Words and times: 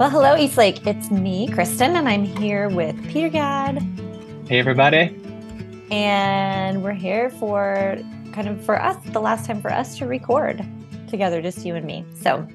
Well, 0.00 0.08
hello, 0.08 0.34
Eastlake. 0.34 0.86
It's 0.86 1.10
me, 1.10 1.46
Kristen, 1.46 1.94
and 1.94 2.08
I'm 2.08 2.24
here 2.24 2.70
with 2.70 2.96
Peter 3.10 3.28
Gad. 3.28 3.82
Hey, 4.48 4.58
everybody. 4.58 5.14
And 5.90 6.82
we're 6.82 6.94
here 6.94 7.28
for 7.28 7.98
kind 8.32 8.48
of 8.48 8.64
for 8.64 8.80
us, 8.80 8.96
the 9.10 9.20
last 9.20 9.44
time 9.44 9.60
for 9.60 9.70
us 9.70 9.98
to 9.98 10.06
record 10.06 10.64
together, 11.06 11.42
just 11.42 11.66
you 11.66 11.74
and 11.74 11.84
me. 11.84 12.06
So 12.14 12.48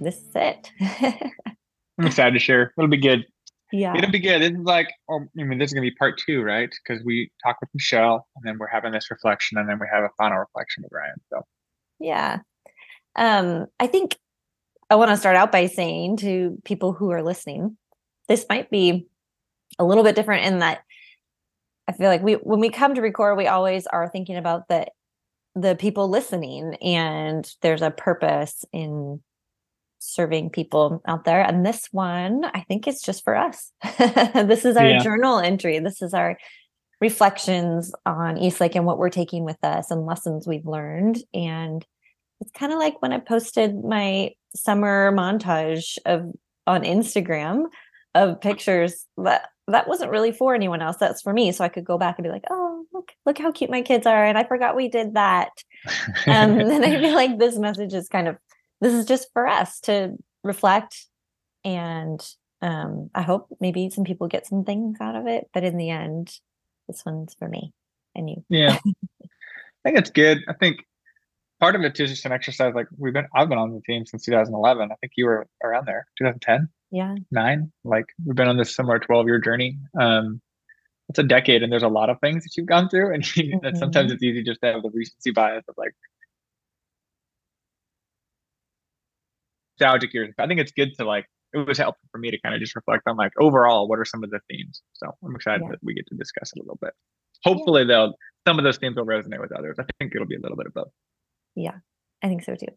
this 0.00 0.16
is 0.16 0.30
it. 0.34 0.72
I'm 2.00 2.04
excited 2.04 2.32
to 2.32 2.40
share. 2.40 2.72
It'll 2.76 2.90
be 2.90 2.96
good. 2.96 3.24
Yeah. 3.70 3.96
It'll 3.96 4.10
be 4.10 4.18
good. 4.18 4.42
This 4.42 4.50
is 4.50 4.64
like, 4.64 4.88
oh, 5.08 5.20
I 5.38 5.44
mean, 5.44 5.60
this 5.60 5.70
is 5.70 5.74
going 5.74 5.84
to 5.84 5.90
be 5.92 5.94
part 5.94 6.20
two, 6.26 6.42
right? 6.42 6.68
Because 6.68 7.04
we 7.04 7.30
talk 7.44 7.60
with 7.60 7.70
Michelle 7.74 8.26
and 8.34 8.44
then 8.44 8.58
we're 8.58 8.66
having 8.66 8.90
this 8.90 9.08
reflection 9.08 9.56
and 9.56 9.68
then 9.68 9.78
we 9.78 9.86
have 9.88 10.02
a 10.02 10.10
final 10.18 10.38
reflection 10.38 10.82
with 10.82 10.90
Ryan. 10.90 11.14
So, 11.32 11.42
yeah. 12.00 12.38
Um, 13.14 13.68
I 13.78 13.86
think 13.86 14.16
I 14.90 14.94
want 14.94 15.10
to 15.10 15.16
start 15.16 15.36
out 15.36 15.52
by 15.52 15.66
saying 15.66 16.18
to 16.18 16.58
people 16.64 16.92
who 16.92 17.10
are 17.10 17.22
listening, 17.22 17.76
this 18.28 18.46
might 18.48 18.70
be 18.70 19.06
a 19.78 19.84
little 19.84 20.04
bit 20.04 20.16
different 20.16 20.46
in 20.46 20.60
that 20.60 20.80
I 21.86 21.92
feel 21.92 22.08
like 22.08 22.22
we 22.22 22.34
when 22.34 22.60
we 22.60 22.70
come 22.70 22.94
to 22.94 23.00
record, 23.00 23.36
we 23.36 23.46
always 23.46 23.86
are 23.86 24.08
thinking 24.08 24.36
about 24.36 24.68
the 24.68 24.86
the 25.54 25.74
people 25.74 26.08
listening 26.08 26.74
and 26.76 27.50
there's 27.62 27.82
a 27.82 27.90
purpose 27.90 28.64
in 28.72 29.20
serving 29.98 30.50
people 30.50 31.02
out 31.06 31.24
there. 31.24 31.42
And 31.42 31.66
this 31.66 31.88
one, 31.90 32.44
I 32.44 32.60
think 32.60 32.86
it's 32.86 33.02
just 33.02 33.24
for 33.24 33.34
us. 33.34 33.72
this 33.98 34.64
is 34.64 34.76
our 34.76 34.86
yeah. 34.86 35.02
journal 35.02 35.38
entry. 35.38 35.78
This 35.80 36.02
is 36.02 36.14
our 36.14 36.38
reflections 37.00 37.92
on 38.06 38.38
Eastlake 38.38 38.74
and 38.74 38.84
what 38.86 38.98
we're 38.98 39.10
taking 39.10 39.44
with 39.44 39.62
us 39.62 39.90
and 39.90 40.06
lessons 40.06 40.46
we've 40.46 40.66
learned. 40.66 41.18
And 41.34 41.84
it's 42.40 42.52
kind 42.52 42.72
of 42.72 42.78
like 42.78 43.00
when 43.02 43.12
I 43.12 43.18
posted 43.18 43.82
my 43.82 44.32
summer 44.54 45.12
montage 45.12 45.98
of 46.06 46.32
on 46.66 46.82
Instagram 46.82 47.64
of 48.14 48.40
pictures 48.40 49.06
that 49.16 49.48
that 49.68 49.86
wasn't 49.86 50.10
really 50.10 50.32
for 50.32 50.54
anyone 50.54 50.80
else. 50.80 50.96
That's 50.96 51.20
for 51.22 51.32
me. 51.32 51.52
So 51.52 51.62
I 51.62 51.68
could 51.68 51.84
go 51.84 51.98
back 51.98 52.18
and 52.18 52.24
be 52.24 52.30
like, 52.30 52.44
oh, 52.50 52.84
look, 52.92 53.12
look 53.26 53.38
how 53.38 53.52
cute 53.52 53.70
my 53.70 53.82
kids 53.82 54.06
are. 54.06 54.24
And 54.24 54.38
I 54.38 54.44
forgot 54.44 54.74
we 54.74 54.88
did 54.88 55.14
that. 55.14 55.50
um, 56.26 56.58
and 56.58 56.70
then 56.70 56.84
I 56.84 56.98
feel 56.98 57.14
like 57.14 57.38
this 57.38 57.58
message 57.58 57.92
is 57.92 58.08
kind 58.08 58.28
of 58.28 58.36
this 58.80 58.94
is 58.94 59.04
just 59.04 59.28
for 59.32 59.46
us 59.46 59.80
to 59.80 60.16
reflect 60.44 61.06
and 61.64 62.26
um, 62.62 63.10
I 63.14 63.22
hope 63.22 63.48
maybe 63.60 63.90
some 63.90 64.04
people 64.04 64.26
get 64.26 64.46
some 64.46 64.64
things 64.64 64.98
out 65.00 65.16
of 65.16 65.26
it. 65.26 65.48
But 65.52 65.64
in 65.64 65.76
the 65.76 65.90
end, 65.90 66.32
this 66.88 67.04
one's 67.04 67.34
for 67.34 67.48
me 67.48 67.72
and 68.14 68.28
you. 68.28 68.44
Yeah. 68.48 68.78
I 68.86 69.90
think 69.90 69.98
it's 69.98 70.10
good. 70.10 70.38
I 70.48 70.54
think 70.54 70.84
part 71.60 71.74
of 71.74 71.82
it 71.82 71.98
is 71.98 72.10
just 72.10 72.24
an 72.24 72.32
exercise. 72.32 72.74
Like 72.74 72.86
we've 72.96 73.12
been, 73.12 73.26
I've 73.34 73.48
been 73.48 73.58
on 73.58 73.72
the 73.72 73.80
team 73.80 74.06
since 74.06 74.24
2011. 74.24 74.90
I 74.90 74.94
think 74.96 75.12
you 75.16 75.26
were 75.26 75.46
around 75.62 75.86
there, 75.86 76.06
2010. 76.18 76.68
Yeah. 76.90 77.14
Nine. 77.30 77.72
Like 77.84 78.06
we've 78.24 78.36
been 78.36 78.48
on 78.48 78.56
this 78.56 78.74
similar 78.74 78.98
12 78.98 79.26
year 79.26 79.38
journey. 79.38 79.78
Um, 79.98 80.40
it's 81.08 81.18
a 81.18 81.22
decade, 81.22 81.62
and 81.62 81.72
there's 81.72 81.82
a 81.82 81.88
lot 81.88 82.10
of 82.10 82.20
things 82.20 82.44
that 82.44 82.50
you've 82.56 82.66
gone 82.66 82.90
through, 82.90 83.14
and 83.14 83.22
mm-hmm. 83.24 83.76
sometimes 83.76 84.12
it's 84.12 84.22
easy 84.22 84.42
just 84.42 84.60
to 84.62 84.72
have 84.72 84.82
the 84.82 84.90
recency 84.92 85.30
bias 85.30 85.64
of 85.66 85.74
like 85.78 85.94
nostalgic 89.80 90.12
years. 90.12 90.34
I 90.38 90.46
think 90.46 90.60
it's 90.60 90.72
good 90.72 90.94
to 90.98 91.04
like 91.04 91.26
it 91.54 91.66
was 91.66 91.78
helpful 91.78 92.06
for 92.12 92.18
me 92.18 92.30
to 92.30 92.40
kind 92.40 92.54
of 92.54 92.60
just 92.60 92.76
reflect 92.76 93.04
on 93.06 93.16
like 93.16 93.32
overall 93.40 93.88
what 93.88 93.98
are 93.98 94.04
some 94.04 94.22
of 94.22 94.30
the 94.30 94.40
themes. 94.50 94.82
So 94.92 95.14
I'm 95.24 95.34
excited 95.34 95.62
yeah. 95.64 95.70
that 95.70 95.78
we 95.82 95.94
get 95.94 96.06
to 96.08 96.14
discuss 96.14 96.52
it 96.54 96.58
a 96.58 96.62
little 96.62 96.78
bit. 96.80 96.92
Hopefully, 97.42 97.82
yeah. 97.82 97.88
they'll 97.88 98.14
some 98.46 98.58
of 98.58 98.64
those 98.64 98.78
themes 98.78 98.96
will 98.96 99.06
resonate 99.06 99.40
with 99.40 99.52
others. 99.52 99.76
I 99.78 99.84
think 99.98 100.14
it'll 100.14 100.26
be 100.26 100.36
a 100.36 100.40
little 100.40 100.56
bit 100.56 100.66
of 100.66 100.74
both. 100.74 100.90
Yeah, 101.58 101.78
I 102.22 102.28
think 102.28 102.44
so 102.44 102.54
too. 102.54 102.68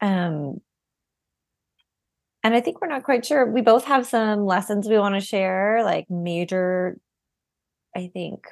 Um, 0.00 0.60
and 2.42 2.54
I 2.54 2.60
think 2.60 2.80
we're 2.80 2.88
not 2.88 3.02
quite 3.02 3.26
sure. 3.26 3.44
We 3.44 3.60
both 3.60 3.84
have 3.84 4.06
some 4.06 4.46
lessons 4.46 4.88
we 4.88 4.98
want 4.98 5.14
to 5.16 5.20
share, 5.20 5.82
like 5.84 6.08
major, 6.08 6.98
I 7.94 8.10
think, 8.12 8.46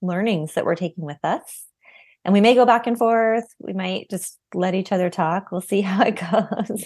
learnings 0.00 0.54
that 0.54 0.64
we're 0.64 0.76
taking 0.76 1.04
with 1.04 1.18
us. 1.24 1.66
And 2.24 2.32
we 2.32 2.40
may 2.40 2.54
go 2.54 2.64
back 2.64 2.86
and 2.86 2.96
forth. 2.96 3.46
We 3.58 3.72
might 3.72 4.08
just 4.08 4.38
let 4.54 4.76
each 4.76 4.92
other 4.92 5.10
talk. 5.10 5.50
We'll 5.50 5.60
see 5.60 5.80
how 5.82 6.04
it 6.04 6.20
goes. 6.20 6.84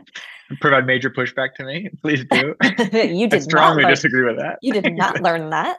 Provide 0.60 0.86
major 0.86 1.10
pushback 1.10 1.54
to 1.56 1.64
me. 1.64 1.90
Please 2.02 2.24
do. 2.30 2.54
you 2.92 3.28
did 3.28 3.34
I 3.34 3.38
strongly 3.40 3.82
learn, 3.82 3.92
disagree 3.92 4.24
with 4.24 4.38
that. 4.38 4.58
you 4.62 4.72
did 4.72 4.94
not 4.94 5.20
learn 5.20 5.50
that. 5.50 5.76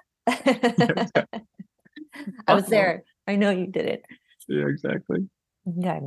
I 2.47 2.53
was 2.53 2.67
there. 2.67 3.03
I 3.27 3.35
know 3.35 3.49
you 3.49 3.67
did 3.67 3.85
it. 3.85 4.03
Yeah, 4.47 4.67
exactly. 4.67 5.27
Okay. 5.67 5.99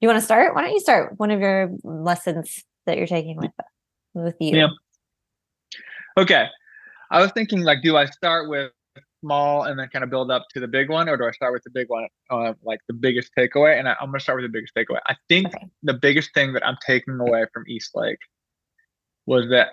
You 0.00 0.08
want 0.08 0.18
to 0.18 0.24
start? 0.24 0.54
Why 0.54 0.62
don't 0.62 0.72
you 0.72 0.80
start 0.80 1.18
one 1.18 1.30
of 1.30 1.40
your 1.40 1.70
lessons 1.82 2.64
that 2.86 2.96
you're 2.96 3.06
taking 3.06 3.36
with 3.36 3.52
with 4.14 4.36
you? 4.40 4.56
Yeah. 4.56 4.68
Okay. 6.16 6.46
I 7.10 7.20
was 7.20 7.32
thinking 7.32 7.62
like, 7.62 7.82
do 7.82 7.96
I 7.96 8.06
start 8.06 8.48
with 8.48 8.72
small 9.20 9.64
and 9.64 9.78
then 9.78 9.88
kind 9.88 10.02
of 10.02 10.10
build 10.10 10.30
up 10.30 10.46
to 10.54 10.60
the 10.60 10.68
big 10.68 10.88
one, 10.88 11.08
or 11.08 11.16
do 11.16 11.24
I 11.24 11.32
start 11.32 11.52
with 11.52 11.62
the 11.64 11.70
big 11.70 11.88
one, 11.88 12.06
uh, 12.30 12.54
like 12.62 12.80
the 12.88 12.94
biggest 12.94 13.32
takeaway? 13.36 13.78
And 13.78 13.88
I, 13.88 13.92
am 14.00 14.08
going 14.08 14.14
to 14.14 14.20
start 14.20 14.40
with 14.40 14.50
the 14.50 14.56
biggest 14.56 14.74
takeaway. 14.74 15.00
I 15.06 15.16
think 15.28 15.48
okay. 15.48 15.66
the 15.82 15.94
biggest 15.94 16.32
thing 16.34 16.52
that 16.54 16.66
I'm 16.66 16.78
taking 16.86 17.18
away 17.20 17.46
from 17.52 17.64
Eastlake 17.68 18.18
was 19.26 19.48
that 19.50 19.68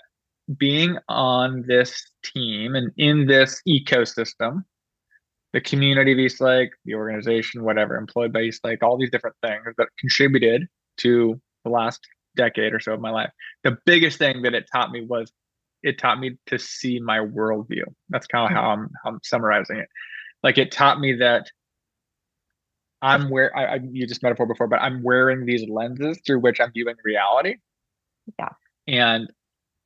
being 0.58 0.97
on 1.09 1.64
this 1.68 2.09
team 2.24 2.76
and 2.76 2.92
in 2.97 3.28
this 3.28 3.62
ecosystem, 3.68 4.64
the 5.57 5.62
community 5.62 6.12
of 6.12 6.19
Eastlake, 6.19 6.69
the 6.85 6.94
organization, 6.94 7.63
whatever, 7.63 7.95
employed 7.95 8.31
by 8.31 8.41
Eastlake, 8.41 8.84
all 8.84 8.95
these 8.95 9.09
different 9.09 9.35
things 9.41 9.73
that 9.79 9.88
contributed 10.00 10.68
to 10.97 11.41
the 11.63 11.72
last 11.72 12.07
decade 12.35 12.75
or 12.75 12.79
so 12.79 12.94
of 12.94 13.01
my 13.01 13.09
life. 13.09 13.31
The 13.63 13.75
biggest 13.84 14.19
thing 14.19 14.44
that 14.44 14.53
it 14.53 14.69
taught 14.72 14.91
me 14.91 15.01
was 15.01 15.34
it 15.81 15.97
taught 15.97 16.19
me 16.19 16.38
to 16.46 16.59
see 16.59 17.00
my 17.00 17.17
worldview. 17.17 17.85
That's 18.09 18.28
kind 18.28 18.46
of 18.46 18.56
how 18.56 18.69
I'm, 18.69 18.88
how 19.03 19.09
I'm 19.09 19.19
summarizing 19.23 19.78
it. 19.78 19.90
Like 20.44 20.59
it 20.59 20.72
taught 20.72 21.00
me 21.00 21.13
that 21.13 21.47
I'm 23.01 23.31
where 23.31 23.56
I, 23.57 23.66
I 23.66 23.79
used 23.91 24.12
this 24.12 24.22
metaphor 24.22 24.46
before, 24.46 24.67
but 24.67 24.79
I'm 24.79 25.01
wearing 25.01 25.47
these 25.47 25.67
lenses 25.67 26.19
through 26.23 26.41
which 26.41 26.62
I'm 26.62 26.72
viewing 26.72 26.97
reality. 27.03 27.56
Yeah. 28.38 28.50
And 28.88 29.28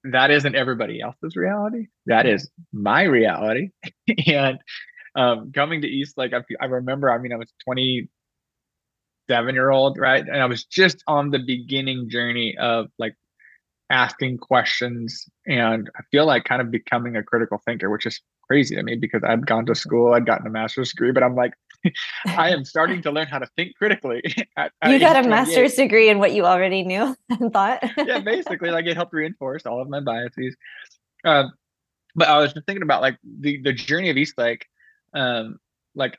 that 0.03 0.31
isn't 0.31 0.53
everybody 0.53 0.99
else's 0.99 1.37
reality. 1.37 1.87
That 2.07 2.25
is 2.25 2.49
my 2.73 3.03
reality. 3.03 3.69
and 4.27 4.59
um, 5.15 5.51
coming 5.51 5.81
to 5.81 5.87
East, 5.87 6.17
like 6.17 6.33
I, 6.33 6.41
I 6.59 6.65
remember, 6.65 7.11
I 7.11 7.17
mean, 7.17 7.33
I 7.33 7.37
was 7.37 7.51
27 7.65 9.55
year 9.55 9.69
old, 9.69 9.97
right? 9.97 10.25
And 10.25 10.41
I 10.41 10.45
was 10.45 10.63
just 10.63 11.03
on 11.07 11.31
the 11.31 11.39
beginning 11.39 12.09
journey 12.09 12.57
of 12.57 12.87
like 12.97 13.15
asking 13.89 14.37
questions 14.37 15.27
and 15.45 15.89
I 15.97 16.01
feel 16.11 16.25
like 16.25 16.45
kind 16.45 16.61
of 16.61 16.71
becoming 16.71 17.17
a 17.17 17.23
critical 17.23 17.61
thinker, 17.65 17.89
which 17.89 18.05
is 18.05 18.21
crazy 18.47 18.75
to 18.75 18.83
me 18.83 18.95
because 18.95 19.21
I'd 19.23 19.45
gone 19.45 19.65
to 19.65 19.75
school, 19.75 20.13
I'd 20.13 20.25
gotten 20.25 20.47
a 20.47 20.49
master's 20.49 20.91
degree, 20.91 21.11
but 21.11 21.23
I'm 21.23 21.35
like, 21.35 21.53
I 22.25 22.49
am 22.49 22.63
starting 22.63 23.01
to 23.03 23.11
learn 23.11 23.27
how 23.27 23.39
to 23.39 23.47
think 23.55 23.75
critically. 23.75 24.21
At, 24.57 24.71
you 24.87 24.99
got 24.99 25.23
a 25.23 25.27
master's 25.27 25.75
degree 25.75 26.09
in 26.09 26.19
what 26.19 26.33
you 26.33 26.45
already 26.45 26.83
knew 26.83 27.15
and 27.29 27.51
thought. 27.51 27.83
yeah, 27.97 28.19
basically, 28.19 28.69
like 28.69 28.85
it 28.85 28.95
helped 28.95 29.13
reinforce 29.13 29.65
all 29.65 29.81
of 29.81 29.89
my 29.89 29.99
biases. 29.99 30.55
Um, 31.23 31.51
but 32.15 32.27
I 32.27 32.39
was 32.39 32.53
just 32.53 32.65
thinking 32.65 32.83
about 32.83 33.01
like 33.01 33.17
the 33.23 33.61
the 33.61 33.73
journey 33.73 34.09
of 34.09 34.17
East 34.17 34.31
Eastlake. 34.31 34.65
Um, 35.13 35.59
like 35.95 36.17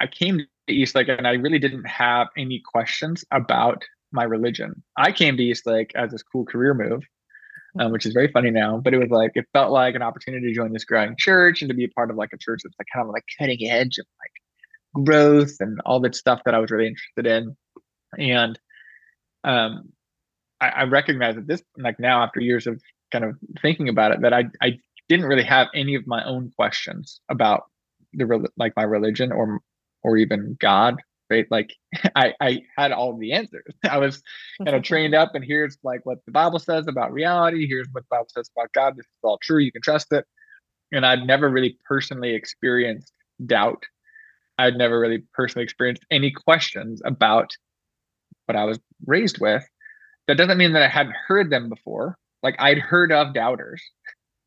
I 0.00 0.06
came 0.06 0.38
to 0.38 0.72
Eastlake 0.72 1.08
and 1.08 1.26
I 1.26 1.32
really 1.32 1.58
didn't 1.58 1.84
have 1.84 2.28
any 2.36 2.60
questions 2.64 3.24
about 3.30 3.84
my 4.12 4.24
religion. 4.24 4.82
I 4.96 5.12
came 5.12 5.36
to 5.36 5.42
Eastlake 5.42 5.92
as 5.94 6.10
this 6.10 6.22
cool 6.22 6.44
career 6.44 6.74
move, 6.74 7.02
um, 7.78 7.92
which 7.92 8.06
is 8.06 8.12
very 8.12 8.28
funny 8.28 8.50
now. 8.50 8.78
But 8.78 8.94
it 8.94 8.98
was 8.98 9.10
like 9.10 9.32
it 9.34 9.46
felt 9.52 9.72
like 9.72 9.94
an 9.94 10.02
opportunity 10.02 10.48
to 10.48 10.54
join 10.54 10.72
this 10.72 10.84
growing 10.84 11.14
church 11.18 11.62
and 11.62 11.68
to 11.68 11.74
be 11.74 11.84
a 11.84 11.88
part 11.88 12.10
of 12.10 12.16
like 12.16 12.32
a 12.32 12.38
church 12.38 12.60
that's 12.62 12.76
like 12.78 12.88
kind 12.92 13.06
of 13.06 13.12
like 13.12 13.24
cutting 13.38 13.68
edge 13.68 13.98
of 13.98 14.06
like 14.20 15.04
growth 15.04 15.56
and 15.60 15.80
all 15.84 16.00
that 16.00 16.14
stuff 16.14 16.40
that 16.44 16.54
I 16.54 16.58
was 16.58 16.70
really 16.70 16.88
interested 16.88 17.26
in. 17.26 17.56
And 18.18 18.58
um, 19.44 19.92
I, 20.60 20.68
I 20.68 20.82
recognize 20.84 21.36
that 21.36 21.46
this 21.46 21.62
like 21.78 22.00
now 22.00 22.22
after 22.22 22.40
years 22.40 22.66
of 22.66 22.80
kind 23.12 23.24
of 23.24 23.36
thinking 23.62 23.88
about 23.88 24.12
it 24.12 24.22
that 24.22 24.32
I 24.32 24.44
I 24.60 24.78
didn't 25.08 25.26
really 25.26 25.44
have 25.44 25.68
any 25.74 25.94
of 25.94 26.06
my 26.06 26.24
own 26.24 26.50
questions 26.56 27.20
about 27.28 27.64
the 28.12 28.48
like 28.56 28.72
my 28.76 28.82
religion 28.82 29.32
or 29.32 29.60
or 30.02 30.16
even 30.16 30.56
God 30.60 30.96
right? 31.30 31.46
Like 31.50 31.74
I, 32.16 32.34
I 32.40 32.62
had 32.76 32.92
all 32.92 33.16
the 33.16 33.32
answers. 33.32 33.64
I 33.90 33.98
was 33.98 34.22
kind 34.64 34.76
of 34.76 34.82
trained 34.82 35.14
up, 35.14 35.34
and 35.34 35.44
here's 35.44 35.78
like 35.82 36.04
what 36.04 36.18
the 36.26 36.32
Bible 36.32 36.58
says 36.58 36.86
about 36.88 37.12
reality. 37.12 37.66
Here's 37.68 37.88
what 37.92 38.04
the 38.04 38.16
Bible 38.16 38.28
says 38.28 38.50
about 38.56 38.72
God. 38.72 38.96
This 38.96 39.06
is 39.06 39.20
all 39.22 39.38
true. 39.42 39.58
You 39.58 39.72
can 39.72 39.82
trust 39.82 40.12
it. 40.12 40.24
And 40.92 41.04
I'd 41.04 41.26
never 41.26 41.50
really 41.50 41.78
personally 41.84 42.34
experienced 42.34 43.12
doubt. 43.44 43.82
I'd 44.58 44.76
never 44.76 44.98
really 44.98 45.24
personally 45.34 45.64
experienced 45.64 46.06
any 46.10 46.30
questions 46.30 47.02
about 47.04 47.50
what 48.46 48.56
I 48.56 48.64
was 48.64 48.78
raised 49.04 49.40
with. 49.40 49.64
That 50.28 50.38
doesn't 50.38 50.58
mean 50.58 50.72
that 50.72 50.82
I 50.82 50.88
hadn't 50.88 51.14
heard 51.26 51.50
them 51.50 51.68
before. 51.68 52.16
Like 52.42 52.56
I'd 52.58 52.78
heard 52.78 53.12
of 53.12 53.34
doubters. 53.34 53.82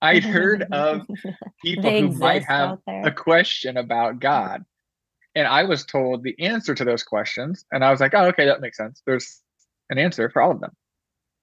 I'd 0.02 0.24
heard 0.24 0.64
of 0.72 1.02
people 1.64 1.90
who 1.90 2.12
might 2.14 2.44
have 2.44 2.80
a 2.88 3.12
question 3.12 3.78
about 3.78 4.20
God 4.20 4.64
and 5.36 5.48
I 5.48 5.64
was 5.64 5.86
told 5.86 6.24
the 6.24 6.40
answer 6.40 6.74
to 6.76 6.84
those 6.84 7.04
questions. 7.04 7.66
And 7.72 7.84
I 7.84 7.92
was 7.92 8.00
like, 8.00 8.14
oh, 8.14 8.26
okay, 8.26 8.46
that 8.46 8.62
makes 8.62 8.78
sense. 8.78 9.02
There's 9.06 9.42
an 9.90 9.98
answer 9.98 10.30
for 10.30 10.42
all 10.42 10.52
of 10.52 10.60
them. 10.60 10.72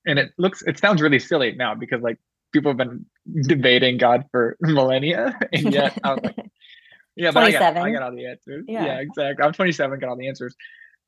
and 0.06 0.18
it 0.18 0.32
looks 0.38 0.62
it 0.62 0.78
sounds 0.78 1.02
really 1.02 1.18
silly 1.18 1.52
now 1.52 1.74
because 1.74 2.02
like 2.02 2.18
people 2.52 2.70
have 2.70 2.76
been 2.76 3.06
debating 3.42 3.98
God 3.98 4.24
for 4.30 4.56
millennia, 4.60 5.38
and 5.52 5.72
yet 5.72 5.98
I 6.04 6.14
was 6.14 6.20
like, 6.24 6.36
yeah, 7.16 7.30
but 7.32 7.44
I 7.44 7.52
got, 7.52 7.76
I 7.76 7.90
got 7.90 8.02
all 8.02 8.14
the 8.14 8.26
answers. 8.26 8.64
Yeah. 8.68 8.84
yeah, 8.84 9.00
exactly. 9.00 9.44
I'm 9.44 9.52
27, 9.52 9.98
got 9.98 10.08
all 10.08 10.16
the 10.16 10.28
answers. 10.28 10.54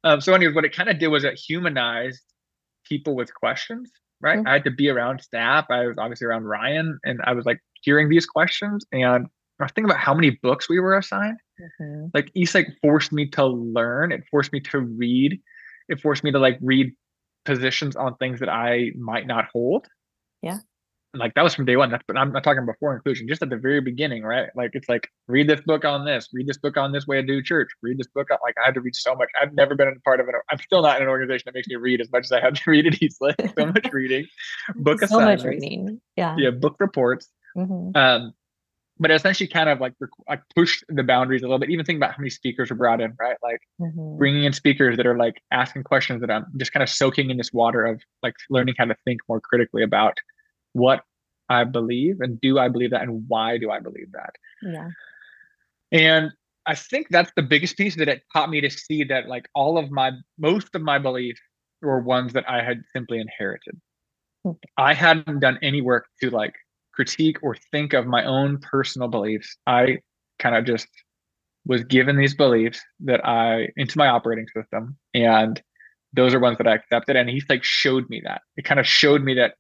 Um, 0.05 0.21
so 0.21 0.35
anyways, 0.35 0.55
what 0.55 0.65
it 0.65 0.75
kind 0.75 0.89
of 0.89 0.99
did 0.99 1.09
was 1.09 1.25
it 1.25 1.35
humanized 1.39 2.23
people 2.85 3.15
with 3.15 3.33
questions, 3.35 3.91
right? 4.21 4.39
Mm-hmm. 4.39 4.49
I 4.49 4.53
had 4.55 4.65
to 4.65 4.71
be 4.71 4.89
around 4.89 5.21
staff. 5.21 5.67
I 5.71 5.87
was 5.87 5.97
obviously 5.99 6.27
around 6.27 6.45
Ryan, 6.45 6.99
and 7.05 7.21
I 7.25 7.33
was 7.33 7.47
like 7.47 7.61
hearing 7.83 8.09
these 8.09 8.27
questions, 8.27 8.85
and 8.93 9.27
I 9.61 9.65
was 9.65 9.73
thinking 9.73 9.91
about 9.91 10.01
how 10.01 10.15
many 10.15 10.39
books 10.43 10.69
we 10.69 10.81
were 10.81 10.97
assigned. 10.97 11.39
Mm-hmm. 11.61 12.07
Like 12.15 12.31
Eastlake 12.35 12.69
forced 12.81 13.13
me 13.13 13.29
to 13.31 13.47
learn. 13.47 14.13
It 14.13 14.25
forced 14.31 14.53
me 14.53 14.61
to 14.61 14.81
read. 14.81 15.41
It 15.89 16.01
forced 16.01 16.25
me 16.25 16.31
to 16.33 16.39
like 16.39 16.59
read 16.61 16.93
positions 17.45 17.97
on 17.97 18.17
things 18.17 18.41
that 18.41 18.49
I 18.49 18.93
might 18.97 19.27
not 19.27 19.47
hold. 19.53 19.87
Yeah 20.43 20.59
like 21.15 21.35
that 21.35 21.43
was 21.43 21.55
from 21.55 21.65
day 21.65 21.77
one. 21.77 21.91
That's 21.91 22.05
but 22.07 22.17
I'm 22.17 22.33
not 22.33 22.45
talking 22.45 22.67
before 22.67 22.95
inclusion, 22.95 23.29
just 23.29 23.43
at 23.43 23.51
the 23.51 23.57
very 23.57 23.81
beginning, 23.81 24.23
right? 24.23 24.49
Like 24.55 24.71
it's 24.75 24.89
like 24.89 25.09
read 25.27 25.49
this 25.49 25.61
book 25.63 25.85
on 25.85 26.05
this, 26.05 26.29
read 26.33 26.47
this 26.47 26.59
book 26.59 26.77
on 26.77 26.93
this 26.93 27.07
way 27.07 27.21
to 27.21 27.27
do 27.27 27.43
church, 27.43 27.69
read 27.83 27.99
this 27.99 28.09
book 28.09 28.31
on 28.31 28.39
like 28.43 28.55
I 28.63 28.67
had 28.67 28.75
to 28.75 28.81
read 28.81 28.95
so 28.95 29.15
much. 29.15 29.29
I've 29.41 29.55
never 29.55 29.75
been 29.75 29.89
a 29.89 30.01
part 30.01 30.21
of 30.21 30.29
it. 30.29 30.35
I'm 30.51 30.59
still 30.59 30.83
not 30.83 30.97
in 30.97 31.03
an 31.03 31.09
organization 31.09 31.45
that 31.47 31.55
makes 31.55 31.69
me 31.69 31.77
read 31.77 32.01
as 32.01 32.11
much 32.13 32.25
as 32.25 32.33
I 32.33 32.41
had 32.41 32.57
to 32.57 32.71
read 32.71 32.87
at 32.87 33.03
Eastlake. 33.03 33.37
So 33.59 33.67
much 33.67 33.89
reading, 33.93 34.27
book 34.77 35.01
so 35.01 35.21
much 35.21 35.43
reading, 35.43 36.01
yeah, 36.17 36.37
yeah, 36.39 36.51
book 36.51 36.77
reports. 36.79 37.29
Mm-hmm. 37.57 37.97
Um, 37.97 38.35
but 39.01 39.11
essentially 39.11 39.49
kind 39.49 39.69
of 39.69 39.81
like 39.81 39.95
like 40.29 40.43
pushed 40.55 40.85
the 40.89 41.03
boundaries 41.03 41.43
a 41.43 41.47
little 41.47 41.59
bit. 41.59 41.71
Even 41.71 41.85
think 41.85 41.97
about 41.99 42.13
how 42.13 42.19
many 42.19 42.31
speakers 42.31 42.71
were 42.71 42.77
brought 42.77 43.01
in, 43.01 43.15
right? 43.19 43.37
Like 43.43 43.61
mm-hmm. 43.81 44.19
bringing 44.19 44.45
in 44.45 44.53
speakers 44.53 44.97
that 44.97 45.07
are 45.07 45.17
like 45.17 45.41
asking 45.51 45.85
questions 45.85 46.21
that 46.21 46.31
I'm 46.31 46.47
just 46.57 46.73
kind 46.73 46.83
of 46.83 46.89
soaking 46.89 47.31
in 47.31 47.37
this 47.37 47.53
water 47.53 47.85
of 47.85 48.03
like 48.23 48.35
learning 48.51 48.75
how 48.79 48.87
to 48.87 48.97
think 49.05 49.21
more 49.29 49.41
critically 49.41 49.83
about 49.83 50.19
what 50.79 51.03
I 51.49 51.65
believe 51.65 52.21
and 52.21 52.41
do 52.41 52.59
I 52.59 52.69
believe 52.69 52.91
that 52.91 53.03
and 53.03 53.25
why 53.29 53.59
do 53.59 53.71
I 53.71 53.81
believe 53.81 54.13
that? 54.13 54.35
Yeah. 54.63 54.89
And 55.93 56.31
I 56.67 56.75
think 56.75 57.09
that's 57.11 57.33
the 57.35 57.43
biggest 57.43 57.77
piece 57.77 57.97
that 57.97 58.09
it 58.09 58.23
taught 58.33 58.51
me 58.51 58.61
to 58.61 58.71
see 58.71 59.05
that 59.05 59.29
like 59.29 59.49
all 59.55 59.79
of 59.79 59.91
my 59.91 60.13
most 60.39 60.75
of 60.75 60.83
my 60.83 60.99
beliefs 60.99 61.41
were 61.81 62.01
ones 62.01 62.35
that 62.35 62.49
I 62.49 62.63
had 62.63 62.83
simply 62.95 63.21
inherited. 63.21 63.81
Okay. 64.47 64.69
I 64.77 64.95
hadn't 64.95 65.41
done 65.41 65.59
any 65.63 65.81
work 65.81 66.07
to 66.21 66.31
like 66.31 66.55
critique 66.93 67.39
or 67.43 67.57
think 67.73 67.95
of 67.95 68.07
my 68.07 68.25
own 68.25 68.59
personal 68.59 69.09
beliefs. 69.09 69.57
I 69.67 69.99
kind 70.39 70.57
of 70.57 70.65
just 70.65 70.89
was 71.65 71.85
given 71.85 72.17
these 72.17 72.35
beliefs 72.35 72.81
that 73.01 73.27
I 73.27 73.69
into 73.77 73.97
my 73.99 74.09
operating 74.09 74.47
system 74.55 74.97
and 75.15 75.63
those 76.15 76.33
are 76.35 76.41
ones 76.41 76.59
that 76.59 76.67
I 76.67 76.75
accepted 76.75 77.17
and 77.17 77.29
he's 77.29 77.45
like 77.49 77.65
showed 77.65 78.09
me 78.11 78.23
that. 78.25 78.43
It 78.57 78.65
kind 78.65 78.81
of 78.81 78.87
showed 78.87 79.23
me 79.23 79.35
that 79.35 79.55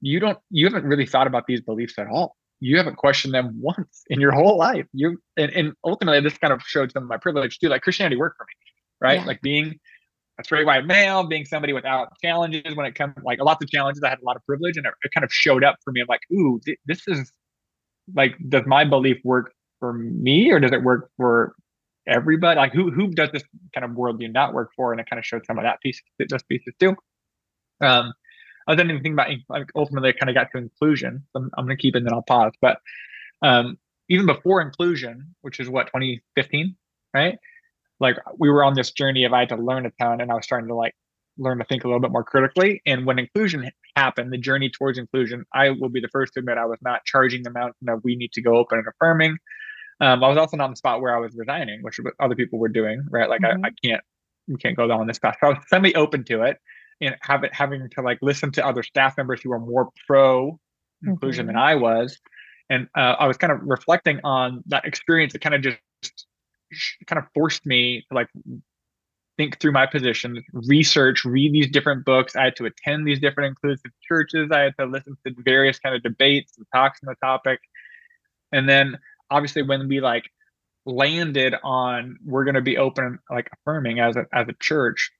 you 0.00 0.20
don't 0.20 0.38
you 0.50 0.66
haven't 0.66 0.84
really 0.84 1.06
thought 1.06 1.26
about 1.26 1.46
these 1.46 1.60
beliefs 1.60 1.98
at 1.98 2.06
all. 2.08 2.36
You 2.60 2.76
haven't 2.76 2.96
questioned 2.96 3.32
them 3.32 3.58
once 3.60 4.02
in 4.08 4.20
your 4.20 4.32
whole 4.32 4.58
life. 4.58 4.86
You 4.92 5.18
and, 5.36 5.50
and 5.52 5.72
ultimately 5.84 6.20
this 6.20 6.36
kind 6.38 6.52
of 6.52 6.62
showed 6.62 6.92
some 6.92 7.02
of 7.02 7.08
my 7.08 7.16
privilege 7.16 7.58
too 7.58 7.68
like 7.68 7.82
christianity 7.82 8.16
worked 8.16 8.36
for 8.36 8.44
me 8.44 8.54
right? 9.00 9.20
Yeah. 9.20 9.26
like 9.26 9.40
being 9.40 9.78
a 10.38 10.44
straight 10.44 10.66
white 10.66 10.86
male 10.86 11.26
being 11.26 11.44
somebody 11.44 11.72
without 11.72 12.08
challenges 12.22 12.74
when 12.74 12.86
it 12.86 12.94
comes 12.94 13.14
like 13.24 13.38
a 13.38 13.44
lot 13.44 13.62
of 13.62 13.68
challenges 13.70 14.02
i 14.02 14.08
had 14.08 14.20
a 14.20 14.24
lot 14.24 14.36
of 14.36 14.44
privilege 14.44 14.76
and 14.76 14.86
it, 14.86 14.92
it 15.02 15.10
kind 15.12 15.24
of 15.24 15.32
showed 15.32 15.64
up 15.64 15.76
for 15.84 15.92
me. 15.92 16.00
I'm 16.00 16.06
like 16.08 16.22
ooh 16.32 16.60
th- 16.64 16.78
this 16.86 17.02
is 17.08 17.32
like 18.14 18.36
does 18.48 18.64
my 18.66 18.84
belief 18.84 19.18
work 19.24 19.52
for 19.78 19.92
me 19.92 20.50
or 20.50 20.60
does 20.60 20.72
it 20.72 20.82
work 20.82 21.10
for 21.16 21.54
everybody? 22.06 22.58
Like 22.58 22.72
who 22.72 22.90
who 22.90 23.08
does 23.08 23.30
this 23.32 23.42
kind 23.74 23.84
of 23.84 23.92
worldview 23.92 24.32
not 24.32 24.52
work 24.52 24.70
for? 24.76 24.92
And 24.92 25.00
it 25.00 25.08
kind 25.08 25.18
of 25.18 25.24
showed 25.24 25.44
some 25.46 25.58
of 25.58 25.64
that 25.64 25.80
piece 25.80 26.00
those 26.28 26.42
pieces 26.44 26.74
too. 26.78 26.96
Um 27.80 28.12
I 28.68 28.74
didn't 28.74 28.90
even 28.90 29.02
think 29.02 29.14
about 29.14 29.30
like 29.48 29.70
ultimately 29.74 30.10
I 30.10 30.12
kind 30.12 30.30
of 30.30 30.34
got 30.34 30.48
to 30.52 30.58
inclusion. 30.58 31.24
I'm, 31.34 31.50
I'm 31.56 31.64
going 31.66 31.76
to 31.76 31.80
keep 31.80 31.94
it 31.94 31.98
and 31.98 32.06
then 32.06 32.14
I'll 32.14 32.22
pause. 32.22 32.52
But 32.60 32.78
um, 33.42 33.78
even 34.08 34.26
before 34.26 34.60
inclusion, 34.60 35.34
which 35.40 35.60
is 35.60 35.68
what 35.68 35.86
2015, 35.86 36.76
right? 37.14 37.38
Like 38.00 38.16
we 38.38 38.50
were 38.50 38.64
on 38.64 38.74
this 38.74 38.92
journey 38.92 39.24
of 39.24 39.32
I 39.32 39.40
had 39.40 39.48
to 39.50 39.56
learn 39.56 39.86
a 39.86 39.90
ton, 40.00 40.20
and 40.20 40.30
I 40.30 40.34
was 40.34 40.44
starting 40.44 40.68
to 40.68 40.74
like 40.74 40.94
learn 41.38 41.58
to 41.58 41.64
think 41.64 41.84
a 41.84 41.86
little 41.86 42.00
bit 42.00 42.10
more 42.10 42.24
critically. 42.24 42.82
And 42.86 43.06
when 43.06 43.18
inclusion 43.18 43.70
happened, 43.96 44.32
the 44.32 44.38
journey 44.38 44.70
towards 44.70 44.98
inclusion, 44.98 45.44
I 45.54 45.70
will 45.70 45.88
be 45.88 46.00
the 46.00 46.08
first 46.08 46.34
to 46.34 46.40
admit 46.40 46.58
I 46.58 46.66
was 46.66 46.78
not 46.82 47.04
charging 47.04 47.42
the 47.42 47.50
mountain 47.50 47.88
of 47.88 48.00
we 48.02 48.16
need 48.16 48.32
to 48.32 48.42
go 48.42 48.56
open 48.56 48.78
and 48.78 48.86
affirming. 48.88 49.36
Um, 50.00 50.24
I 50.24 50.28
was 50.28 50.38
also 50.38 50.56
not 50.56 50.66
in 50.66 50.70
the 50.72 50.76
spot 50.76 51.02
where 51.02 51.14
I 51.14 51.20
was 51.20 51.34
resigning, 51.34 51.82
which 51.82 52.00
other 52.20 52.34
people 52.34 52.58
were 52.58 52.68
doing, 52.68 53.04
right? 53.10 53.28
Like 53.28 53.42
mm-hmm. 53.42 53.64
I, 53.64 53.68
I 53.68 53.72
can't, 53.84 54.02
we 54.48 54.56
can't 54.56 54.76
go 54.76 54.88
down 54.88 55.06
this 55.06 55.18
path. 55.18 55.36
So 55.40 55.48
I 55.48 55.50
was 55.50 55.58
semi 55.68 55.94
open 55.94 56.24
to 56.24 56.42
it 56.42 56.56
and 57.00 57.16
have 57.20 57.44
it 57.44 57.54
having 57.54 57.88
to 57.90 58.02
like 58.02 58.18
listen 58.22 58.52
to 58.52 58.66
other 58.66 58.82
staff 58.82 59.16
members 59.16 59.40
who 59.42 59.52
are 59.52 59.58
more 59.58 59.88
pro 60.06 60.58
inclusion 61.04 61.46
mm-hmm. 61.46 61.54
than 61.54 61.62
I 61.62 61.74
was. 61.76 62.18
And 62.68 62.88
uh, 62.96 63.16
I 63.18 63.26
was 63.26 63.36
kind 63.36 63.52
of 63.52 63.60
reflecting 63.62 64.20
on 64.22 64.62
that 64.66 64.84
experience 64.84 65.32
that 65.32 65.40
kind 65.40 65.54
of 65.54 65.62
just 65.62 66.26
kind 67.06 67.18
of 67.18 67.24
forced 67.34 67.66
me 67.66 68.04
to 68.08 68.14
like 68.14 68.28
think 69.36 69.58
through 69.58 69.72
my 69.72 69.86
position, 69.86 70.44
research, 70.52 71.24
read 71.24 71.52
these 71.52 71.70
different 71.70 72.04
books. 72.04 72.36
I 72.36 72.44
had 72.44 72.56
to 72.56 72.66
attend 72.66 73.06
these 73.06 73.18
different 73.18 73.48
inclusive 73.48 73.90
churches. 74.06 74.50
I 74.52 74.60
had 74.60 74.74
to 74.78 74.86
listen 74.86 75.16
to 75.26 75.34
various 75.38 75.78
kind 75.78 75.96
of 75.96 76.02
debates 76.02 76.52
and 76.58 76.66
talks 76.72 77.00
on 77.02 77.08
the 77.08 77.26
topic. 77.26 77.60
And 78.52 78.68
then 78.68 78.98
obviously 79.30 79.62
when 79.62 79.88
we 79.88 80.00
like 80.00 80.30
landed 80.86 81.54
on 81.62 82.18
we're 82.24 82.44
going 82.44 82.54
to 82.54 82.60
be 82.60 82.78
open 82.78 83.18
like 83.30 83.50
affirming 83.52 84.00
as 84.00 84.16
a 84.16 84.26
as 84.32 84.48
a 84.48 84.54
church 84.60 85.10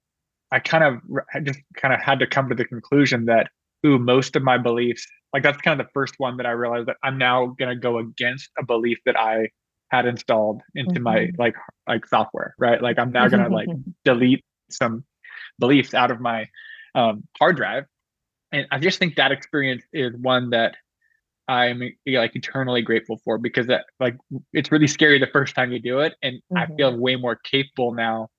I 0.51 0.59
kind 0.59 0.83
of 0.83 1.45
just 1.45 1.59
kind 1.75 1.93
of 1.93 2.01
had 2.01 2.19
to 2.19 2.27
come 2.27 2.49
to 2.49 2.55
the 2.55 2.65
conclusion 2.65 3.25
that 3.25 3.47
ooh, 3.85 3.97
most 3.97 4.35
of 4.35 4.43
my 4.43 4.57
beliefs, 4.57 5.07
like 5.33 5.43
that's 5.43 5.61
kind 5.61 5.79
of 5.79 5.85
the 5.85 5.91
first 5.93 6.15
one 6.17 6.37
that 6.37 6.45
I 6.45 6.51
realized 6.51 6.87
that 6.87 6.97
I'm 7.03 7.17
now 7.17 7.55
gonna 7.57 7.75
go 7.75 7.97
against 7.97 8.49
a 8.57 8.65
belief 8.65 8.99
that 9.05 9.17
I 9.17 9.49
had 9.89 10.05
installed 10.05 10.61
into 10.75 10.95
mm-hmm. 10.95 11.03
my 11.03 11.29
like 11.37 11.55
like 11.87 12.05
software, 12.05 12.55
right? 12.57 12.81
Like 12.81 12.99
I'm 12.99 13.11
now 13.11 13.27
gonna 13.27 13.49
like 13.49 13.69
delete 14.05 14.43
some 14.69 15.03
beliefs 15.59 15.93
out 15.93 16.11
of 16.11 16.19
my 16.19 16.47
um, 16.95 17.23
hard 17.39 17.57
drive, 17.57 17.85
and 18.51 18.67
I 18.71 18.79
just 18.79 18.99
think 18.99 19.15
that 19.15 19.31
experience 19.31 19.83
is 19.93 20.13
one 20.15 20.49
that 20.51 20.75
I'm 21.47 21.81
like 22.07 22.35
eternally 22.35 22.81
grateful 22.81 23.19
for 23.23 23.37
because 23.37 23.67
that 23.67 23.85
like 23.99 24.17
it's 24.53 24.71
really 24.71 24.87
scary 24.87 25.19
the 25.19 25.27
first 25.27 25.55
time 25.55 25.71
you 25.71 25.79
do 25.79 25.99
it, 25.99 26.13
and 26.21 26.37
mm-hmm. 26.37 26.57
I 26.57 26.75
feel 26.75 26.97
way 26.97 27.15
more 27.15 27.35
capable 27.35 27.93
now 27.93 28.29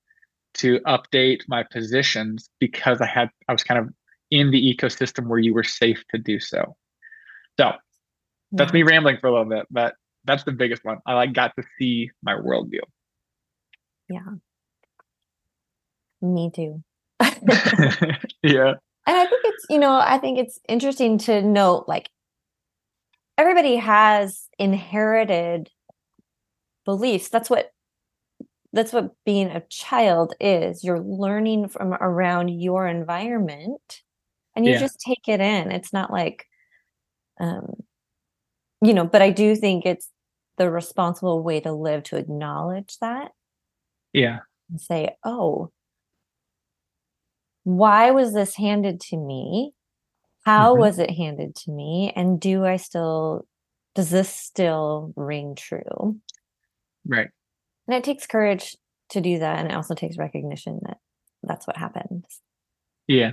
to 0.55 0.79
update 0.81 1.41
my 1.47 1.63
positions 1.63 2.49
because 2.59 3.01
I 3.01 3.07
had 3.07 3.29
I 3.47 3.51
was 3.51 3.63
kind 3.63 3.79
of 3.79 3.89
in 4.31 4.51
the 4.51 4.61
ecosystem 4.61 5.27
where 5.27 5.39
you 5.39 5.53
were 5.53 5.63
safe 5.63 6.03
to 6.11 6.17
do 6.17 6.39
so. 6.39 6.75
So 7.59 7.73
that's 8.51 8.73
me 8.73 8.83
rambling 8.83 9.17
for 9.19 9.27
a 9.27 9.31
little 9.31 9.49
bit, 9.49 9.65
but 9.71 9.95
that's 10.25 10.43
the 10.43 10.51
biggest 10.51 10.85
one. 10.85 10.99
I 11.05 11.13
like 11.13 11.33
got 11.33 11.55
to 11.57 11.63
see 11.77 12.11
my 12.21 12.33
worldview. 12.33 12.81
Yeah. 14.09 14.19
Me 16.21 16.51
too. 16.53 16.83
yeah. 18.43 18.73
And 19.05 19.17
I 19.17 19.25
think 19.25 19.41
it's, 19.45 19.65
you 19.69 19.79
know, 19.79 19.99
I 19.99 20.17
think 20.17 20.39
it's 20.39 20.59
interesting 20.69 21.17
to 21.19 21.41
note 21.41 21.85
like 21.87 22.09
everybody 23.37 23.75
has 23.75 24.47
inherited 24.57 25.69
beliefs. 26.85 27.29
That's 27.29 27.49
what 27.49 27.71
that's 28.73 28.91
what 28.91 29.11
being 29.25 29.47
a 29.47 29.63
child 29.69 30.33
is. 30.39 30.83
You're 30.83 30.99
learning 30.99 31.69
from 31.69 31.93
around 31.93 32.49
your 32.49 32.87
environment 32.87 34.01
and 34.55 34.65
you 34.65 34.73
yeah. 34.73 34.79
just 34.79 34.99
take 34.99 35.27
it 35.27 35.39
in. 35.39 35.71
It's 35.71 35.93
not 35.93 36.11
like 36.11 36.45
um 37.39 37.83
you 38.83 38.93
know 38.93 39.05
but 39.05 39.21
i 39.21 39.29
do 39.29 39.55
think 39.55 39.85
it's 39.85 40.09
the 40.57 40.69
responsible 40.69 41.41
way 41.41 41.59
to 41.59 41.71
live 41.71 42.03
to 42.03 42.17
acknowledge 42.17 42.97
that 43.01 43.31
yeah. 44.13 44.39
and 44.69 44.79
say 44.79 45.15
oh 45.23 45.71
why 47.63 48.11
was 48.11 48.33
this 48.33 48.57
handed 48.57 48.99
to 48.99 49.15
me? 49.15 49.71
How 50.45 50.73
mm-hmm. 50.73 50.81
was 50.81 50.99
it 50.99 51.09
handed 51.11 51.55
to 51.55 51.71
me? 51.71 52.11
And 52.13 52.39
do 52.39 52.65
i 52.65 52.75
still 52.75 53.47
does 53.95 54.09
this 54.09 54.29
still 54.29 55.13
ring 55.15 55.55
true? 55.55 56.19
Right 57.07 57.29
and 57.87 57.95
it 57.95 58.03
takes 58.03 58.25
courage 58.27 58.75
to 59.09 59.21
do 59.21 59.39
that. 59.39 59.59
And 59.59 59.71
it 59.71 59.75
also 59.75 59.93
takes 59.93 60.17
recognition 60.17 60.79
that 60.83 60.97
that's 61.43 61.67
what 61.67 61.77
happens. 61.77 62.41
Yeah. 63.07 63.31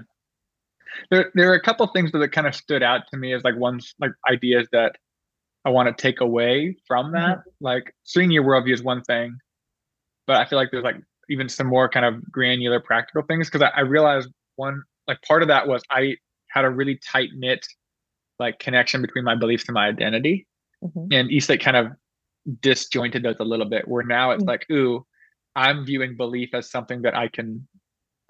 There, 1.10 1.30
there 1.34 1.50
are 1.50 1.54
a 1.54 1.62
couple 1.62 1.86
things 1.88 2.10
that 2.12 2.32
kind 2.32 2.46
of 2.46 2.54
stood 2.54 2.82
out 2.82 3.02
to 3.10 3.16
me 3.16 3.32
as 3.32 3.44
like 3.44 3.56
ones 3.56 3.94
like 4.00 4.10
ideas 4.28 4.66
that 4.72 4.96
I 5.64 5.70
want 5.70 5.96
to 5.96 6.02
take 6.02 6.20
away 6.20 6.76
from 6.86 7.12
that. 7.12 7.38
Mm-hmm. 7.38 7.64
Like 7.64 7.94
seeing 8.04 8.30
your 8.30 8.44
worldview 8.44 8.74
is 8.74 8.82
one 8.82 9.02
thing, 9.02 9.38
but 10.26 10.36
I 10.36 10.46
feel 10.46 10.58
like 10.58 10.70
there's 10.72 10.84
like 10.84 10.96
even 11.28 11.48
some 11.48 11.68
more 11.68 11.88
kind 11.88 12.04
of 12.04 12.30
granular 12.30 12.80
practical 12.80 13.22
things 13.22 13.48
because 13.48 13.62
I, 13.62 13.78
I 13.78 13.80
realized 13.82 14.28
one 14.56 14.82
like 15.06 15.22
part 15.22 15.42
of 15.42 15.48
that 15.48 15.68
was 15.68 15.82
I 15.90 16.16
had 16.48 16.64
a 16.64 16.70
really 16.70 16.98
tight 17.06 17.30
knit 17.36 17.66
like 18.40 18.58
connection 18.58 19.02
between 19.02 19.22
my 19.22 19.36
beliefs 19.36 19.64
and 19.68 19.74
my 19.74 19.86
identity. 19.86 20.46
Mm-hmm. 20.82 21.12
And 21.12 21.30
Eastlake 21.30 21.60
kind 21.60 21.76
of 21.76 21.88
disjointed 22.60 23.22
those 23.22 23.36
a 23.40 23.44
little 23.44 23.68
bit 23.68 23.86
where 23.86 24.04
now 24.04 24.30
it's 24.30 24.42
mm-hmm. 24.42 24.50
like 24.50 24.66
ooh 24.70 25.04
i'm 25.56 25.84
viewing 25.84 26.16
belief 26.16 26.50
as 26.54 26.70
something 26.70 27.02
that 27.02 27.14
i 27.14 27.28
can 27.28 27.66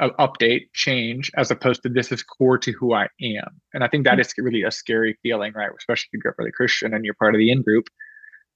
uh, 0.00 0.08
update, 0.18 0.72
change, 0.72 1.30
as 1.36 1.50
opposed 1.50 1.82
to 1.82 1.88
this 1.88 2.10
is 2.10 2.22
core 2.22 2.58
to 2.58 2.72
who 2.72 2.94
I 2.94 3.06
am. 3.22 3.60
And 3.74 3.84
I 3.84 3.88
think 3.88 4.04
that 4.04 4.18
is 4.18 4.32
really 4.38 4.62
a 4.62 4.70
scary 4.70 5.18
feeling, 5.22 5.52
right? 5.54 5.70
Especially 5.76 6.08
if 6.08 6.14
you 6.14 6.20
grew 6.20 6.30
up 6.30 6.38
really 6.38 6.52
Christian 6.52 6.94
and 6.94 7.04
you're 7.04 7.14
part 7.14 7.34
of 7.34 7.38
the 7.38 7.50
in 7.50 7.62
group. 7.62 7.88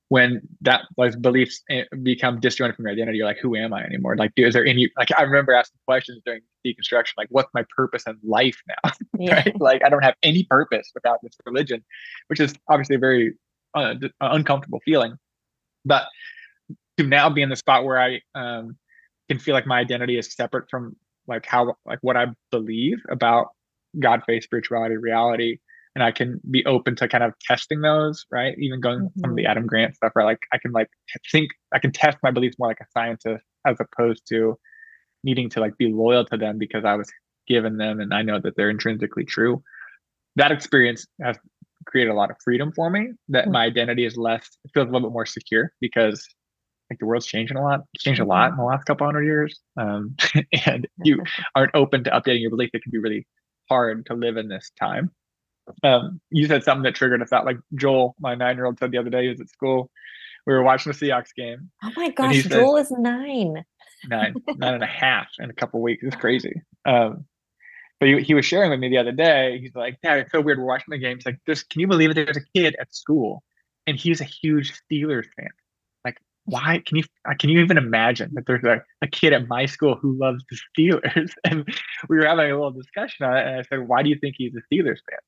When 0.09 0.43
that 0.61 0.83
those 0.97 1.17
beliefs 1.17 1.63
eh, 1.71 1.85
become 2.03 2.39
disjointed 2.39 2.77
from 2.77 2.85
your 2.85 2.93
identity, 2.93 3.19
you're 3.19 3.27
like, 3.27 3.39
who 3.41 3.57
am 3.57 3.73
I 3.73 3.83
anymore? 3.85 4.17
Like, 4.17 4.33
is 4.37 4.53
there 4.55 4.65
any 4.65 4.91
like 4.99 5.09
I 5.17 5.23
remember 5.23 5.53
asking 5.55 5.81
questions 5.87 6.21
during 6.25 6.43
deconstruction, 6.65 7.13
like, 7.17 7.29
what's 7.31 7.49
my 7.55 7.65
purpose 7.75 8.05
in 8.07 8.19
life 8.23 8.61
now? 8.69 8.93
Yeah. 9.19 9.35
right? 9.35 9.61
Like, 9.61 9.83
I 9.85 9.89
don't 9.89 10.05
have 10.05 10.17
any 10.23 10.45
purpose 10.45 10.91
without 10.95 11.21
this 11.23 11.33
religion, 11.47 11.85
which 12.27 12.41
is 12.41 12.55
obviously 12.69 12.97
a 12.97 12.99
very 12.99 13.35
uh, 13.75 13.95
uncomfortable 14.21 14.81
feeling. 14.85 15.17
But 15.85 16.05
to 16.99 17.05
now 17.05 17.29
be 17.29 17.43
in 17.43 17.49
the 17.49 17.57
spot 17.57 17.85
where 17.85 18.01
I 18.01 18.21
um, 18.35 18.77
can 19.29 19.39
feel 19.39 19.55
like 19.55 19.67
my 19.67 19.79
identity 19.79 20.19
is 20.19 20.33
separate 20.33 20.71
from 20.71 20.97
like 21.27 21.47
how 21.47 21.75
like 21.87 21.99
what 22.03 22.17
I 22.17 22.27
believe 22.51 22.99
about 23.11 23.49
God, 23.99 24.23
faith, 24.27 24.45
spirituality, 24.45 24.97
reality, 24.97 25.59
and 25.95 26.03
I 26.03 26.11
can 26.11 26.41
be 26.51 26.65
open 26.67 26.97
to 26.97 27.09
kind 27.09 27.23
of 27.23 27.33
testing 27.41 27.81
those, 27.81 28.27
right? 28.31 28.55
Even 28.59 28.81
going 28.81 29.01
mm-hmm. 29.01 29.21
some 29.21 29.31
of 29.31 29.37
the 29.37 29.43
mm-hmm. 29.43 29.51
Adam 29.51 29.67
Grant 29.67 29.95
stuff, 29.97 30.13
right? 30.15 30.25
Like 30.25 30.41
I 30.53 30.59
can 30.59 30.73
like 30.73 30.89
think 31.31 31.51
I 31.73 31.79
can 31.79 31.93
test 31.93 32.19
my 32.23 32.31
beliefs 32.31 32.57
more 32.59 32.69
like 32.69 32.81
a 32.81 32.87
scientist 32.93 33.45
as 33.67 33.77
opposed 33.81 34.27
to 34.29 34.59
needing 35.23 35.49
to 35.51 35.61
like 35.61 35.77
be 35.79 35.93
loyal 35.93 36.25
to 36.27 36.37
them 36.37 36.59
because 36.59 36.85
I 36.85 36.95
was 36.95 37.11
given 37.47 37.77
them 37.77 38.01
and 38.01 38.13
I 38.13 38.23
know 38.23 38.41
that 38.41 38.57
they're 38.57 38.71
intrinsically 38.71 39.25
true. 39.25 39.63
That 40.37 40.51
experience 40.51 41.07
has 41.23 41.39
created 41.87 42.11
a 42.11 42.15
lot 42.15 42.31
of 42.31 42.37
freedom 42.43 42.73
for 42.73 42.91
me. 42.91 43.13
That 43.29 43.45
mm-hmm. 43.45 43.53
my 43.53 43.65
identity 43.65 44.05
is 44.05 44.17
less 44.17 44.49
it 44.65 44.71
feels 44.75 44.89
a 44.89 44.91
little 44.91 45.09
bit 45.09 45.13
more 45.13 45.27
secure 45.27 45.73
because 45.81 46.27
like 46.91 46.99
the 46.99 47.07
world's 47.07 47.27
changing 47.27 47.57
a 47.57 47.63
lot, 47.63 47.81
it's 47.95 48.05
changed 48.05 48.21
a 48.21 48.25
lot 48.25 48.51
in 48.51 48.57
the 48.57 48.65
last 48.65 48.85
couple 48.85 49.07
hundred 49.07 49.25
years. 49.25 49.61
Um, 49.77 50.17
and 50.67 50.87
you 51.03 51.23
aren't 51.55 51.75
open 51.75 52.05
to 52.05 52.11
updating 52.11 52.43
your 52.43 52.51
belief, 52.51 52.71
it 52.73 52.83
can 52.83 52.93
be 52.93 52.99
really 52.99 53.27
hard 53.69 54.07
to 54.07 54.15
live 54.15 54.37
in 54.37 54.49
this 54.49 54.71
time. 54.79 55.11
Um, 55.83 56.21
you 56.31 56.47
said 56.47 56.63
something 56.63 56.83
that 56.83 56.95
triggered 56.95 57.23
a 57.23 57.27
thought, 57.27 57.47
like 57.47 57.57
Joel, 57.75 58.15
my 58.21 58.35
nine 58.35 58.57
year 58.57 58.67
old, 58.67 58.79
said 58.79 58.91
the 58.91 58.99
other 58.99 59.11
day, 59.11 59.23
he 59.23 59.29
was 59.31 59.41
at 59.41 59.49
school. 59.49 59.91
We 60.47 60.53
were 60.53 60.63
watching 60.63 60.93
the 60.93 60.99
Seahawks 60.99 61.35
game. 61.35 61.71
Oh 61.83 61.93
my 61.97 62.11
gosh, 62.11 62.45
Joel 62.45 62.77
is 62.77 62.91
nine. 62.91 63.65
Nine, 64.07 64.35
nine 64.57 64.75
and 64.75 64.83
a 64.83 64.87
half 64.87 65.29
in 65.39 65.49
a 65.49 65.55
couple 65.55 65.81
weeks. 65.81 66.03
It's 66.05 66.17
crazy. 66.17 66.61
Um, 66.85 67.25
but 68.01 68.09
he, 68.09 68.21
he 68.23 68.35
was 68.35 68.45
sharing 68.45 68.71
with 68.71 68.81
me 68.81 68.89
the 68.89 68.99
other 68.99 69.13
day. 69.13 69.59
He's 69.61 69.75
like, 69.75 69.99
Dad, 70.03 70.19
it's 70.19 70.33
so 70.33 70.41
weird. 70.41 70.59
We're 70.59 70.67
watching 70.67 70.91
the 70.91 70.99
game. 70.99 71.17
He's 71.17 71.27
like, 71.27 71.39
this, 71.47 71.63
can 71.63 71.81
you 71.81 71.87
believe 71.87 72.11
it? 72.11 72.15
There's 72.15 72.37
a 72.37 72.45
kid 72.55 72.77
at 72.81 72.95
school 72.95 73.43
and 73.87 73.97
he's 73.97 74.21
a 74.21 74.25
huge 74.25 74.73
Steelers 74.73 75.27
fan 75.37 75.51
Like, 76.05 76.19
why 76.45 76.83
can 76.85 76.99
you 76.99 77.05
uh, 77.29 77.35
can 77.39 77.51
you 77.51 77.61
even 77.61 77.79
imagine 77.79 78.31
that 78.35 78.47
there's 78.47 78.65
a, 78.65 78.83
a 79.03 79.07
kid 79.07 79.33
at 79.33 79.49
my 79.49 79.67
school 79.67 79.97
who 79.97 80.19
loves 80.19 80.45
the 80.51 80.59
Steelers? 80.77 81.31
And 81.45 81.67
we 82.09 82.17
were 82.17 82.27
having 82.27 82.51
a 82.51 82.55
little 82.55 82.71
discussion 82.71 83.27
on 83.27 83.37
it, 83.37 83.47
and 83.47 83.57
I 83.59 83.63
said, 83.63 83.89
"Why 83.89 84.03
do 84.03 84.09
you 84.09 84.17
think 84.21 84.37
he's 84.39 84.55
a 84.55 84.75
Steelers 84.75 84.99
fan?" 85.09 85.19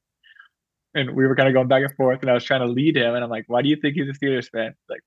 And 0.95 1.17
we 1.17 1.27
were 1.27 1.37
kind 1.37 1.49
of 1.49 1.55
going 1.55 1.69
back 1.69 1.83
and 1.83 1.95
forth, 1.95 2.21
and 2.23 2.31
I 2.31 2.35
was 2.35 2.45
trying 2.45 2.61
to 2.61 2.67
lead 2.67 2.97
him, 2.97 3.15
and 3.15 3.25
I'm 3.25 3.31
like, 3.31 3.45
"Why 3.49 3.63
do 3.63 3.69
you 3.69 3.77
think 3.77 3.95
he's 3.95 4.09
a 4.09 4.13
Steelers 4.19 4.51
fan?" 4.51 4.75
Like, 4.89 5.01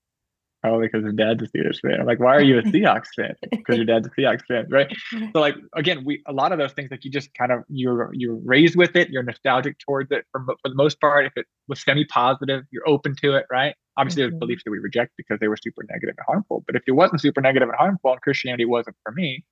probably 0.62 0.88
because 0.88 1.06
his 1.06 1.14
dad's 1.14 1.42
a 1.42 1.48
Steelers 1.48 1.80
fan. 1.82 2.00
I'm 2.00 2.06
like, 2.06 2.20
why 2.20 2.36
are 2.36 2.42
you 2.42 2.60
a 2.60 2.64
Seahawks 2.64 3.08
fan? 3.16 3.36
Because 3.52 3.78
your 3.78 3.86
dad's 3.86 4.08
a 4.08 4.10
Seahawks 4.12 4.46
fan, 4.48 4.68
right? 4.70 4.92
So 5.34 5.40
like 5.40 5.56
again, 5.76 6.04
we 6.04 6.22
a 6.28 6.34
lot 6.34 6.52
of 6.52 6.58
those 6.58 6.74
things 6.74 6.90
like 6.92 7.06
you 7.06 7.12
just 7.12 7.34
kind 7.34 7.52
of 7.52 7.64
you're 7.70 8.10
you're 8.14 8.36
raised 8.36 8.76
with 8.76 8.96
it, 8.96 9.10
you're 9.10 9.24
nostalgic 9.24 9.78
towards 9.80 10.12
it 10.12 10.26
for 10.32 10.44
for 10.46 10.70
the 10.70 10.76
most 10.76 11.00
part. 11.00 11.26
If 11.26 11.34
it 11.36 11.46
was 11.68 11.82
semi 11.82 12.06
positive, 12.06 12.64
you're 12.72 12.88
open 12.88 13.16
to 13.22 13.36
it, 13.36 13.46
right? 13.52 13.76
Obviously, 13.98 14.24
mm-hmm. 14.24 14.32
there's 14.32 14.40
beliefs 14.40 14.64
that 14.66 14.72
we 14.72 14.80
reject 14.80 15.12
because 15.18 15.40
they 15.40 15.48
were 15.48 15.58
super 15.58 15.84
negative 15.90 16.16
and 16.18 16.26
harmful. 16.26 16.64
But 16.66 16.76
if 16.76 16.84
it 16.88 16.92
wasn't 16.92 17.22
super 17.22 17.42
negative 17.42 17.70
and 17.70 17.78
harmful, 17.78 18.12
and 18.12 18.22
Christianity 18.22 18.66
wasn't 18.66 18.96
for 19.04 19.12
me, 19.12 19.44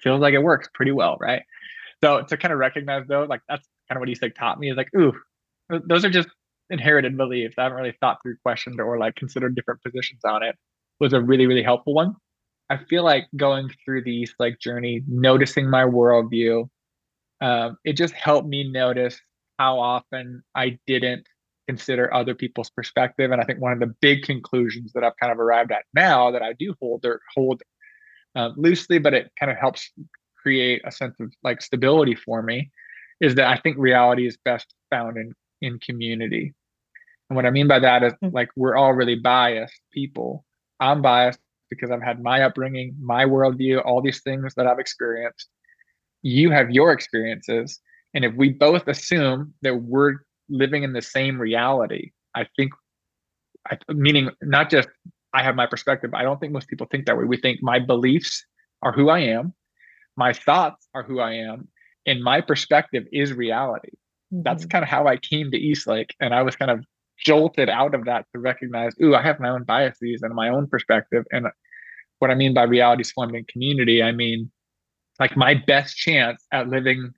feels 0.00 0.20
like 0.20 0.34
it 0.34 0.42
works 0.42 0.68
pretty 0.74 0.92
well, 0.92 1.16
right? 1.20 1.42
So 2.02 2.22
to 2.22 2.36
kind 2.36 2.52
of 2.52 2.58
recognize 2.58 3.04
though, 3.08 3.24
like 3.24 3.40
that's 3.48 3.66
kind 3.88 3.96
of 3.96 4.00
what 4.00 4.08
he's 4.08 4.22
like 4.22 4.34
taught 4.34 4.58
me 4.58 4.70
is 4.70 4.76
like, 4.76 4.90
ooh, 4.96 5.12
those 5.70 6.04
are 6.04 6.10
just 6.10 6.28
inherited 6.70 7.16
beliefs. 7.16 7.54
I 7.58 7.64
haven't 7.64 7.78
really 7.78 7.96
thought 8.00 8.18
through, 8.22 8.36
questioned, 8.42 8.80
or 8.80 8.98
like 8.98 9.14
considered 9.16 9.54
different 9.54 9.82
positions 9.82 10.20
on 10.24 10.42
it. 10.42 10.56
Was 11.00 11.12
a 11.12 11.20
really, 11.20 11.46
really 11.46 11.62
helpful 11.62 11.94
one. 11.94 12.14
I 12.70 12.78
feel 12.88 13.04
like 13.04 13.26
going 13.36 13.68
through 13.84 14.04
these 14.04 14.34
like 14.38 14.58
journey, 14.58 15.02
noticing 15.06 15.68
my 15.68 15.84
worldview, 15.84 16.68
um, 17.40 17.76
it 17.84 17.94
just 17.94 18.14
helped 18.14 18.48
me 18.48 18.70
notice 18.70 19.20
how 19.58 19.78
often 19.78 20.42
I 20.54 20.78
didn't 20.86 21.26
consider 21.68 22.12
other 22.12 22.34
people's 22.34 22.70
perspective. 22.70 23.30
And 23.30 23.40
I 23.40 23.44
think 23.44 23.60
one 23.60 23.72
of 23.72 23.80
the 23.80 23.94
big 24.00 24.22
conclusions 24.22 24.92
that 24.92 25.04
I've 25.04 25.16
kind 25.20 25.32
of 25.32 25.38
arrived 25.38 25.72
at 25.72 25.84
now 25.94 26.30
that 26.30 26.42
I 26.42 26.52
do 26.54 26.74
hold 26.80 27.04
or 27.04 27.20
hold 27.34 27.62
uh, 28.36 28.50
loosely, 28.56 28.98
but 28.98 29.14
it 29.14 29.30
kind 29.38 29.50
of 29.50 29.58
helps 29.58 29.90
create 30.36 30.82
a 30.86 30.92
sense 30.92 31.16
of 31.20 31.32
like 31.42 31.60
stability 31.62 32.14
for 32.14 32.42
me, 32.42 32.70
is 33.20 33.34
that 33.34 33.48
I 33.48 33.56
think 33.58 33.76
reality 33.78 34.26
is 34.26 34.38
best 34.44 34.74
found 34.90 35.16
in 35.16 35.34
in 35.60 35.78
community. 35.78 36.54
And 37.28 37.36
what 37.36 37.46
I 37.46 37.50
mean 37.50 37.68
by 37.68 37.78
that 37.78 38.02
is 38.02 38.12
mm. 38.22 38.32
like 38.32 38.50
we're 38.56 38.76
all 38.76 38.92
really 38.92 39.16
biased 39.16 39.80
people. 39.92 40.44
I'm 40.80 41.02
biased 41.02 41.38
because 41.70 41.90
I've 41.90 42.02
had 42.02 42.22
my 42.22 42.42
upbringing, 42.42 42.94
my 43.00 43.24
worldview, 43.24 43.84
all 43.84 44.02
these 44.02 44.22
things 44.22 44.54
that 44.54 44.66
I've 44.66 44.78
experienced. 44.78 45.48
You 46.22 46.50
have 46.50 46.70
your 46.70 46.92
experiences. 46.92 47.80
And 48.14 48.24
if 48.24 48.34
we 48.34 48.50
both 48.50 48.86
assume 48.88 49.54
that 49.62 49.74
we're 49.74 50.16
living 50.48 50.82
in 50.82 50.92
the 50.92 51.02
same 51.02 51.40
reality, 51.40 52.12
I 52.34 52.46
think, 52.56 52.72
I, 53.70 53.78
meaning 53.88 54.30
not 54.42 54.70
just 54.70 54.88
I 55.32 55.42
have 55.42 55.56
my 55.56 55.66
perspective, 55.66 56.14
I 56.14 56.22
don't 56.22 56.38
think 56.38 56.52
most 56.52 56.68
people 56.68 56.86
think 56.90 57.06
that 57.06 57.18
way. 57.18 57.24
We 57.24 57.36
think 57.36 57.62
my 57.62 57.78
beliefs 57.78 58.44
are 58.82 58.92
who 58.92 59.08
I 59.08 59.20
am, 59.20 59.54
my 60.16 60.32
thoughts 60.32 60.86
are 60.94 61.02
who 61.02 61.18
I 61.18 61.32
am, 61.32 61.68
and 62.06 62.22
my 62.22 62.40
perspective 62.40 63.04
is 63.12 63.32
reality. 63.32 63.90
Mm-hmm. 64.32 64.42
That's 64.42 64.66
kind 64.66 64.82
of 64.82 64.88
how 64.88 65.06
I 65.06 65.16
came 65.16 65.50
to 65.50 65.56
Eastlake. 65.56 66.14
And 66.20 66.34
I 66.34 66.42
was 66.42 66.56
kind 66.56 66.70
of 66.70 66.84
jolted 67.18 67.68
out 67.68 67.94
of 67.94 68.04
that 68.06 68.26
to 68.32 68.40
recognize, 68.40 68.92
ooh, 69.02 69.14
I 69.14 69.22
have 69.22 69.40
my 69.40 69.48
own 69.48 69.64
biases 69.64 70.22
and 70.22 70.34
my 70.34 70.48
own 70.48 70.66
perspective. 70.66 71.24
And 71.32 71.46
what 72.18 72.30
I 72.30 72.34
mean 72.34 72.54
by 72.54 72.64
reality 72.64 73.04
formed 73.04 73.34
in 73.34 73.44
community, 73.44 74.02
I 74.02 74.12
mean 74.12 74.50
like 75.20 75.36
my 75.36 75.54
best 75.54 75.96
chance 75.96 76.44
at 76.52 76.68
living 76.68 77.12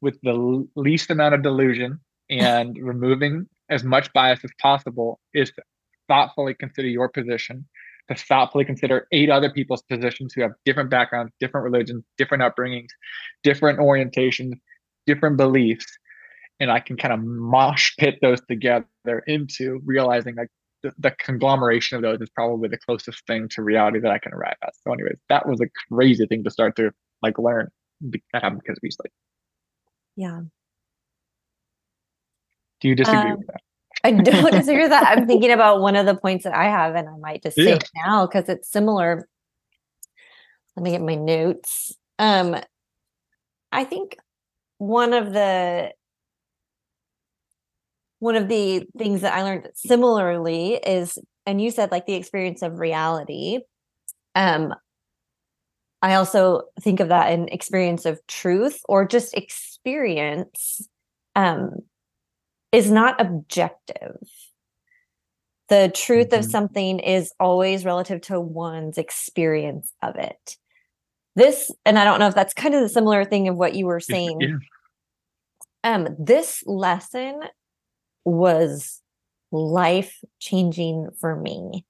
with 0.00 0.18
the 0.22 0.66
least 0.76 1.10
amount 1.10 1.34
of 1.34 1.42
delusion 1.42 2.00
and 2.30 2.76
removing 2.80 3.46
as 3.70 3.84
much 3.84 4.12
bias 4.12 4.40
as 4.44 4.50
possible 4.60 5.18
is 5.34 5.50
to 5.52 5.62
thoughtfully 6.08 6.54
consider 6.54 6.88
your 6.88 7.08
position, 7.08 7.66
to 8.08 8.14
thoughtfully 8.14 8.64
consider 8.64 9.06
eight 9.12 9.30
other 9.30 9.50
people's 9.50 9.82
positions 9.82 10.32
who 10.34 10.42
have 10.42 10.52
different 10.64 10.90
backgrounds, 10.90 11.32
different 11.40 11.64
religions, 11.64 12.04
different 12.16 12.42
upbringings, 12.42 12.88
different 13.44 13.78
orientations, 13.78 14.52
different 15.06 15.36
beliefs, 15.36 15.86
and 16.60 16.70
I 16.70 16.80
can 16.80 16.96
kind 16.96 17.14
of 17.14 17.20
mosh 17.22 17.94
pit 17.98 18.18
those 18.22 18.40
together 18.48 18.84
into 19.26 19.80
realizing 19.84 20.34
like 20.36 20.48
the, 20.82 20.92
the, 20.98 21.10
conglomeration 21.10 21.96
of 21.96 22.02
those 22.02 22.20
is 22.20 22.30
probably 22.30 22.68
the 22.68 22.78
closest 22.78 23.26
thing 23.26 23.48
to 23.50 23.62
reality 23.62 23.98
that 23.98 24.12
I 24.12 24.18
can 24.18 24.32
arrive 24.32 24.56
at. 24.62 24.74
So, 24.84 24.92
anyways, 24.92 25.18
that 25.28 25.48
was 25.48 25.60
a 25.60 25.66
crazy 25.92 26.24
thing 26.26 26.44
to 26.44 26.50
start 26.50 26.76
to 26.76 26.92
like 27.22 27.38
learn. 27.38 27.68
That 28.00 28.20
happened 28.32 28.62
because 28.64 28.78
of 28.78 28.84
Eastlake. 28.84 29.12
Yeah. 30.14 30.40
Do 32.80 32.88
you 32.88 32.94
disagree 32.94 33.32
um, 33.32 33.38
with 33.38 33.46
that? 33.48 33.60
I 34.04 34.12
don't 34.12 34.52
disagree 34.52 34.82
with 34.82 34.90
that. 34.90 35.08
I'm 35.08 35.26
thinking 35.26 35.50
about 35.50 35.80
one 35.80 35.96
of 35.96 36.06
the 36.06 36.14
points 36.14 36.44
that 36.44 36.54
I 36.54 36.66
have, 36.66 36.94
and 36.94 37.08
I 37.08 37.16
might 37.18 37.42
just 37.42 37.56
say 37.56 37.70
yeah. 37.70 37.74
it 37.74 37.90
now 38.06 38.26
because 38.26 38.48
it's 38.48 38.70
similar. 38.70 39.28
Let 40.76 40.84
me 40.84 40.90
get 40.92 41.02
my 41.02 41.16
notes. 41.16 41.96
Um, 42.20 42.56
I 43.72 43.84
think 43.84 44.16
one 44.78 45.12
of 45.12 45.32
the 45.32 45.92
one 48.18 48.36
of 48.36 48.48
the 48.48 48.86
things 48.96 49.20
that 49.20 49.34
I 49.34 49.42
learned 49.42 49.68
similarly 49.74 50.74
is, 50.74 51.18
and 51.46 51.60
you 51.60 51.70
said 51.70 51.90
like 51.90 52.06
the 52.06 52.14
experience 52.14 52.62
of 52.62 52.78
reality. 52.78 53.60
Um, 54.34 54.74
I 56.02 56.14
also 56.14 56.62
think 56.80 57.00
of 57.00 57.08
that 57.08 57.32
in 57.32 57.48
experience 57.48 58.04
of 58.04 58.24
truth 58.26 58.80
or 58.88 59.06
just 59.06 59.34
experience 59.34 60.88
um, 61.34 61.80
is 62.72 62.90
not 62.90 63.20
objective. 63.20 64.16
The 65.68 65.90
truth 65.94 66.28
mm-hmm. 66.28 66.38
of 66.38 66.44
something 66.44 66.98
is 67.00 67.32
always 67.38 67.84
relative 67.84 68.20
to 68.22 68.40
one's 68.40 68.98
experience 68.98 69.92
of 70.02 70.16
it. 70.16 70.56
This, 71.36 71.70
and 71.84 71.98
I 71.98 72.04
don't 72.04 72.18
know 72.18 72.28
if 72.28 72.34
that's 72.34 72.54
kind 72.54 72.74
of 72.74 72.80
the 72.80 72.88
similar 72.88 73.24
thing 73.24 73.48
of 73.48 73.56
what 73.56 73.74
you 73.74 73.86
were 73.86 74.00
saying. 74.00 74.40
Yeah. 74.40 74.56
Um, 75.84 76.08
this 76.18 76.64
lesson 76.66 77.40
was 78.28 79.00
life 79.50 80.22
changing 80.38 81.08
for 81.20 81.36
me, 81.36 81.84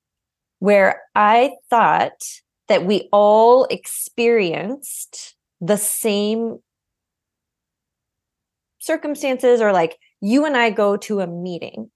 where 0.58 1.02
I 1.14 1.52
thought 1.70 2.22
that 2.68 2.84
we 2.84 3.08
all 3.12 3.64
experienced 3.64 5.34
the 5.60 5.76
same 5.76 6.58
circumstances, 8.78 9.60
or 9.60 9.72
like 9.72 9.98
you 10.20 10.44
and 10.44 10.56
I 10.56 10.70
go 10.70 10.96
to 10.96 11.20
a 11.20 11.26
meeting. 11.26 11.90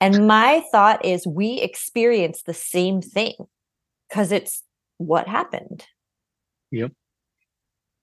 And 0.00 0.26
my 0.26 0.64
thought 0.72 1.04
is 1.04 1.26
we 1.26 1.60
experience 1.60 2.42
the 2.42 2.54
same 2.54 3.00
thing 3.00 3.34
because 4.08 4.32
it's 4.32 4.64
what 4.98 5.28
happened. 5.28 5.84
Yep. 6.72 6.92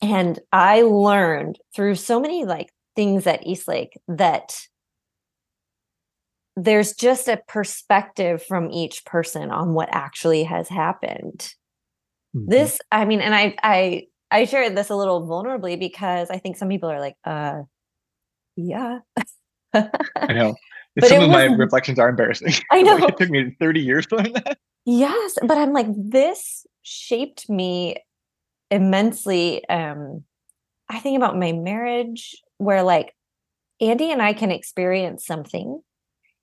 And 0.01 0.39
I 0.53 0.83
learned 0.83 1.59
through 1.75 1.95
so 1.95 2.19
many 2.19 2.45
like 2.45 2.71
things 2.95 3.27
at 3.27 3.45
Eastlake 3.45 3.99
that 4.07 4.55
there's 6.63 6.93
just 6.93 7.27
a 7.27 7.41
perspective 7.47 8.43
from 8.43 8.71
each 8.71 9.05
person 9.05 9.51
on 9.51 9.73
what 9.73 9.89
actually 9.91 10.43
has 10.43 10.67
happened. 10.67 11.53
Mm-hmm. 12.35 12.49
This, 12.49 12.79
I 12.91 13.05
mean, 13.05 13.21
and 13.21 13.33
I 13.33 13.55
I 13.63 14.07
I 14.29 14.45
shared 14.45 14.75
this 14.75 14.89
a 14.89 14.95
little 14.95 15.27
vulnerably 15.27 15.79
because 15.79 16.29
I 16.29 16.37
think 16.37 16.57
some 16.57 16.69
people 16.69 16.89
are 16.89 16.99
like, 16.99 17.15
uh 17.23 17.61
yeah. 18.55 18.99
I 19.73 20.33
know. 20.33 20.55
But 20.95 21.07
some 21.07 21.23
of 21.23 21.29
my 21.29 21.45
reflections 21.45 21.97
are 21.97 22.09
embarrassing. 22.09 22.51
I 22.71 22.81
know. 22.81 22.97
it 22.97 23.15
took 23.17 23.29
me 23.29 23.55
30 23.57 23.79
years 23.79 24.07
to 24.07 24.17
learn 24.17 24.33
that. 24.33 24.57
Yes, 24.85 25.37
but 25.43 25.57
I'm 25.57 25.71
like, 25.71 25.85
this 25.95 26.65
shaped 26.81 27.47
me 27.47 27.95
immensely. 28.71 29.65
Um, 29.69 30.23
I 30.89 30.99
think 30.99 31.15
about 31.15 31.37
my 31.37 31.53
marriage 31.53 32.35
where 32.57 32.83
like 32.83 33.15
Andy 33.79 34.11
and 34.11 34.21
I 34.21 34.33
can 34.33 34.51
experience 34.51 35.25
something. 35.25 35.79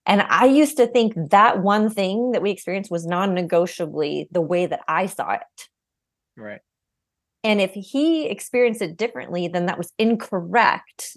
And 0.06 0.22
I 0.22 0.46
used 0.46 0.76
to 0.76 0.86
think 0.86 1.14
that 1.30 1.62
one 1.62 1.90
thing 1.90 2.30
that 2.32 2.40
we 2.40 2.52
experienced 2.52 2.90
was 2.90 3.06
non 3.06 3.34
negotiably 3.34 4.28
the 4.30 4.40
way 4.40 4.66
that 4.66 4.80
I 4.86 5.06
saw 5.06 5.32
it. 5.32 5.68
Right. 6.36 6.60
And 7.42 7.60
if 7.60 7.72
he 7.72 8.26
experienced 8.26 8.82
it 8.82 8.96
differently, 8.96 9.48
then 9.48 9.66
that 9.66 9.78
was 9.78 9.92
incorrect. 9.98 11.16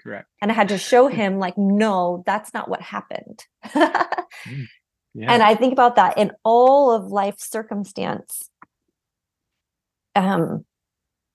Correct. 0.00 0.28
And 0.42 0.50
I 0.50 0.54
had 0.54 0.68
to 0.68 0.78
show 0.78 1.06
him, 1.08 1.38
like, 1.38 1.56
no, 1.56 2.24
that's 2.26 2.52
not 2.52 2.68
what 2.68 2.82
happened. 2.82 3.44
mm, 3.64 4.66
yeah. 5.14 5.32
And 5.32 5.42
I 5.42 5.54
think 5.54 5.72
about 5.72 5.96
that 5.96 6.18
in 6.18 6.32
all 6.44 6.92
of 6.92 7.06
life 7.06 7.38
circumstance. 7.38 8.50
Um, 10.16 10.64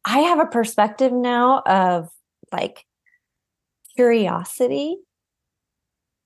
I 0.03 0.19
have 0.19 0.39
a 0.39 0.47
perspective 0.47 1.13
now 1.13 1.59
of 1.59 2.09
like 2.51 2.85
curiosity 3.95 4.97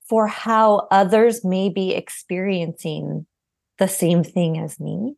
for 0.08 0.26
how 0.26 0.86
others 0.90 1.44
may 1.44 1.68
be 1.68 1.94
experiencing 1.94 3.26
the 3.78 3.88
same 3.88 4.22
thing 4.24 4.58
as 4.58 4.78
me 4.80 5.14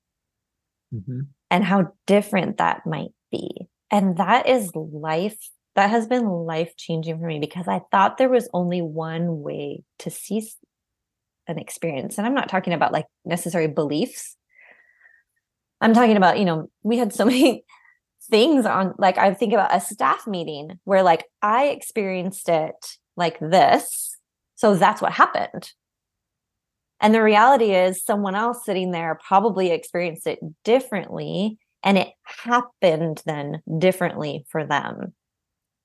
mm-hmm. 0.94 1.20
and 1.50 1.64
how 1.64 1.92
different 2.06 2.58
that 2.58 2.86
might 2.86 3.12
be. 3.30 3.68
And 3.90 4.16
that 4.18 4.48
is 4.48 4.70
life. 4.74 5.36
That 5.74 5.90
has 5.90 6.06
been 6.06 6.26
life 6.26 6.76
changing 6.76 7.18
for 7.20 7.26
me 7.26 7.38
because 7.38 7.68
I 7.68 7.82
thought 7.90 8.18
there 8.18 8.28
was 8.28 8.48
only 8.52 8.82
one 8.82 9.42
way 9.42 9.84
to 10.00 10.10
see 10.10 10.50
an 11.46 11.58
experience. 11.58 12.18
And 12.18 12.26
I'm 12.26 12.34
not 12.34 12.48
talking 12.48 12.72
about 12.72 12.92
like 12.92 13.06
necessary 13.24 13.68
beliefs. 13.68 14.36
I'm 15.80 15.94
talking 15.94 16.16
about, 16.16 16.38
you 16.38 16.44
know, 16.44 16.70
we 16.82 16.98
had 16.98 17.14
so 17.14 17.24
many 17.26 17.64
things 18.28 18.66
on 18.66 18.94
like 18.98 19.18
I 19.18 19.32
think 19.32 19.52
about 19.52 19.74
a 19.74 19.80
staff 19.80 20.26
meeting 20.26 20.78
where 20.84 21.02
like 21.02 21.24
I 21.40 21.66
experienced 21.66 22.48
it 22.48 22.98
like 23.16 23.38
this. 23.40 24.17
So 24.58 24.74
that's 24.74 25.00
what 25.00 25.12
happened. 25.12 25.70
And 27.00 27.14
the 27.14 27.22
reality 27.22 27.70
is 27.76 28.02
someone 28.02 28.34
else 28.34 28.64
sitting 28.64 28.90
there 28.90 29.20
probably 29.24 29.70
experienced 29.70 30.26
it 30.26 30.40
differently 30.64 31.58
and 31.84 31.96
it 31.96 32.08
happened 32.24 33.22
then 33.24 33.62
differently 33.78 34.44
for 34.48 34.66
them. 34.66 35.14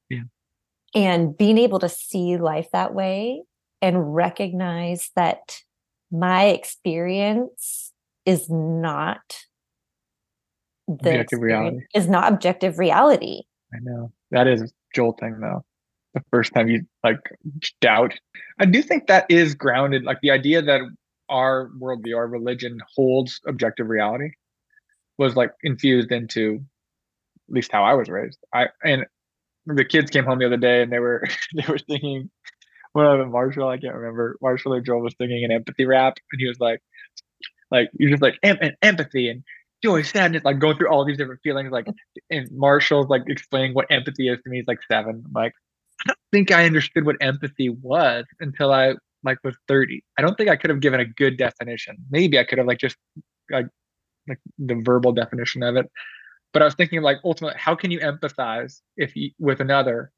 Yeah. 0.09 0.23
And 0.95 1.37
being 1.37 1.59
able 1.59 1.77
to 1.79 1.89
see 1.89 2.37
life 2.37 2.67
that 2.73 2.95
way 2.95 3.43
and 3.79 4.15
recognize 4.15 5.11
that 5.15 5.59
my 6.11 6.45
experience 6.45 7.91
is 8.25 8.49
not 8.49 9.21
the 10.87 11.11
objective 11.11 11.41
reality 11.41 11.77
is 11.93 12.07
not 12.09 12.33
objective 12.33 12.79
reality. 12.79 13.43
I 13.71 13.77
know 13.83 14.11
that 14.31 14.47
is 14.47 14.73
jolting 14.95 15.39
though. 15.39 15.63
The 16.13 16.21
first 16.31 16.53
time 16.53 16.67
you 16.69 16.85
like 17.03 17.19
doubt, 17.81 18.13
I 18.59 18.65
do 18.65 18.81
think 18.81 19.07
that 19.07 19.25
is 19.29 19.55
grounded. 19.55 20.03
Like 20.03 20.19
the 20.21 20.31
idea 20.31 20.61
that 20.61 20.81
our 21.29 21.71
worldview, 21.79 22.15
our 22.15 22.27
religion 22.27 22.79
holds 22.95 23.39
objective 23.47 23.87
reality, 23.89 24.31
was 25.17 25.35
like 25.35 25.51
infused 25.63 26.11
into 26.11 26.63
at 27.49 27.53
least 27.53 27.71
how 27.71 27.83
I 27.83 27.95
was 27.95 28.09
raised. 28.09 28.37
I 28.53 28.67
and 28.83 29.05
the 29.65 29.85
kids 29.85 30.11
came 30.11 30.25
home 30.25 30.39
the 30.39 30.45
other 30.45 30.57
day 30.57 30.83
and 30.83 30.91
they 30.91 30.99
were 30.99 31.23
they 31.55 31.65
were 31.67 31.79
singing 31.79 32.29
one 32.93 33.07
of 33.07 33.17
them, 33.17 33.31
Marshall, 33.31 33.67
I 33.67 33.77
can't 33.77 33.95
remember. 33.95 34.37
Marshall 34.41 34.75
or 34.75 34.81
Joel 34.81 35.01
was 35.01 35.15
singing 35.19 35.43
an 35.43 35.51
empathy 35.51 35.85
rap, 35.85 36.17
and 36.31 36.39
he 36.39 36.47
was 36.47 36.59
like, 36.59 36.79
like 37.71 37.89
you're 37.93 38.11
just 38.11 38.21
like 38.21 38.35
em- 38.43 38.59
empathy 38.83 39.29
and 39.29 39.43
joy, 39.83 40.03
sadness, 40.03 40.43
like 40.43 40.59
going 40.59 40.77
through 40.77 40.89
all 40.89 41.03
these 41.03 41.17
different 41.17 41.41
feelings. 41.41 41.71
Like, 41.71 41.87
and 42.29 42.47
Marshall's 42.51 43.09
like 43.09 43.23
explaining 43.27 43.73
what 43.73 43.87
empathy 43.89 44.29
is 44.29 44.39
to 44.43 44.49
me. 44.49 44.57
He's 44.57 44.67
like 44.67 44.79
seven. 44.87 45.23
I'm 45.25 45.33
like, 45.33 45.53
I 46.05 46.09
don't 46.09 46.17
think 46.31 46.51
I 46.51 46.65
understood 46.65 47.05
what 47.05 47.15
empathy 47.21 47.69
was 47.69 48.25
until 48.39 48.71
I 48.71 48.95
like 49.23 49.37
was 49.43 49.55
30. 49.67 50.03
I 50.17 50.21
don't 50.21 50.37
think 50.37 50.49
I 50.49 50.55
could 50.55 50.69
have 50.69 50.81
given 50.81 50.99
a 50.99 51.05
good 51.05 51.37
definition. 51.37 51.97
Maybe 52.09 52.37
I 52.37 52.43
could 52.43 52.57
have 52.57 52.67
like 52.67 52.79
just 52.79 52.97
like 53.49 53.67
like 54.27 54.39
the 54.57 54.81
verbal 54.83 55.11
definition 55.11 55.63
of 55.63 55.75
it. 55.75 55.89
But 56.51 56.61
I 56.61 56.65
was 56.65 56.75
thinking 56.75 57.01
like 57.01 57.17
ultimately, 57.23 57.59
how 57.59 57.75
can 57.75 57.91
you 57.91 57.99
empathize 57.99 58.81
if 58.97 59.15
you 59.15 59.31
with 59.39 59.59
another 59.59 60.11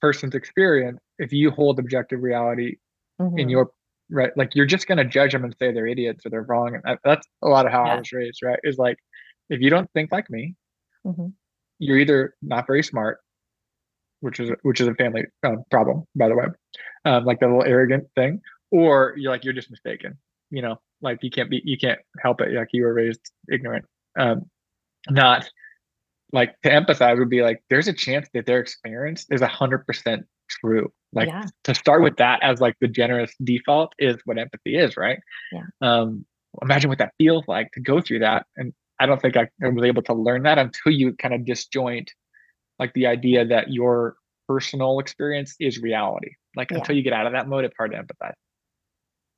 person's 0.00 0.34
experience 0.34 1.00
if 1.18 1.32
you 1.32 1.50
hold 1.50 1.78
objective 1.78 2.22
reality 2.22 2.76
mm-hmm. 3.20 3.38
in 3.38 3.48
your 3.48 3.70
right 4.10 4.30
like 4.36 4.54
you're 4.54 4.66
just 4.66 4.86
going 4.86 4.98
to 4.98 5.04
judge 5.04 5.32
them 5.32 5.44
and 5.44 5.54
say 5.58 5.72
they're 5.72 5.86
idiots 5.86 6.24
or 6.24 6.30
they're 6.30 6.42
wrong 6.42 6.78
and 6.84 6.98
that's 7.04 7.26
a 7.42 7.48
lot 7.48 7.66
of 7.66 7.72
how 7.72 7.84
yeah. 7.84 7.94
i 7.94 7.98
was 7.98 8.12
raised 8.12 8.40
right 8.42 8.58
is 8.64 8.78
like 8.78 8.96
if 9.50 9.60
you 9.60 9.70
don't 9.70 9.90
think 9.92 10.10
like 10.12 10.30
me 10.30 10.54
mm-hmm. 11.06 11.26
you're 11.78 11.98
either 11.98 12.34
not 12.42 12.66
very 12.66 12.82
smart 12.82 13.18
which 14.20 14.40
is 14.40 14.50
which 14.62 14.80
is 14.80 14.88
a 14.88 14.94
family 14.94 15.24
um, 15.44 15.62
problem 15.70 16.04
by 16.16 16.28
the 16.28 16.34
way. 16.34 16.46
Um, 17.04 17.24
like 17.24 17.40
the 17.40 17.46
little 17.46 17.64
arrogant 17.64 18.08
thing 18.14 18.40
or 18.70 19.14
you're 19.16 19.32
like 19.32 19.44
you're 19.44 19.54
just 19.54 19.70
mistaken 19.70 20.18
you 20.50 20.62
know 20.62 20.78
like 21.00 21.18
you 21.22 21.30
can't 21.30 21.50
be 21.50 21.62
you 21.64 21.78
can't 21.78 22.00
help 22.20 22.40
it 22.40 22.52
like 22.52 22.68
you 22.72 22.82
were 22.84 22.94
raised 22.94 23.30
ignorant. 23.52 23.84
Um 24.18 24.46
not 25.08 25.48
like 26.32 26.60
to 26.62 26.70
empathize 26.70 27.18
would 27.18 27.30
be 27.30 27.42
like 27.42 27.62
there's 27.70 27.88
a 27.88 27.92
chance 27.92 28.28
that 28.34 28.46
their 28.46 28.60
experience 28.60 29.26
is 29.30 29.40
a 29.40 29.46
hundred 29.46 29.86
percent 29.86 30.26
true. 30.48 30.92
Like 31.12 31.28
yeah. 31.28 31.44
to 31.64 31.74
start 31.74 32.02
with 32.02 32.16
that 32.16 32.42
as 32.42 32.60
like 32.60 32.76
the 32.80 32.88
generous 32.88 33.32
default 33.42 33.94
is 33.98 34.16
what 34.24 34.38
empathy 34.38 34.76
is 34.76 34.96
right? 34.96 35.18
Yeah. 35.52 35.64
Um 35.80 36.24
imagine 36.62 36.88
what 36.88 36.98
that 36.98 37.12
feels 37.18 37.44
like 37.46 37.70
to 37.72 37.80
go 37.80 38.00
through 38.00 38.18
that 38.18 38.46
and 38.56 38.72
i 38.98 39.06
don't 39.06 39.20
think 39.20 39.36
I 39.36 39.46
was 39.60 39.84
able 39.84 40.02
to 40.04 40.14
learn 40.14 40.42
that 40.42 40.58
until 40.58 40.90
you 40.90 41.12
kind 41.12 41.34
of 41.34 41.44
disjoint 41.44 42.10
like 42.78 42.92
the 42.94 43.06
idea 43.06 43.44
that 43.44 43.70
your 43.70 44.16
personal 44.46 44.98
experience 44.98 45.54
is 45.60 45.78
reality 45.78 46.30
like 46.56 46.70
yeah. 46.70 46.78
until 46.78 46.96
you 46.96 47.02
get 47.02 47.12
out 47.12 47.26
of 47.26 47.32
that 47.32 47.48
mode 47.48 47.64
it's 47.64 47.76
hard 47.76 47.92
to 47.92 47.98
empathize 47.98 48.34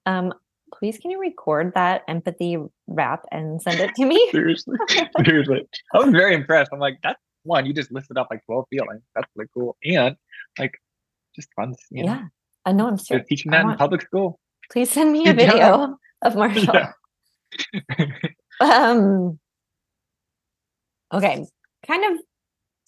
um 0.07 0.33
please 0.73 0.99
can 0.99 1.11
you 1.11 1.21
record 1.21 1.73
that 1.75 2.03
empathy 2.09 2.57
rap 2.87 3.25
and 3.31 3.61
send 3.61 3.81
it 3.81 3.95
to 3.97 4.05
me? 4.05 4.29
seriously, 4.33 4.77
seriously. 5.25 5.67
I 5.95 5.99
was 5.99 6.11
very 6.11 6.35
impressed. 6.35 6.71
I'm 6.73 6.79
like, 6.79 6.99
that's 7.03 7.21
one. 7.43 7.67
You 7.67 7.73
just 7.73 7.93
listed 7.93 8.17
up 8.17 8.29
like 8.31 8.45
12 8.47 8.67
feelings. 8.71 9.03
That's 9.15 9.29
really 9.35 9.49
cool, 9.55 9.77
and 9.85 10.17
like 10.59 10.75
just 11.35 11.49
fun. 11.55 11.75
You 11.91 12.05
know? 12.05 12.13
yeah, 12.13 12.25
I 12.65 12.73
know. 12.73 12.89
I'm 12.89 12.99
still 12.99 13.23
teaching 13.23 13.53
that 13.53 13.65
want, 13.65 13.75
in 13.75 13.79
public 13.79 14.03
school. 14.03 14.39
Please 14.73 14.91
send 14.91 15.13
me 15.13 15.29
a 15.29 15.35
video 15.35 15.57
yeah. 15.57 15.87
of 16.23 16.37
Marshall. 16.37 16.75
Yeah. 16.75 18.07
um. 18.61 19.39
Okay, 21.13 21.45
kind 21.87 22.05
of 22.05 22.23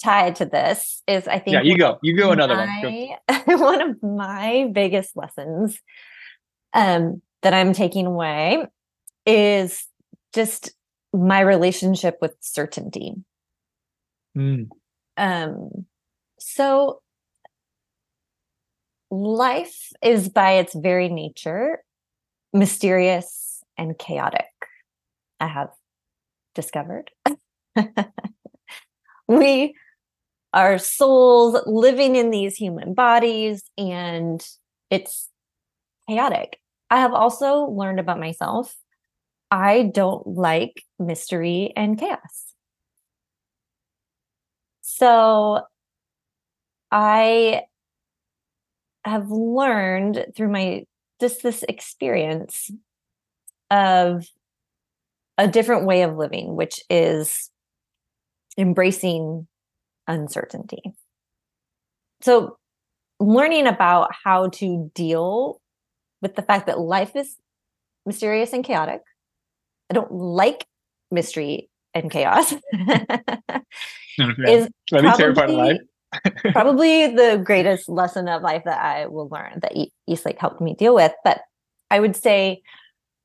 tied 0.03 0.37
to 0.37 0.45
this 0.45 1.03
is 1.07 1.29
I 1.29 1.39
think 1.39 1.55
yeah 1.55 1.63
you 1.63 1.77
go 1.79 1.99
you 2.03 2.17
go 2.17 2.33
another 2.33 2.57
my, 2.57 3.19
one 3.47 3.59
one 3.61 3.81
of 3.83 4.03
my 4.03 4.69
biggest 4.73 5.17
lessons 5.17 5.79
um 6.75 7.23
that 7.43 7.55
I'm 7.55 7.73
taking 7.73 8.07
away 8.07 8.67
is 9.27 9.87
just 10.35 10.73
my 11.13 11.41
relationship 11.41 12.19
with 12.21 12.35
certainty. 12.41 13.15
Mm. 14.37 14.69
Um, 15.17 15.87
so 16.39 17.03
life 19.11 19.91
is 20.03 20.29
by 20.29 20.53
its 20.53 20.75
very 20.75 21.09
nature 21.09 21.83
mysterious 22.53 23.63
and 23.77 23.99
chaotic. 23.99 24.47
I 25.39 25.49
have 25.49 25.71
discovered. 26.55 27.11
we 29.29 29.75
are 30.53 30.79
souls 30.79 31.61
living 31.67 32.17
in 32.17 32.31
these 32.31 32.57
human 32.57 32.95
bodies 32.95 33.63
and 33.79 34.47
it's 34.91 35.29
chaotic 36.09 36.59
I 36.93 36.99
have 36.99 37.15
also 37.15 37.71
learned 37.71 38.01
about 38.01 38.21
myself. 38.21 38.77
I 39.51 39.91
don't 39.95 40.27
like 40.27 40.83
mystery 40.99 41.73
and 41.75 41.99
chaos. 41.99 42.53
So 44.83 45.63
I 46.91 47.63
have 49.07 49.31
learned 49.31 50.27
through 50.37 50.51
my 50.51 50.85
just 51.19 51.43
this 51.43 51.63
experience 51.63 52.71
of 53.71 54.27
a 55.39 55.49
different 55.49 55.87
way 55.87 56.03
of 56.03 56.19
living, 56.19 56.57
which 56.57 56.79
is 56.91 57.49
embracing 58.59 59.49
uncertainty. 60.07 60.83
So, 62.21 62.59
learning 63.21 63.67
about 63.67 64.11
how 64.25 64.49
to 64.49 64.91
deal 64.95 65.61
with 66.21 66.35
the 66.37 66.43
fact 66.43 66.67
that 66.67 66.79
life 66.79 67.17
is 67.17 67.37
mysterious 68.07 68.53
and 68.53 68.65
chaotic. 68.65 69.03
I 69.91 69.95
don't 69.95 70.13
like 70.13 70.67
mystery 71.11 71.69
and 71.95 72.11
chaos. 72.11 72.55
is 74.47 74.69
probably, 74.89 75.81
probably 76.53 77.09
the 77.09 77.43
greatest 77.45 77.89
lesson 77.89 78.29
of 78.29 78.43
life 78.43 78.63
that 78.65 78.83
I 78.83 79.07
will 79.07 79.29
learn 79.29 79.59
that 79.63 79.73
Eastlake 80.07 80.39
helped 80.39 80.61
me 80.61 80.75
deal 80.75 80.95
with. 80.95 81.13
But 81.25 81.41
I 81.91 82.01
would 82.01 82.17
say 82.17 82.63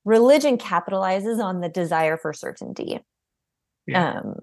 religion 0.05 0.57
capitalizes 0.57 1.43
on 1.43 1.61
the 1.61 1.69
desire 1.69 2.17
for 2.17 2.33
certainty. 2.33 2.99
Yeah. 3.85 4.19
Um, 4.19 4.39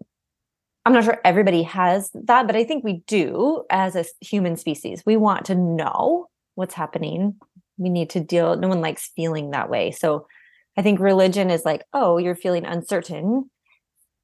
I'm 0.85 0.93
not 0.93 1.05
sure 1.05 1.21
everybody 1.25 1.63
has 1.63 2.11
that, 2.15 2.47
but 2.47 2.57
I 2.57 2.65
think 2.65 2.85
we 2.85 3.03
do 3.07 3.65
as 3.71 3.97
a 3.97 4.05
human 4.21 4.57
species. 4.57 5.03
We 5.07 5.17
want 5.17 5.47
to 5.47 5.55
know 5.55 6.27
what's 6.57 6.75
happening. 6.75 7.37
We 7.79 7.89
need 7.89 8.11
to 8.11 8.21
deal, 8.21 8.57
no 8.57 8.69
one 8.69 8.81
likes 8.81 9.11
feeling 9.17 9.51
that 9.51 9.71
way. 9.71 9.91
So 9.91 10.27
I 10.77 10.83
think 10.83 11.01
religion 11.01 11.51
is 11.51 11.65
like, 11.65 11.85
oh, 11.93 12.19
you're 12.19 12.37
feeling 12.37 12.65
uncertain. 12.67 13.51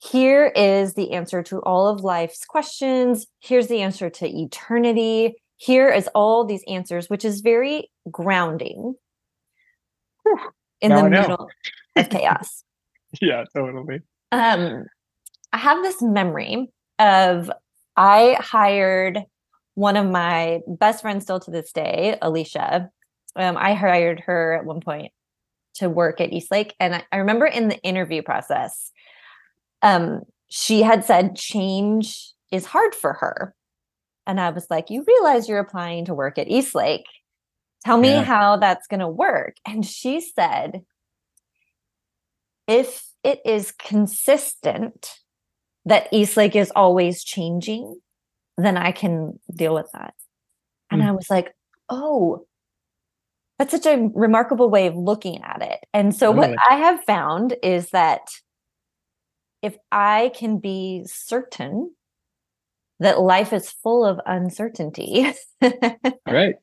Here 0.02 0.46
is 0.54 0.94
the 0.94 1.12
answer 1.12 1.42
to 1.44 1.60
all 1.60 1.88
of 1.88 2.00
life's 2.00 2.44
questions. 2.44 3.26
Here's 3.40 3.68
the 3.68 3.82
answer 3.82 4.10
to 4.10 4.26
eternity. 4.26 5.36
Here 5.56 5.90
is 5.90 6.08
all 6.14 6.44
these 6.44 6.64
answers, 6.68 7.08
which 7.08 7.24
is 7.24 7.40
very 7.40 7.90
grounding 8.10 8.94
in 10.80 10.90
now 10.90 11.02
the 11.02 11.10
middle 11.10 11.48
of 11.96 12.08
chaos. 12.08 12.64
yeah, 13.20 13.44
totally. 13.54 14.00
Um, 14.32 14.86
I 15.52 15.58
have 15.58 15.82
this 15.82 16.00
memory 16.00 16.68
of 16.98 17.50
I 17.96 18.36
hired 18.38 19.24
one 19.74 19.96
of 19.96 20.08
my 20.08 20.60
best 20.66 21.02
friends 21.02 21.24
still 21.24 21.40
to 21.40 21.50
this 21.50 21.72
day, 21.72 22.18
Alicia. 22.22 22.90
Um, 23.36 23.56
I 23.56 23.74
hired 23.74 24.20
her 24.20 24.54
at 24.54 24.64
one 24.64 24.80
point 24.80 25.12
to 25.74 25.88
work 25.88 26.20
at 26.20 26.32
Eastlake. 26.32 26.74
And 26.80 26.96
I, 26.96 27.04
I 27.12 27.16
remember 27.18 27.46
in 27.46 27.68
the 27.68 27.80
interview 27.82 28.22
process, 28.22 28.90
um, 29.82 30.22
she 30.48 30.82
had 30.82 31.04
said 31.04 31.36
change 31.36 32.32
is 32.50 32.66
hard 32.66 32.94
for 32.94 33.14
her. 33.14 33.54
And 34.26 34.40
I 34.40 34.50
was 34.50 34.66
like, 34.68 34.90
You 34.90 35.04
realize 35.06 35.48
you're 35.48 35.58
applying 35.58 36.04
to 36.06 36.14
work 36.14 36.38
at 36.38 36.48
Eastlake. 36.48 37.06
Tell 37.84 37.96
me 37.96 38.10
yeah. 38.10 38.22
how 38.22 38.56
that's 38.58 38.86
going 38.86 39.00
to 39.00 39.08
work. 39.08 39.56
And 39.66 39.86
she 39.86 40.20
said, 40.20 40.82
If 42.66 43.06
it 43.24 43.40
is 43.44 43.72
consistent 43.72 45.20
that 45.84 46.08
Eastlake 46.12 46.56
is 46.56 46.72
always 46.76 47.24
changing, 47.24 48.00
then 48.56 48.76
I 48.76 48.92
can 48.92 49.38
deal 49.54 49.74
with 49.74 49.90
that. 49.92 50.14
And 50.90 51.02
mm. 51.02 51.08
I 51.08 51.12
was 51.12 51.30
like, 51.30 51.54
oh, 51.88 52.46
that's 53.58 53.72
such 53.72 53.86
a 53.86 54.10
remarkable 54.14 54.70
way 54.70 54.86
of 54.86 54.96
looking 54.96 55.42
at 55.42 55.62
it. 55.62 55.80
And 55.92 56.14
so, 56.14 56.30
what 56.30 56.56
I 56.70 56.76
have 56.76 57.04
found 57.04 57.56
is 57.62 57.90
that 57.90 58.22
if 59.62 59.76
I 59.92 60.32
can 60.34 60.58
be 60.58 61.04
certain 61.06 61.94
that 63.00 63.20
life 63.20 63.52
is 63.52 63.70
full 63.70 64.04
of 64.04 64.20
uncertainty, 64.26 65.32
right? 66.26 66.54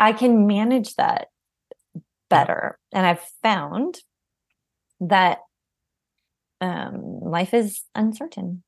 I 0.00 0.12
can 0.12 0.46
manage 0.46 0.94
that 0.96 1.28
better. 2.28 2.78
And 2.92 3.06
I've 3.06 3.22
found 3.42 3.98
that 5.00 5.38
um, 6.60 7.20
life 7.20 7.54
is 7.54 7.82
uncertain 7.94 8.62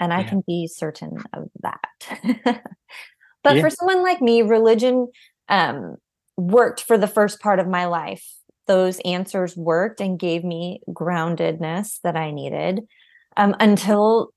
and 0.00 0.14
I 0.14 0.24
can 0.24 0.42
be 0.46 0.66
certain 0.66 1.18
of 1.34 1.50
that. 1.60 1.84
but 3.44 3.56
yeah. 3.56 3.60
for 3.60 3.68
someone 3.68 4.02
like 4.02 4.22
me, 4.22 4.40
religion 4.40 5.08
um, 5.48 5.96
worked 6.38 6.82
for 6.82 6.96
the 6.96 7.06
first 7.06 7.38
part 7.38 7.58
of 7.58 7.68
my 7.68 7.84
life. 7.84 8.26
Those 8.66 8.98
answers 9.00 9.56
worked 9.56 10.00
and 10.00 10.18
gave 10.18 10.42
me 10.42 10.80
groundedness 10.88 12.00
that 12.02 12.16
I 12.16 12.30
needed 12.30 12.80
um, 13.36 13.54
until 13.60 14.30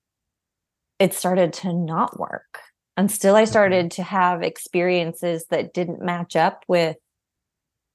it 1.00 1.14
started 1.14 1.54
to 1.54 1.74
not 1.74 2.20
work. 2.20 2.60
Until 2.98 3.36
I 3.36 3.44
mm-hmm. 3.44 3.52
started 3.52 3.92
to 3.92 4.04
have 4.04 4.44
experiences 4.44 5.46
that 5.50 5.74
didn't 5.74 6.04
match 6.04 6.36
up 6.36 6.64
with 6.68 6.98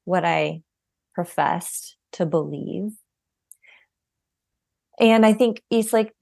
what 0.05 0.25
I 0.25 0.63
professed 1.15 1.97
to 2.13 2.25
believe 2.25 2.93
and 5.01 5.25
i 5.25 5.33
think 5.33 5.63
Eastlake 5.71 6.13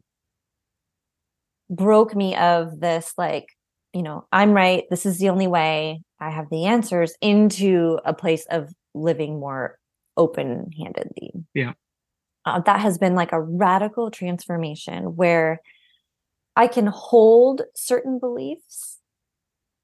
broke 1.69 2.15
me 2.15 2.37
of 2.37 2.81
this 2.81 3.13
like 3.19 3.49
you 3.93 4.03
know 4.03 4.27
i'm 4.33 4.53
right 4.53 4.85
this 4.91 5.07
is 5.07 5.19
the 5.19 5.29
only 5.29 5.47
way 5.47 6.03
i 6.21 6.31
have 6.31 6.49
the 6.51 6.67
answers 6.67 7.15
into 7.21 7.99
a 8.05 8.15
place 8.15 8.47
of 8.51 8.73
living 8.95 9.39
more 9.41 9.79
open 10.17 10.71
handedly 10.79 11.33
yeah. 11.55 11.73
Uh, 12.45 12.61
that 12.61 12.79
has 12.79 12.97
been 12.97 13.17
like 13.17 13.33
a 13.33 13.41
radical 13.41 14.11
transformation 14.11 15.17
where 15.17 15.61
i 16.55 16.67
can 16.67 16.87
hold 16.87 17.63
certain 17.75 18.19
beliefs 18.19 18.99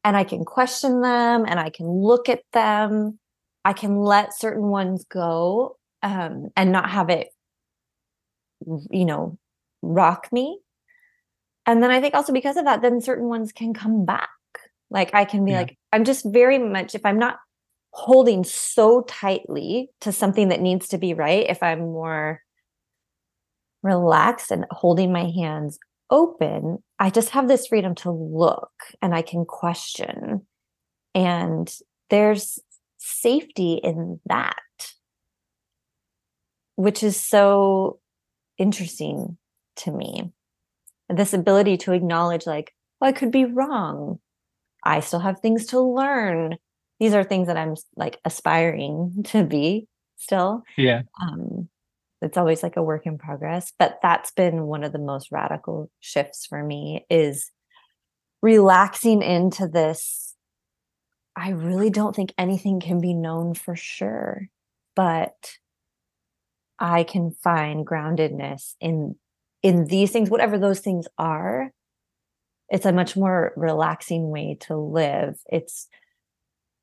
and 0.05 0.17
i 0.17 0.23
can 0.23 0.45
question 0.45 1.01
them 1.01 1.45
and 1.47 1.59
i 1.59 1.69
can 1.69 1.89
look 1.89 2.29
at 2.29 2.43
them. 2.53 3.19
I 3.65 3.73
can 3.73 3.97
let 3.97 4.37
certain 4.37 4.69
ones 4.69 5.05
go 5.05 5.77
um, 6.03 6.51
and 6.57 6.73
not 6.73 6.91
have 6.91 7.11
it 7.11 7.29
you 8.91 9.05
know, 9.05 9.39
rock 9.83 10.29
me. 10.33 10.59
And 11.67 11.83
then 11.83 11.91
I 11.91 12.01
think 12.01 12.15
also 12.15 12.33
because 12.33 12.57
of 12.57 12.65
that, 12.65 12.83
then 12.83 13.01
certain 13.01 13.29
ones 13.29 13.53
can 13.53 13.73
come 13.75 14.05
back. 14.05 14.29
Like 14.91 15.15
I 15.15 15.25
can 15.25 15.45
be 15.45 15.53
yeah. 15.53 15.59
like, 15.59 15.79
I'm 15.93 16.05
just 16.05 16.25
very 16.25 16.59
much, 16.59 16.95
if 16.95 17.07
I'm 17.07 17.19
not 17.19 17.39
holding 17.93 18.43
so 18.43 19.03
tightly 19.03 19.91
to 20.01 20.13
something 20.13 20.49
that 20.49 20.61
needs 20.61 20.89
to 20.89 20.99
be 20.99 21.15
right, 21.15 21.47
if 21.49 21.63
I'm 21.63 21.81
more 21.81 22.43
relaxed 23.83 24.51
and 24.51 24.67
holding 24.71 25.13
my 25.13 25.31
hands 25.31 25.79
open, 26.11 26.83
I 26.99 27.11
just 27.11 27.31
have 27.31 27.49
this 27.49 27.67
freedom 27.67 27.95
to 27.97 28.11
look 28.11 28.71
and 29.01 29.15
I 29.15 29.23
can 29.23 29.45
question. 29.45 30.47
And 31.15 31.75
there's 32.11 32.59
safety 32.99 33.75
in 33.75 34.21
that, 34.27 34.57
which 36.77 37.03
is 37.03 37.19
so 37.19 37.99
interesting 38.63 39.37
to 39.77 39.91
me. 39.91 40.33
This 41.09 41.35
ability 41.35 41.77
to 41.79 41.93
acknowledge, 41.93 42.47
like, 42.47 42.73
well, 43.01 43.11
I 43.11 43.13
could 43.13 43.33
be 43.33 43.45
wrong. 43.45 44.21
I 44.85 45.01
still 45.01 45.19
have 45.19 45.41
things 45.41 45.67
to 45.67 45.81
learn. 45.81 46.57
These 47.01 47.15
are 47.15 47.25
things 47.25 47.49
that 47.49 47.57
I'm 47.57 47.75
like 47.97 48.19
aspiring 48.25 49.23
to 49.27 49.43
be 49.45 49.89
still. 50.17 50.63
Yeah. 50.77 51.03
Um, 51.21 51.69
it's 52.23 52.39
always 52.39 52.63
like 52.63 52.77
a 52.77 52.83
work 52.83 53.05
in 53.05 53.19
progress, 53.19 53.73
but 53.79 53.99
that's 54.01 54.31
been 54.31 54.67
one 54.67 54.85
of 54.85 54.93
the 54.93 55.01
most 55.01 55.33
radical 55.33 55.91
shifts 55.99 56.47
for 56.47 56.63
me 56.63 57.05
is 57.11 57.51
relaxing 58.41 59.23
into 59.23 59.67
this. 59.67 60.37
I 61.35 61.51
really 61.51 61.91
don't 61.91 62.15
think 62.15 62.33
anything 62.39 62.79
can 62.79 63.01
be 63.01 63.15
known 63.15 63.55
for 63.55 63.75
sure, 63.75 64.49
but 64.95 65.35
I 66.83 67.05
can 67.05 67.31
find 67.31 67.87
groundedness 67.87 68.75
in 68.81 69.15
in 69.63 69.85
these 69.85 70.11
things, 70.11 70.29
whatever 70.29 70.59
those 70.59 70.81
things 70.81 71.07
are, 71.17 71.71
it's 72.69 72.85
a 72.85 72.93
much 72.93 73.17
more 73.17 73.53
relaxing 73.57 74.29
way 74.29 74.57
to 74.63 74.77
live. 74.77 75.39
It's 75.47 75.87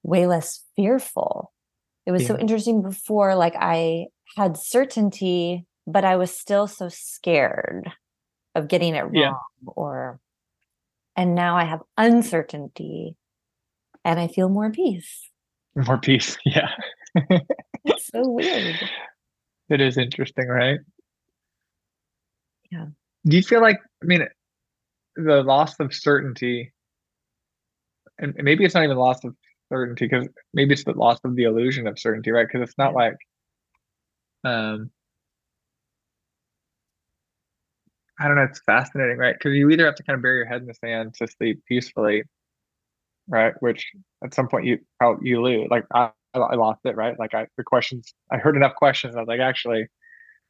way 0.02 0.26
less 0.26 0.64
fearful. 0.78 1.52
It 2.06 2.12
was 2.12 2.22
yeah. 2.22 2.30
so 2.30 2.38
interesting 2.38 2.82
before, 2.82 3.36
like 3.36 3.56
I 3.60 4.06
had 4.38 4.56
certainty, 4.56 5.66
but 5.86 6.06
I 6.06 6.16
was 6.16 6.36
still 6.36 6.68
so 6.68 6.88
scared 6.88 7.92
of 8.56 8.70
getting 8.70 8.96
it 8.96 9.02
wrong 9.02 9.14
yeah. 9.14 9.34
or 9.68 10.22
and 11.18 11.36
now 11.36 11.58
I 11.58 11.66
have 11.66 11.82
uncertainty 11.98 13.18
and 14.06 14.18
I 14.18 14.30
feel 14.30 14.48
more 14.48 14.72
peace. 14.72 15.30
More 15.76 15.98
peace. 15.98 16.38
Yeah. 16.46 16.70
it's 17.84 18.08
so 18.08 18.22
weird. 18.24 18.80
It 19.70 19.82
is 19.82 19.98
interesting, 19.98 20.48
right? 20.48 20.80
Yeah. 22.72 22.88
Do 23.26 23.36
you 23.36 23.44
feel 23.44 23.62
like, 23.62 23.80
I 24.02 24.06
mean, 24.06 24.28
the 25.16 25.44
loss 25.44 25.80
of 25.80 25.94
certainty, 25.94 26.72
and 28.18 28.34
maybe 28.36 28.66
it's 28.66 28.76
not 28.76 28.84
even 28.84 28.98
loss 28.98 29.24
of 29.24 29.36
certainty 29.70 30.08
because 30.08 30.28
maybe 30.54 30.74
it's 30.74 30.84
the 30.84 30.94
loss 30.94 31.20
of 31.24 31.36
the 31.36 31.44
illusion 31.44 31.88
of 31.88 32.00
certainty, 32.00 32.32
right? 32.32 32.48
Because 32.48 32.68
it's 32.68 32.78
not 32.78 32.94
like, 32.94 33.18
um, 34.44 34.90
I 38.20 38.28
don't 38.28 38.36
know. 38.36 38.44
It's 38.44 38.62
fascinating, 38.66 39.18
right? 39.18 39.36
Because 39.38 39.54
you 39.54 39.70
either 39.70 39.86
have 39.86 39.96
to 39.96 40.04
kind 40.04 40.16
of 40.16 40.22
bury 40.22 40.38
your 40.38 40.46
head 40.46 40.62
in 40.62 40.68
the 40.68 40.74
sand 40.74 41.14
to 41.16 41.28
sleep 41.28 41.64
peacefully, 41.66 42.24
right? 43.30 43.54
Which 43.62 43.92
at 44.24 44.34
some 44.34 44.50
point 44.50 44.66
you 44.66 44.80
probably 44.98 45.30
you 45.30 45.42
lose. 45.42 45.68
Like 45.72 45.86
I, 45.94 46.12
I 46.34 46.56
lost 46.56 46.82
it, 46.86 46.96
right? 46.96 47.18
Like 47.18 47.34
I 47.34 47.48
the 47.58 47.64
questions 47.64 48.14
I 48.32 48.38
heard 48.38 48.56
enough 48.56 48.76
questions. 48.76 49.16
I 49.16 49.20
was 49.20 49.28
like, 49.28 49.40
actually, 49.40 49.88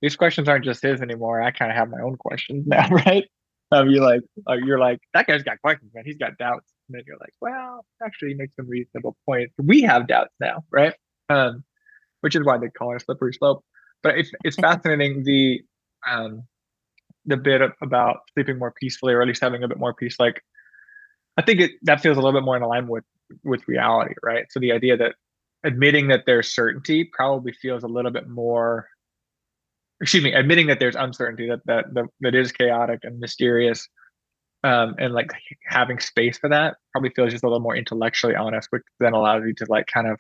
these 0.02 0.16
questions 0.16 0.48
aren't 0.50 0.66
just 0.66 0.82
his 0.82 1.02
anymore. 1.02 1.42
I 1.42 1.52
kind 1.52 1.72
of 1.72 1.78
have 1.78 1.90
my 1.90 2.02
own 2.02 2.16
questions 2.18 2.66
now, 2.68 2.88
right? 3.06 3.26
um, 3.72 3.90
you 3.90 4.02
like 4.02 4.22
uh, 4.50 4.54
you're 4.54 4.80
like 4.80 5.00
that 5.14 5.28
guy's 5.28 5.44
got 5.44 5.62
questions, 5.62 5.92
man. 5.94 6.04
He's 6.06 6.18
got 6.18 6.38
doubts, 6.38 6.72
and 6.88 6.98
then 6.98 7.04
you're 7.06 7.18
like, 7.20 7.34
well, 7.42 7.86
actually, 8.04 8.30
he 8.30 8.34
makes 8.36 8.56
some 8.56 8.68
reasonable 8.68 9.16
points. 9.26 9.54
We 9.62 9.82
have 9.82 10.08
doubts 10.08 10.34
now, 10.40 10.64
right? 10.72 10.94
Um, 11.30 11.64
which 12.22 12.36
is 12.36 12.44
why 12.44 12.58
they 12.58 12.70
call 12.70 12.94
it 12.94 13.02
a 13.02 13.06
slippery 13.06 13.34
slope. 13.34 13.64
But 14.02 14.18
it's 14.18 14.32
it's 14.44 14.56
fascinating 14.62 15.24
the 15.24 15.62
um 16.10 16.44
the 17.26 17.38
bit 17.38 17.62
about 17.82 18.18
sleeping 18.34 18.58
more 18.58 18.74
peacefully, 18.80 19.14
or 19.14 19.22
at 19.22 19.28
least 19.28 19.42
having 19.42 19.64
a 19.64 19.68
bit 19.68 19.78
more 19.78 19.94
peace. 19.94 20.16
Like, 20.20 20.42
I 21.38 21.44
think 21.44 21.60
it 21.60 21.72
that 21.84 22.02
feels 22.02 22.18
a 22.18 22.22
little 22.22 22.40
bit 22.40 22.46
more 22.46 22.58
in 22.58 22.64
alignment 22.64 22.92
with 22.92 23.04
with 23.44 23.68
reality, 23.68 24.16
right? 24.24 24.46
So 24.50 24.60
the 24.60 24.72
idea 24.72 24.98
that 24.98 25.14
admitting 25.64 26.08
that 26.08 26.24
there's 26.26 26.50
certainty 26.50 27.04
probably 27.04 27.52
feels 27.52 27.84
a 27.84 27.88
little 27.88 28.12
bit 28.12 28.28
more 28.28 28.88
excuse 30.02 30.24
me 30.24 30.34
admitting 30.34 30.68
that 30.68 30.80
there's 30.80 30.96
uncertainty 30.96 31.48
that 31.48 31.60
that 31.66 31.94
that, 31.94 32.06
that 32.22 32.36
is 32.36 32.52
chaotic 32.52 33.00
and 33.04 33.20
mysterious 33.20 33.88
um 34.64 34.96
and 34.98 35.14
like 35.14 35.32
having 35.68 36.00
space 36.00 36.38
for 36.38 36.50
that 36.50 36.76
probably 36.92 37.10
feels 37.10 37.32
just 37.32 37.44
a 37.44 37.48
little 37.48 37.60
more 37.60 37.76
intellectually 37.76 38.36
honest 38.36 38.68
which 38.72 38.84
then 39.00 39.14
allows 39.14 39.44
you 39.46 39.54
to 39.54 39.66
like 39.70 39.88
kind 39.88 40.08
of 40.08 40.18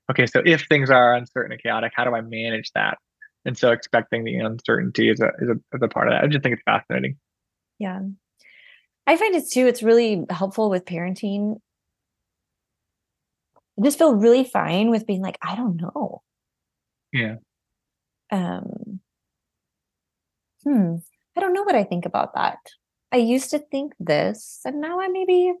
okay 0.10 0.26
so 0.26 0.42
if 0.44 0.66
things 0.66 0.90
are 0.90 1.14
uncertain 1.14 1.52
and 1.52 1.62
chaotic 1.62 1.92
how 1.94 2.04
do 2.04 2.14
i 2.14 2.20
manage 2.20 2.70
that? 2.74 2.98
And 3.44 3.58
so 3.58 3.72
expecting 3.72 4.24
the 4.24 4.36
uncertainty 4.36 5.10
is 5.10 5.20
a 5.20 5.30
is 5.40 5.48
a, 5.48 5.76
is 5.76 5.82
a 5.82 5.88
part 5.88 6.08
of 6.08 6.12
that. 6.12 6.24
I 6.24 6.26
just 6.28 6.42
think 6.42 6.54
it's 6.54 6.62
fascinating. 6.64 7.16
Yeah. 7.78 8.00
I 9.06 9.16
find 9.16 9.34
it 9.34 9.50
too 9.50 9.66
it's 9.66 9.82
really 9.82 10.24
helpful 10.30 10.70
with 10.70 10.84
parenting 10.84 11.56
I 13.78 13.84
just 13.84 13.98
feel 13.98 14.14
really 14.14 14.44
fine 14.44 14.90
with 14.90 15.06
being 15.06 15.22
like, 15.22 15.38
I 15.42 15.56
don't 15.56 15.76
know. 15.76 16.22
Yeah. 17.12 17.36
Um, 18.30 19.00
hmm. 20.64 20.96
I 21.36 21.40
don't 21.40 21.54
know 21.54 21.62
what 21.62 21.74
I 21.74 21.84
think 21.84 22.06
about 22.06 22.34
that. 22.34 22.58
I 23.12 23.16
used 23.16 23.50
to 23.50 23.58
think 23.58 23.92
this, 24.00 24.60
and 24.64 24.80
now 24.80 25.00
I 25.00 25.08
maybe, 25.08 25.52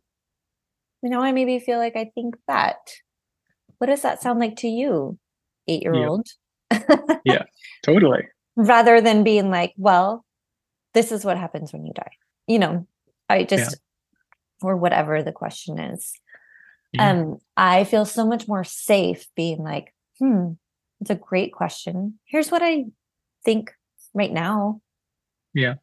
you 1.02 1.10
know, 1.10 1.20
I 1.20 1.32
maybe 1.32 1.58
feel 1.58 1.78
like 1.78 1.96
I 1.96 2.10
think 2.14 2.36
that. 2.48 2.78
What 3.78 3.88
does 3.88 4.02
that 4.02 4.22
sound 4.22 4.38
like 4.38 4.56
to 4.56 4.68
you, 4.68 5.18
eight 5.66 5.82
year 5.82 5.94
old? 5.94 6.28
Yeah, 7.24 7.42
totally. 7.82 8.28
Rather 8.56 9.00
than 9.00 9.24
being 9.24 9.50
like, 9.50 9.72
well, 9.76 10.24
this 10.94 11.10
is 11.10 11.24
what 11.24 11.36
happens 11.36 11.72
when 11.72 11.84
you 11.84 11.92
die. 11.92 12.12
You 12.46 12.58
know, 12.58 12.86
I 13.28 13.44
just, 13.44 13.78
yeah. 14.62 14.68
or 14.68 14.76
whatever 14.76 15.22
the 15.22 15.32
question 15.32 15.78
is. 15.78 16.12
Yeah. 16.92 17.10
Um, 17.10 17.38
I 17.56 17.84
feel 17.84 18.04
so 18.04 18.26
much 18.26 18.46
more 18.46 18.64
safe 18.64 19.26
being 19.34 19.62
like, 19.62 19.94
hmm, 20.18 20.52
it's 21.00 21.10
a 21.10 21.14
great 21.14 21.52
question. 21.52 22.18
Here's 22.24 22.50
what 22.50 22.62
I 22.62 22.84
think 23.44 23.72
right 24.14 24.32
now. 24.32 24.80
Yeah. 25.54 25.74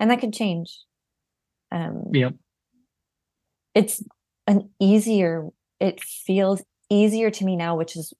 And 0.00 0.10
that 0.10 0.20
can 0.20 0.32
change. 0.32 0.80
Um, 1.70 2.10
yeah. 2.12 2.30
It's 3.74 4.02
an 4.46 4.68
easier, 4.80 5.48
it 5.78 6.02
feels 6.02 6.62
easier 6.90 7.30
to 7.30 7.44
me 7.44 7.56
now, 7.56 7.76
which 7.76 7.96
is 7.96 8.12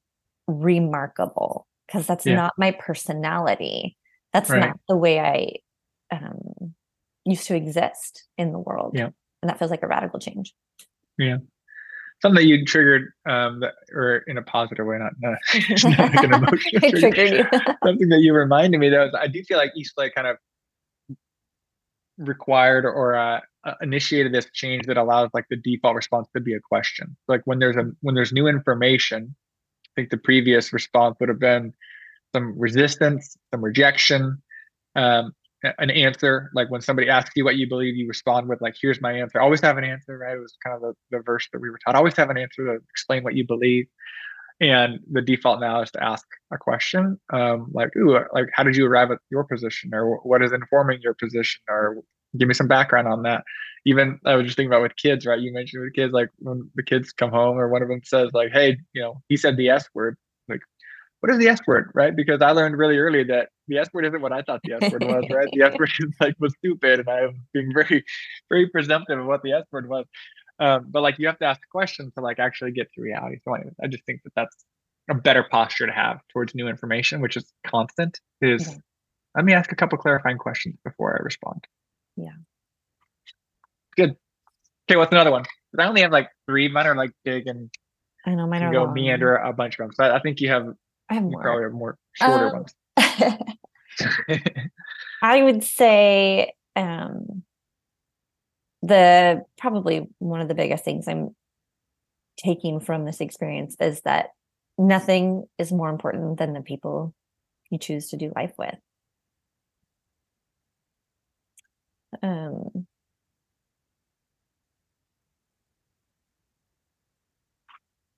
remarkable 0.47 1.67
because 1.87 2.07
that's 2.07 2.25
yeah. 2.25 2.37
not 2.37 2.53
my 2.57 2.71
personality. 2.71 3.97
That's 4.33 4.49
right. 4.49 4.61
not 4.61 4.81
the 4.89 4.97
way 4.97 5.21
I 5.21 6.17
um, 6.17 6.75
used 7.25 7.49
to 7.49 7.57
exist 7.57 8.27
in 8.39 8.53
the 8.53 8.59
world. 8.59 8.93
Yeah. 8.95 9.11
And 9.43 9.51
that 9.51 9.59
feels 9.59 9.73
like 9.73 9.83
a 9.83 9.89
radical 9.89 10.21
change. 10.21 10.55
Yeah 11.19 11.39
something 12.23 12.37
that 12.37 12.47
you 12.47 12.65
triggered 12.65 13.13
um 13.29 13.61
that, 13.61 13.75
or 13.93 14.19
in 14.29 14.39
a 14.39 14.43
positive 14.43 14.87
way 14.87 14.99
not, 14.99 15.13
not, 15.21 15.39
not 15.85 16.15
like 16.15 16.25
an 16.25 16.35
emotional 16.35 16.81
trigger. 16.81 17.11
triggered 17.11 17.49
you. 17.53 17.61
something 17.85 18.09
that 18.09 18.21
you 18.21 18.33
reminded 18.33 18.79
me 18.79 18.89
though 18.89 19.05
was 19.05 19.15
i 19.19 19.27
do 19.27 19.43
feel 19.45 19.59
like 19.59 19.73
Eastlake 19.77 20.15
kind 20.15 20.27
of 20.27 20.37
required 22.19 22.85
or 22.85 23.17
uh, 23.17 23.41
uh, 23.65 23.75
initiated 23.81 24.33
this 24.33 24.47
change 24.53 24.87
that 24.87 24.97
allows 24.97 25.31
like 25.35 25.47
the 25.51 25.57
default 25.57 25.97
response 25.97 26.29
to 26.35 26.41
be 26.41 26.55
a 26.55 26.61
question 26.61 27.17
like 27.27 27.43
when 27.45 27.59
there's 27.59 27.77
a 27.77 27.91
when 28.01 28.15
there's 28.15 28.33
new 28.33 28.47
information 28.47 29.35
i 29.87 29.91
think 29.97 30.11
the 30.11 30.17
previous 30.17 30.73
response 30.73 31.17
would 31.19 31.29
have 31.29 31.41
been 31.41 31.73
some 32.35 32.57
resistance 32.59 33.37
some 33.53 33.65
rejection 33.65 34.41
um, 34.95 35.33
an 35.79 35.91
answer 35.91 36.51
like 36.55 36.71
when 36.71 36.81
somebody 36.81 37.09
asks 37.09 37.33
you 37.37 37.45
what 37.45 37.57
you 37.57 37.69
believe 37.69 37.95
you 37.97 38.09
respond 38.09 38.49
with 38.49 38.61
like 38.61 38.75
here's 38.81 39.01
my 39.01 39.13
answer. 39.13 39.41
Always 39.41 39.61
have 39.61 39.79
an 39.79 39.85
answer 39.85 40.19
right? 40.19 40.37
It 40.37 40.41
was 40.41 40.57
kind 40.65 40.77
of 40.77 40.83
the, 40.83 41.17
the 41.17 41.23
verse 41.23 41.49
that 41.53 41.61
we 41.61 41.71
were 41.71 41.79
taught. 41.85 41.95
Always 41.95 42.17
have 42.17 42.31
an 42.31 42.39
answer 42.39 42.67
to 42.67 42.81
explain 42.91 43.23
what 43.23 43.35
you 43.35 43.47
believe. 43.47 43.87
And 44.61 45.01
the 45.11 45.23
default 45.23 45.61
now 45.61 45.83
is 45.83 45.91
to 45.93 46.03
ask 46.03 46.27
a 46.53 46.59
question 46.59 47.19
um, 47.33 47.69
like 47.73 47.91
ooh 47.97 48.19
like 48.33 48.49
how 48.53 48.63
did 48.63 48.77
you 48.77 48.87
arrive 48.87 49.11
at 49.11 49.19
your 49.31 49.45
position? 49.45 49.95
Or 49.95 50.17
what 50.19 50.43
is 50.43 50.53
informing 50.53 51.01
your 51.03 51.15
position? 51.15 51.63
Or 51.69 51.99
give 52.39 52.49
me 52.49 52.55
some 52.55 52.69
background 52.69 53.09
on 53.09 53.23
that. 53.23 53.45
Even 53.85 54.21
i 54.25 54.37
was 54.37 54.47
just 54.47 54.57
thinking 54.57 54.71
about 54.71 54.83
with 54.83 54.97
kids 54.97 55.27
right? 55.27 55.41
You 55.41 55.53
mentioned 55.53 55.83
with 55.83 55.95
kids 55.95 56.13
like 56.13 56.31
when 56.39 56.71
the 56.75 56.83
kids 56.83 57.13
come 57.13 57.31
home 57.31 57.59
or 57.59 57.69
one 57.69 57.83
of 57.83 57.89
them 57.89 58.01
says 58.05 58.31
like 58.33 58.51
hey 58.53 58.77
you 58.93 59.03
know 59.03 59.23
he 59.29 59.37
said 59.37 59.57
the 59.57 59.69
s 59.69 59.89
word 59.95 60.17
what 61.23 61.33
is 61.33 61.39
the 61.39 61.47
S 61.47 61.61
word, 61.69 61.93
right? 61.95 62.15
Because 62.15 62.43
I 62.43 62.51
learned 62.51 62.77
really 62.77 62.99
early 62.99 63.23
that 63.25 63.51
the 63.69 63.79
S 63.79 63.89
word 63.95 64.05
isn't 64.07 64.21
what 64.21 64.33
I 64.33 64.43
thought 64.43 64.61
the 64.65 64.73
S 64.83 64.91
word 64.91 65.05
was, 65.05 65.25
right? 65.31 65.49
The 65.53 65.63
S 65.63 65.79
word 65.79 65.89
is 66.01 66.17
like 66.21 66.35
was 66.41 66.53
stupid, 66.59 66.99
and 66.99 67.09
I 67.09 67.27
was 67.27 67.37
being 67.55 67.73
very, 67.73 68.05
very 68.51 68.69
presumptive 68.69 69.21
of 69.21 69.27
what 69.27 69.41
the 69.45 69.53
S 69.53 69.65
word 69.71 69.89
was. 69.89 70.05
Um, 70.59 70.87
but 70.91 71.01
like 71.01 71.21
you 71.21 71.29
have 71.29 71.39
to 71.39 71.45
ask 71.45 71.61
questions 71.71 72.13
to 72.15 72.23
like 72.23 72.41
actually 72.41 72.73
get 72.73 72.93
to 72.95 73.01
reality. 73.01 73.37
So 73.45 73.55
anyway, 73.55 73.71
I 73.81 73.87
just 73.87 74.05
think 74.05 74.25
that 74.25 74.33
that's 74.35 74.65
a 75.09 75.15
better 75.15 75.45
posture 75.49 75.87
to 75.87 75.93
have 75.93 76.19
towards 76.33 76.57
new 76.57 76.67
information, 76.67 77.21
which 77.21 77.37
is 77.37 77.53
constant. 77.65 78.19
Is 78.41 78.67
okay. 78.67 78.79
let 79.37 79.45
me 79.45 79.53
ask 79.53 79.71
a 79.71 79.77
couple 79.77 79.99
clarifying 79.99 80.39
questions 80.39 80.77
before 80.85 81.17
I 81.17 81.23
respond. 81.23 81.65
Yeah. 82.17 82.31
Good. 83.97 84.17
Okay, 84.91 84.97
what's 84.97 85.13
another 85.13 85.31
one? 85.31 85.45
I 85.79 85.85
only 85.85 86.01
have 86.01 86.11
like 86.11 86.31
three. 86.47 86.67
Mine 86.67 86.89
are 86.89 86.97
like 86.97 87.13
big 87.25 87.47
and 87.47 87.71
I 88.27 88.35
know 88.35 88.49
mine 88.49 88.65
are 88.65 88.73
go 88.73 88.85
long. 88.85 88.95
meander 88.95 89.37
a 89.37 89.53
bunch 89.53 89.75
of 89.75 89.85
them. 89.85 89.91
So 89.95 90.05
I 90.05 90.21
think 90.21 90.41
you 90.41 90.49
have 90.49 90.75
I 91.09 91.15
have 91.15 91.23
more. 91.23 91.33
You 91.33 91.39
probably 91.43 91.63
have 91.65 91.73
more 91.73 91.99
shorter 92.15 92.47
um, 92.47 92.53
ones. 92.53 92.75
I 95.23 95.43
would 95.43 95.63
say 95.63 96.55
um, 96.77 97.43
the 98.83 99.45
probably 99.59 100.09
one 100.19 100.41
of 100.41 100.49
the 100.49 100.55
biggest 100.55 100.85
things 100.85 101.07
I'm 101.07 101.35
taking 102.37 102.81
from 102.81 103.05
this 103.05 103.21
experience 103.21 103.77
is 103.81 104.01
that 104.03 104.31
nothing 104.79 105.45
is 105.59 105.73
more 105.73 105.91
important 105.91 106.39
than 106.39 106.53
the 106.53 106.61
people 106.61 107.15
you 107.71 107.79
choose 107.79 108.09
to 108.09 108.17
do 108.17 108.33
life 108.35 108.53
with. 108.59 108.75
Um, 112.23 112.87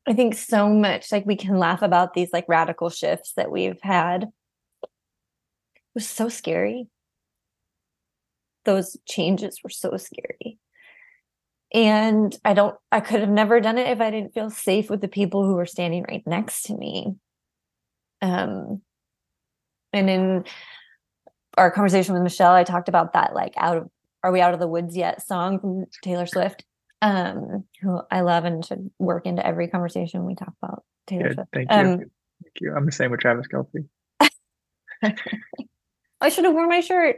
I 0.07 0.12
think 0.12 0.35
so 0.35 0.69
much 0.69 1.11
like 1.11 1.25
we 1.25 1.37
can 1.37 1.59
laugh 1.59 1.83
about 1.83 2.14
these 2.14 2.33
like 2.33 2.45
radical 2.49 2.90
shifts 2.90 3.33
that 3.37 3.51
we've 3.51 3.81
had. 3.83 4.25
It 4.25 4.90
was 5.95 6.09
so 6.09 6.29
scary. 6.29 6.88
Those 8.64 8.97
changes 9.07 9.61
were 9.62 9.71
so 9.71 9.97
scary. 9.97 10.59
And 11.73 12.37
I 12.45 12.55
don't, 12.55 12.77
I 12.93 13.01
could 13.01 13.21
have 13.21 13.31
never 13.31 13.61
done 13.61 13.79
it 13.79 13.88
if 13.88 14.01
I 14.01 14.11
didn't 14.11 14.35
feel 14.35 14.51
safe 14.51 14.90
with 14.90 15.01
the 15.01 15.09
people 15.09 15.45
who 15.45 15.55
were 15.55 15.67
standing 15.67 16.05
right 16.09 16.23
next 16.27 16.64
to 16.64 16.77
me. 16.77 17.14
Um, 18.23 18.83
and 19.93 20.11
in 20.11 20.45
our 21.57 21.71
conversation 21.71 22.14
with 22.14 22.23
Michelle, 22.23 22.53
I 22.53 22.64
talked 22.64 22.88
about 22.88 23.14
that 23.14 23.35
like 23.35 23.55
out 23.57 23.77
of, 23.77 23.90
are 24.23 24.33
we 24.33 24.40
out 24.40 24.55
of 24.55 24.61
the 24.61 24.69
woods 24.69 24.97
yet 24.97 25.27
song 25.27 25.59
from 25.59 25.87
Taylor 26.03 26.27
Swift 26.27 26.64
um, 27.05 27.64
who 27.83 28.01
I 28.11 28.23
love 28.23 28.47
and 28.47 28.64
should 28.64 28.90
work 28.99 29.27
into 29.27 29.47
every 29.47 29.69
conversation 29.69 30.25
we 30.25 30.35
talk 30.35 30.55
about 30.62 30.85
Taylor 31.07 31.29
Good, 31.29 31.35
Swift. 31.35 31.51
Thank 31.53 31.71
you. 31.71 31.77
Um, 31.77 31.99
thank 31.99 32.61
you. 32.61 32.75
I'm 32.75 32.87
the 32.87 32.93
same 32.93 33.11
with 33.11 33.21
Travis 33.21 33.47
Kelce. 33.47 33.87
I 36.23 36.29
should 36.31 36.47
have 36.47 36.55
worn 36.55 36.71
my 36.71 36.81
shirt. 36.81 37.17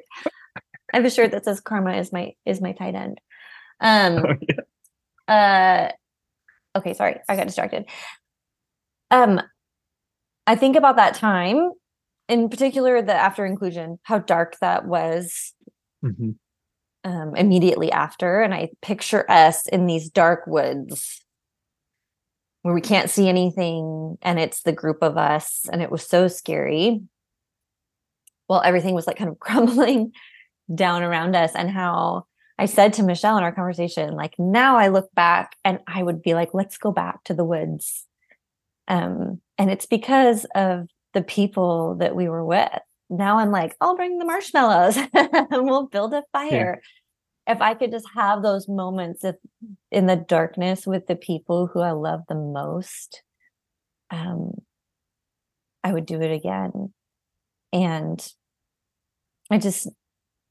I 0.93 0.97
have 0.97 1.05
a 1.05 1.11
shirt 1.11 1.31
that 1.31 1.45
says 1.45 1.61
"Karma 1.61 1.93
is 1.95 2.13
my 2.13 2.33
is 2.45 2.61
my 2.61 2.73
tight 2.73 2.97
end." 2.97 3.21
Um, 3.81 4.25
oh, 4.27 4.35
yeah. 5.29 5.93
uh, 6.75 6.79
okay, 6.79 6.95
sorry, 6.95 7.21
I 7.29 7.37
got 7.37 7.47
distracted. 7.47 7.85
Um, 9.13 9.41
I 10.49 10.57
think 10.57 10.75
about 10.75 10.97
that 10.97 11.15
time, 11.15 11.71
in 12.29 12.49
particular, 12.49 13.03
the 13.03 13.15
after 13.15 13.47
inclusion, 13.47 14.01
how 14.03 14.19
dark 14.19 14.57
that 14.61 14.85
was. 14.85 15.55
Mm-hmm 16.05 16.31
um, 17.07 17.37
immediately 17.37 17.93
after. 17.93 18.43
And 18.43 18.53
I 18.53 18.71
picture 18.83 19.31
us 19.31 19.67
in 19.69 19.87
these 19.87 20.11
dark 20.11 20.45
woods 20.47 21.25
where 22.63 22.75
we 22.75 22.81
can't 22.81 23.09
see 23.09 23.29
anything. 23.29 24.19
And 24.23 24.41
it's 24.41 24.63
the 24.63 24.73
group 24.73 24.99
of 25.03 25.17
us. 25.17 25.69
And 25.73 25.81
it 25.81 25.91
was 25.91 26.05
so 26.05 26.27
scary. 26.27 27.01
Well, 28.49 28.61
everything 28.61 28.95
was 28.95 29.07
like 29.07 29.17
kind 29.17 29.31
of 29.31 29.39
crumbling 29.41 30.13
down 30.75 31.05
around 31.05 31.37
us. 31.37 31.53
And 31.55 31.71
how 31.71 32.27
I 32.59 32.67
said 32.67 32.93
to 32.95 33.05
Michelle 33.05 33.39
in 33.39 33.45
our 33.45 33.53
conversation, 33.53 34.15
like, 34.15 34.35
now 34.37 34.77
I 34.77 34.89
look 34.89 35.15
back 35.15 35.55
and 35.65 35.79
I 35.87 36.03
would 36.03 36.23
be 36.23 36.35
like, 36.35 36.55
let's 36.55 36.77
go 36.77 36.91
back 36.91 37.23
to 37.25 37.35
the 37.35 37.45
woods. 37.45 38.05
Um, 38.89 39.41
and 39.59 39.71
it's 39.71 39.87
because 39.87 40.45
of 40.57 40.89
the 41.15 41.23
people 41.23 41.95
that 42.01 42.17
we 42.17 42.29
were 42.29 42.45
with 42.45 42.81
now 43.09 43.39
I'm 43.39 43.51
like, 43.51 43.77
I'll 43.81 43.97
bring 43.97 44.19
the 44.19 44.25
marshmallows 44.25 44.97
and 45.13 45.65
we'll 45.65 45.87
build 45.87 46.13
a 46.15 46.25
fire. 46.33 46.81
Yeah. 47.47 47.55
If 47.55 47.63
I 47.63 47.75
could 47.75 47.93
just 47.93 48.07
have 48.15 48.43
those 48.43 48.67
moments 48.69 49.23
of, 49.23 49.37
in 49.93 50.07
the 50.07 50.17
darkness 50.17 50.87
with 50.87 51.07
the 51.07 51.15
people 51.15 51.69
who 51.69 51.81
I 51.81 51.93
love 51.93 52.23
the 52.29 52.35
most, 52.35 53.23
um, 54.11 54.53
I 55.85 55.93
would 55.93 56.07
do 56.07 56.21
it 56.21 56.33
again. 56.33 56.93
And 57.73 58.27
I 59.51 59.59
just, 59.59 59.89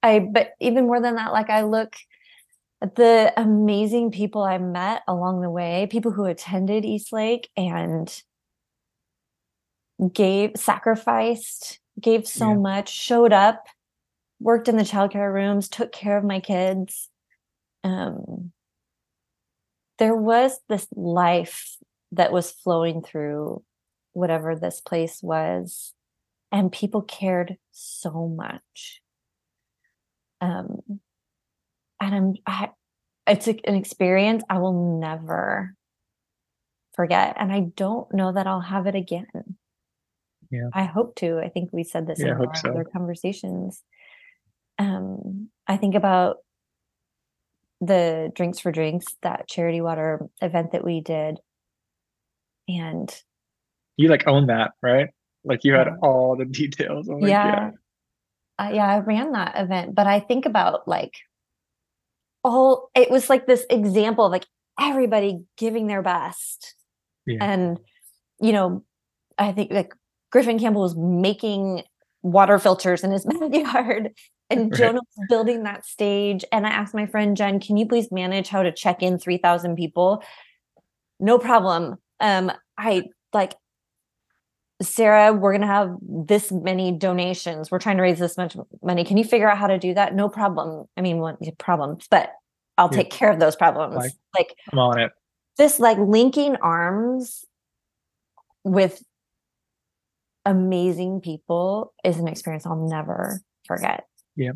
I, 0.02 0.20
but 0.20 0.52
even 0.62 0.88
more 0.88 1.02
than 1.02 1.15
that, 1.15 1.34
like 1.34 1.50
I 1.50 1.63
look 1.63 1.96
at 2.82 2.96
the 2.96 3.34
amazing 3.36 4.12
people 4.12 4.44
I 4.44 4.58
met 4.58 5.02
along 5.08 5.41
the 5.41 5.50
way, 5.50 5.88
people 5.91 6.12
who 6.12 6.26
attended 6.26 6.86
East 6.86 7.12
Lake 7.12 7.50
and 7.58 8.24
gave, 10.13 10.52
sacrificed, 10.56 11.80
gave 11.99 12.27
so 12.27 12.49
yeah. 12.49 12.58
much, 12.58 12.89
showed 12.89 13.34
up, 13.34 13.65
worked 14.39 14.67
in 14.67 14.77
the 14.77 14.84
childcare 14.84 15.34
rooms, 15.34 15.69
took 15.69 15.91
care 15.91 16.17
of 16.17 16.23
my 16.23 16.39
kids. 16.39 17.10
Um, 17.84 18.51
there 19.97 20.15
was 20.15 20.60
this 20.67 20.88
life 20.95 21.77
that 22.12 22.31
was 22.31 22.51
flowing 22.51 23.01
through 23.01 23.63
whatever 24.13 24.55
this 24.55 24.81
place 24.81 25.21
was 25.21 25.93
and 26.51 26.71
people 26.71 27.01
cared 27.01 27.58
so 27.71 28.27
much 28.27 29.01
um 30.41 30.79
and 32.01 32.15
i'm 32.15 32.34
I, 32.45 32.69
it's 33.27 33.47
an 33.47 33.75
experience 33.75 34.43
i 34.49 34.58
will 34.58 34.99
never 34.99 35.75
forget 36.93 37.36
and 37.38 37.51
i 37.51 37.60
don't 37.60 38.13
know 38.13 38.31
that 38.31 38.47
i'll 38.47 38.62
have 38.62 38.88
it 38.88 38.95
again 38.95 39.58
yeah. 40.51 40.69
I 40.73 40.86
hope 40.86 41.15
to. 41.17 41.39
I 41.39 41.49
think 41.49 41.69
we 41.71 41.84
said 41.84 42.08
this 42.08 42.19
yeah, 42.19 42.27
in 42.27 42.34
our 42.34 42.55
so. 42.55 42.69
other 42.69 42.86
conversations. 42.86 43.84
Um 44.77 45.49
i 45.67 45.77
think 45.77 45.95
about 45.95 46.38
the 47.81 48.31
drinks 48.36 48.60
for 48.60 48.71
drinks 48.71 49.05
that 49.21 49.47
charity 49.47 49.81
water 49.81 50.27
event 50.41 50.71
that 50.71 50.84
we 50.84 51.01
did. 51.01 51.39
And 52.67 53.13
you 53.97 54.10
like 54.10 54.27
own 54.27 54.47
that 54.47 54.71
right? 54.81 55.10
Like 55.43 55.63
you 55.63 55.73
had 55.73 55.88
all 56.01 56.36
the 56.36 56.45
details. 56.62 57.08
Like, 57.08 57.29
yeah. 57.29 57.45
yeah. 57.47 57.71
Uh, 58.58 58.71
yeah 58.73 58.88
i 58.88 58.99
ran 58.99 59.34
that 59.34 59.53
event 59.58 59.93
but 59.93 60.08
i 60.08 60.17
think 60.17 60.45
about 60.45 60.88
like 60.88 61.12
all 62.41 62.89
it 62.95 63.12
was 63.12 63.29
like 63.29 63.47
this 63.47 63.65
example 63.69 64.25
of 64.27 64.31
like 64.31 64.45
everybody 64.79 65.39
giving 65.58 65.88
their 65.88 66.01
best. 66.01 66.75
Yeah. 67.25 67.43
and 67.43 67.79
you 68.39 68.53
know 68.53 68.84
i 69.38 69.51
think 69.51 69.71
like 69.71 69.93
griffin 70.36 70.60
campbell 70.60 70.82
was 70.82 70.98
making 70.98 71.82
water 72.21 72.60
filters 72.60 73.06
in 73.06 73.12
his 73.12 73.24
backyard 73.39 74.12
and 74.50 74.69
right. 74.69 74.78
jonah 74.78 75.00
was 75.00 75.28
building 75.30 75.63
that 75.63 75.86
stage 75.86 76.43
and 76.52 76.67
i 76.67 76.69
asked 76.69 76.93
my 76.93 77.06
friend 77.06 77.38
jen 77.38 77.58
can 77.58 77.78
you 77.78 77.88
please 77.88 78.12
manage 78.12 78.50
how 78.50 78.62
to 78.62 78.69
check 78.69 79.02
in 79.02 79.17
3000 79.17 79.78
people 79.78 80.21
no 81.21 81.39
problem 81.39 81.95
um 82.19 82.52
i 82.78 83.04
like 83.34 83.54
Sarah, 84.82 85.32
we're 85.32 85.54
going 85.54 85.62
to 85.62 85.67
have 85.67 85.95
this 86.02 86.52
many 86.52 86.91
donations. 86.91 87.71
We're 87.71 87.80
trying 87.80 87.95
to 87.95 88.04
raise 88.04 88.19
this 88.19 88.36
much 88.36 88.58
money. 88.84 89.06
Can 89.06 89.15
you 89.15 89.24
figure 89.24 89.50
out 89.50 89.58
how 89.58 89.67
to 89.67 89.80
do 89.80 89.93
that? 89.93 90.13
No 90.13 90.28
problem. 90.28 90.86
I 90.98 91.02
mean, 91.02 91.19
what 91.19 91.38
problems, 91.58 92.08
but 92.12 92.34
I'll 92.78 92.89
yeah. 92.91 92.98
take 92.98 93.10
care 93.10 93.32
of 93.32 93.39
those 93.39 93.56
problems. 93.56 93.95
Like, 93.95 94.12
like 94.38 94.54
I'm 94.74 94.80
on 94.80 95.00
it. 95.00 95.13
This 95.58 95.80
like 95.80 95.98
linking 95.98 96.58
arms 96.58 97.45
with 98.65 99.02
amazing 100.45 101.21
people 101.21 101.93
is 102.03 102.17
an 102.17 102.27
experience 102.27 102.65
I'll 102.65 102.88
never 102.88 103.41
forget. 103.67 104.05
Yeah. 104.36 104.51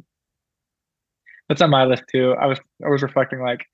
That's 1.48 1.62
on 1.62 1.72
my 1.72 1.86
list 1.86 2.04
too. 2.12 2.36
I 2.40 2.46
was 2.46 2.60
I 2.86 2.90
was 2.90 3.02
reflecting 3.02 3.42
like 3.42 3.66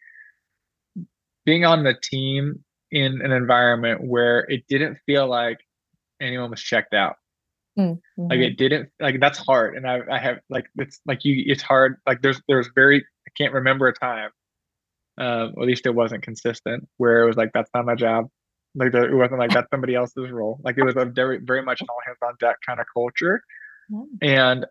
being 1.46 1.66
on 1.66 1.84
the 1.84 1.96
team 2.02 2.64
in 2.92 3.22
an 3.22 3.32
environment 3.32 4.02
where 4.08 4.40
it 4.50 4.64
didn't 4.70 4.98
feel 5.06 5.28
like 5.28 5.58
anyone 6.22 6.50
was 6.52 6.62
checked 6.62 6.94
out. 6.94 7.16
Mm-hmm. 7.78 8.28
Like 8.30 8.40
it 8.40 8.58
didn't 8.58 8.90
like 9.02 9.20
that's 9.20 9.38
hard. 9.38 9.76
And 9.76 9.86
I, 9.86 10.00
I 10.10 10.18
have 10.18 10.38
like 10.50 10.66
it's 10.78 11.02
like 11.06 11.26
you 11.26 11.44
it's 11.46 11.62
hard. 11.62 11.98
Like 12.08 12.22
there's 12.22 12.42
there's 12.48 12.70
very 12.74 13.00
I 13.02 13.32
can't 13.38 13.54
remember 13.54 13.88
a 13.88 13.94
time, 13.94 14.30
um, 15.18 15.54
at 15.60 15.68
least 15.68 15.86
it 15.86 15.94
wasn't 15.94 16.24
consistent 16.24 16.88
where 16.98 17.24
it 17.24 17.28
was 17.28 17.36
like 17.36 17.52
that's 17.54 17.70
not 17.76 17.86
my 17.86 17.96
job. 17.96 18.30
Like 18.76 18.94
it 18.94 19.14
wasn't 19.14 19.40
like 19.40 19.52
that's 19.52 19.70
somebody 19.70 19.96
else's 19.96 20.32
role. 20.32 20.60
Like 20.64 20.78
it 20.78 20.84
was 20.84 20.96
a 20.98 21.06
very 21.06 21.40
very 21.40 21.62
much 21.62 21.82
an 21.82 21.88
all 21.90 22.02
hands 22.06 22.18
on 22.22 22.36
deck 22.40 22.58
kind 22.66 22.80
of 22.80 22.86
culture. 22.94 23.42
Mm-hmm. 23.92 24.16
And 24.22 24.66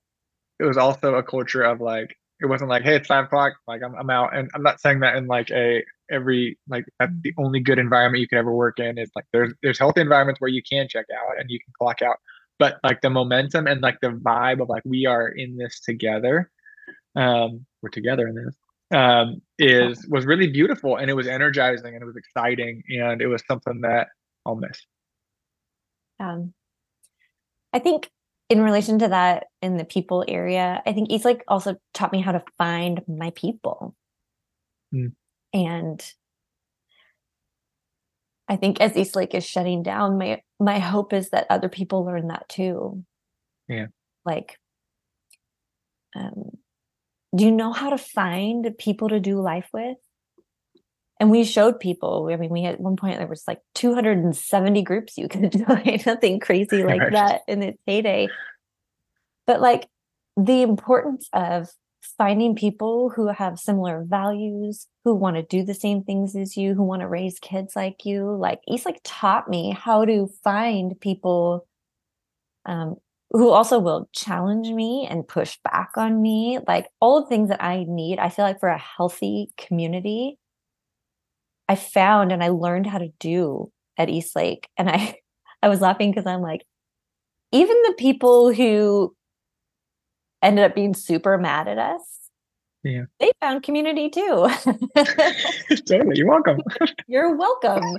it 0.61 0.64
was 0.64 0.77
also 0.77 1.14
a 1.14 1.23
culture 1.23 1.62
of 1.62 1.81
like 1.81 2.17
it 2.40 2.47
wasn't 2.47 2.71
like, 2.71 2.83
hey, 2.83 2.97
it's 2.97 3.07
five 3.07 3.25
o'clock, 3.25 3.55
like 3.67 3.83
I'm 3.83 3.95
I'm 3.95 4.11
out. 4.11 4.37
And 4.37 4.51
I'm 4.55 4.62
not 4.62 4.81
saying 4.81 5.01
that 5.01 5.17
in 5.17 5.27
like 5.27 5.51
a 5.51 5.83
every 6.11 6.59
like 6.69 6.85
that's 6.99 7.12
the 7.23 7.33
only 7.38 7.61
good 7.61 7.79
environment 7.79 8.21
you 8.21 8.29
can 8.29 8.38
ever 8.38 8.53
work 8.53 8.79
in 8.79 8.99
is 8.99 9.11
like 9.14 9.25
there's 9.33 9.53
there's 9.62 9.79
healthy 9.79 10.01
environments 10.01 10.40
where 10.40 10.51
you 10.51 10.62
can 10.62 10.88
check 10.88 11.07
out 11.17 11.38
and 11.38 11.51
you 11.51 11.59
can 11.59 11.73
clock 11.79 12.03
out 12.03 12.17
but 12.59 12.79
like 12.85 13.01
the 13.01 13.11
momentum 13.11 13.67
and 13.67 13.81
like 13.81 13.99
the 14.01 14.09
vibe 14.09 14.61
of 14.61 14.69
like 14.69 14.83
we 14.85 15.07
are 15.07 15.29
in 15.29 15.57
this 15.57 15.81
together 15.81 16.51
um 17.17 17.64
we're 17.83 17.88
together 17.88 18.29
in 18.29 18.35
this 18.35 18.55
um 18.92 19.40
is 19.59 20.07
was 20.09 20.27
really 20.27 20.47
beautiful 20.47 20.97
and 20.97 21.11
it 21.11 21.14
was 21.14 21.27
energizing 21.27 21.94
and 21.94 22.03
it 22.03 22.07
was 22.07 22.16
exciting 22.16 22.83
and 22.88 23.23
it 23.23 23.27
was 23.27 23.42
something 23.49 23.81
that 23.81 24.09
i'll 24.44 24.57
miss 24.57 24.81
um 26.20 26.53
i 27.73 27.79
think 27.79 28.11
in 28.51 28.62
relation 28.62 28.99
to 28.99 29.09
that 29.09 29.47
in 29.62 29.79
the 29.79 29.85
people 29.85 30.25
area 30.29 30.83
i 30.87 30.92
think 30.92 31.11
East 31.11 31.25
Lake 31.25 31.42
also 31.49 31.77
taught 31.94 32.12
me 32.12 32.20
how 32.20 32.33
to 32.33 32.42
find 32.59 33.03
my 33.09 33.31
people 33.31 33.97
mm. 34.94 35.12
And 35.55 36.05
I 38.49 38.57
think 38.57 38.81
as 38.81 38.97
East 38.97 39.16
Lake 39.16 39.35
is 39.35 39.47
shutting 39.47 39.83
down, 39.83 40.18
my 40.18 40.42
my 40.59 40.81
hope 40.81 41.12
is 41.12 41.31
that 41.31 41.47
other 41.49 41.68
people 41.68 42.05
learn 42.05 42.27
that 42.29 42.49
too. 42.49 43.05
Yeah. 43.68 43.87
Like, 44.27 44.59
um, 46.16 46.51
do 47.35 47.44
you 47.44 47.51
know 47.51 47.73
how 47.73 47.90
to 47.90 47.99
find 47.99 48.77
people 48.79 49.09
to 49.09 49.20
do 49.20 49.40
life 49.40 49.68
with? 49.73 49.97
And 51.20 51.31
we 51.31 51.44
showed 51.44 51.81
people. 51.81 52.29
I 52.33 52.37
mean, 52.37 52.51
we 52.51 52.64
at 52.64 52.81
one 52.81 52.97
point 52.97 53.18
there 53.18 53.27
was 53.27 53.44
like 53.47 53.61
270 53.77 54.83
groups 54.83 55.16
you 55.16 55.29
could 55.29 55.53
join, 55.66 56.01
nothing 56.07 56.40
crazy 56.40 56.83
like 56.83 57.01
right. 57.01 57.12
that 57.12 57.40
in 57.49 57.62
its 57.62 57.79
heyday. 57.87 58.29
But 59.47 59.61
like 59.61 59.88
the 60.37 60.62
importance 60.62 61.29
of 61.33 61.68
finding 62.18 62.55
people 62.55 63.11
who 63.11 63.29
have 63.29 63.59
similar 63.59 64.05
values, 64.07 64.87
who 65.05 65.14
want 65.14 65.37
to 65.37 65.42
do 65.42 65.64
the 65.64 65.75
same 65.75 66.03
things 66.03 66.37
as 66.37 66.57
you, 66.57 66.75
who 66.75 66.83
want 66.83 67.01
to 67.01 67.09
raise 67.09 67.38
kids 67.38 67.75
like 67.75 68.05
you. 68.05 68.37
Like 68.37 68.61
he's 68.66 68.85
like 68.85 69.01
taught 69.05 69.49
me 69.49 69.70
how 69.70 70.05
to 70.05 70.29
find 70.42 70.99
people 71.01 71.66
um, 72.66 72.97
who 73.35 73.51
also 73.51 73.81
will 73.81 74.09
challenge 74.12 74.68
me 74.68 75.09
and 75.11 75.27
push 75.27 75.59
back 75.64 75.90
on 75.97 76.23
me. 76.23 76.61
Like 76.68 76.87
all 77.01 77.20
the 77.20 77.29
things 77.29 77.49
that 77.49 77.62
I 77.62 77.85
need, 77.88 78.20
I 78.20 78.29
feel 78.29 78.44
like 78.44 78.61
for 78.61 78.68
a 78.68 78.79
healthy 78.79 79.51
community, 79.59 80.38
I 81.68 81.75
found 81.75 82.31
and 82.31 82.44
I 82.44 82.49
learned 82.51 82.87
how 82.87 82.99
to 82.99 83.09
do 83.18 83.73
at 83.99 84.09
East 84.09 84.37
Lake. 84.37 84.68
And 84.79 84.88
I 84.88 85.18
I 85.62 85.68
was 85.68 85.81
laughing 85.81 86.12
because 86.12 86.27
I'm 86.27 86.42
like, 86.42 86.62
even 87.51 87.75
the 87.87 87.94
people 87.99 88.53
who 88.53 89.16
ended 90.40 90.64
up 90.64 90.77
being 90.77 90.94
super 90.94 91.37
mad 91.37 91.66
at 91.66 91.79
us. 91.79 92.03
Yeah. 92.85 93.05
They 93.18 93.33
found 93.40 93.64
community 93.64 94.11
too. 94.11 94.49
totally. 95.87 96.18
You're 96.18 96.29
welcome. 96.29 96.61
You're 97.09 97.35
welcome. 97.35 97.99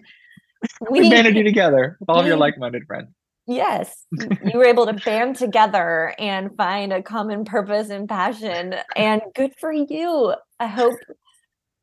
We 0.90 1.02
humanity 1.02 1.44
together 1.44 1.98
with 2.00 2.08
all 2.08 2.20
of 2.20 2.26
your 2.26 2.38
like-minded 2.38 2.86
friends. 2.86 3.10
Yes. 3.48 4.06
you 4.12 4.58
were 4.58 4.66
able 4.66 4.86
to 4.88 4.94
band 4.94 5.36
together 5.36 6.16
and 6.18 6.56
find 6.58 6.92
a 6.92 7.04
common 7.04 7.46
purpose 7.46 7.90
and 7.90 8.10
passion. 8.10 8.76
And 8.96 9.22
good 9.36 9.54
for 9.60 9.72
you. 9.72 10.34
I 10.60 10.68
hope 10.68 10.96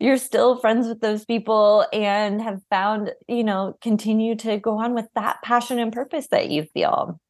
you're 0.00 0.18
still 0.18 0.58
friends 0.58 0.88
with 0.88 1.00
those 1.00 1.24
people 1.24 1.86
and 1.92 2.42
have 2.42 2.60
found, 2.70 3.12
you 3.28 3.44
know, 3.44 3.76
continue 3.80 4.34
to 4.36 4.58
go 4.58 4.78
on 4.78 4.94
with 4.94 5.06
that 5.14 5.40
passion 5.42 5.78
and 5.78 5.92
purpose 5.92 6.26
that 6.28 6.50
you 6.50 6.64
feel. 6.74 7.20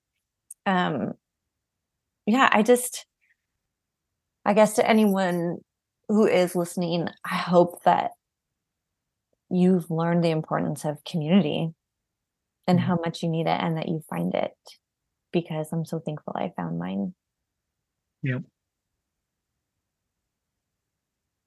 Um 0.65 1.13
yeah, 2.27 2.49
I 2.53 2.63
just 2.63 3.05
I 4.45 4.55
guess 4.55 4.75
to 4.75 4.89
anyone 4.89 5.59
who 6.09 6.27
is 6.27 6.57
listening, 6.57 7.09
I 7.25 7.37
hope 7.37 7.83
that 7.85 8.13
you've 9.51 9.91
learned 9.91 10.25
the 10.25 10.31
importance 10.31 10.85
of 10.85 11.05
community 11.05 11.75
and 12.67 12.79
mm-hmm. 12.79 12.87
how 12.87 12.97
much 12.97 13.23
you 13.23 13.29
need 13.29 13.47
it 13.47 13.61
and 13.61 13.77
that 13.77 13.89
you 13.89 14.03
find 14.09 14.35
it 14.35 14.53
because 15.33 15.69
I'm 15.73 15.85
so 15.85 15.99
thankful 15.99 16.35
I 16.37 16.53
found 16.57 16.79
mine. 16.79 17.15
Yep. 18.23 18.43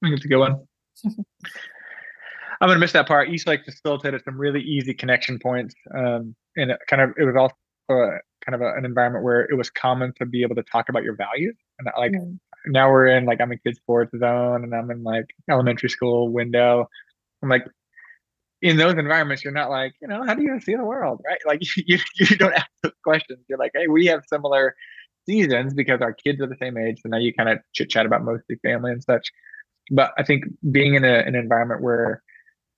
I 0.01 0.07
think 0.07 0.18
it's 0.18 0.26
a 0.26 0.28
good 0.28 0.39
one. 0.39 0.68
I'm 2.61 2.70
gonna 2.70 2.80
miss 2.80 2.93
that 2.93 3.07
part. 3.07 3.30
East 3.30 3.47
Lake 3.47 3.66
facilitated 3.66 4.24
some 4.24 4.38
really 4.38 4.61
easy 4.61 4.93
connection 4.93 5.39
points, 5.39 5.76
um, 5.93 6.36
and 6.55 6.72
it 6.72 6.80
kind 6.88 7.01
of 7.01 7.11
it 7.18 7.26
was 7.26 7.36
also 7.36 7.55
uh, 7.89 8.18
kind 8.45 8.55
of 8.55 8.61
a, 8.61 8.74
an 8.78 8.86
environment 8.86 9.24
where 9.24 9.41
it 9.41 9.55
was 9.55 9.70
common 9.70 10.13
to 10.18 10.26
be 10.26 10.41
able 10.41 10.55
to 10.55 10.63
talk 10.63 10.89
about 10.89 11.03
your 11.03 11.16
values 11.16 11.55
and 11.80 11.88
like 11.97 12.11
mm. 12.11 12.38
now 12.68 12.89
we're 12.89 13.07
in 13.07 13.26
like 13.26 13.41
i'm 13.41 13.51
in 13.51 13.59
kids 13.66 13.78
sports 13.78 14.11
zone 14.18 14.63
and 14.63 14.74
i'm 14.74 14.91
in 14.91 15.03
like 15.03 15.26
elementary 15.49 15.89
school 15.89 16.30
window 16.30 16.88
i'm 17.41 17.49
like 17.49 17.66
in 18.62 18.78
those 18.78 18.93
environments 18.93 19.43
you're 19.43 19.53
not 19.53 19.70
like 19.70 19.93
you 20.01 20.08
know 20.08 20.24
how 20.24 20.34
do 20.34 20.43
you 20.43 20.60
see 20.60 20.76
the 20.76 20.84
world? 20.84 21.22
Right? 21.26 21.39
Like 21.45 21.62
you, 21.78 21.99
you 22.16 22.38
don't 22.38 22.53
ask 22.53 22.68
those 22.84 22.93
questions. 23.03 23.39
You're 23.47 23.60
like 23.60 23.72
hey 23.74 23.88
we 23.88 24.06
have 24.08 24.24
similar 24.28 24.76
seasons 25.28 25.74
because 25.74 26.01
our 26.01 26.14
kids 26.14 26.41
are 26.41 26.47
the 26.47 26.58
same 26.60 26.78
age. 26.78 26.99
So 27.01 27.10
now 27.10 27.18
you 27.18 27.34
kind 27.34 27.49
of 27.49 27.60
chit 27.74 27.89
chat 27.89 28.06
about 28.06 28.24
mostly 28.24 28.58
family 28.64 28.91
and 28.91 29.03
such. 29.03 29.32
But 29.91 30.14
i 30.18 30.24
think 30.24 30.45
being 30.72 30.95
in 30.95 31.06
a, 31.06 31.20
an 31.20 31.36
environment 31.36 31.82
where 31.82 32.24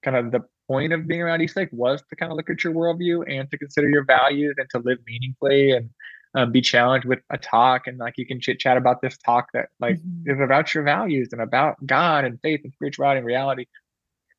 kind 0.03 0.17
of 0.17 0.31
the 0.31 0.41
point 0.67 0.93
of 0.93 1.07
being 1.07 1.21
around 1.21 1.41
Eastlake 1.41 1.69
was 1.71 2.03
to 2.09 2.15
kind 2.15 2.31
of 2.31 2.35
look 2.35 2.49
at 2.49 2.63
your 2.63 2.73
worldview 2.73 3.23
and 3.31 3.49
to 3.49 3.57
consider 3.57 3.89
your 3.89 4.03
values 4.03 4.55
and 4.57 4.69
to 4.69 4.79
live 4.79 4.99
meaningfully 5.07 5.71
and 5.71 5.89
um, 6.35 6.51
be 6.51 6.61
challenged 6.61 7.07
with 7.07 7.19
a 7.29 7.37
talk 7.37 7.87
and 7.87 7.97
like 7.97 8.13
you 8.17 8.25
can 8.25 8.39
chit 8.39 8.59
chat 8.59 8.77
about 8.77 9.01
this 9.01 9.17
talk 9.17 9.47
that 9.53 9.69
like 9.79 9.97
mm-hmm. 9.97 10.31
is 10.31 10.39
about 10.41 10.73
your 10.73 10.83
values 10.83 11.29
and 11.31 11.41
about 11.41 11.77
God 11.85 12.25
and 12.25 12.39
faith 12.41 12.61
and 12.63 12.73
spirituality 12.73 13.19
and 13.19 13.25
reality. 13.25 13.65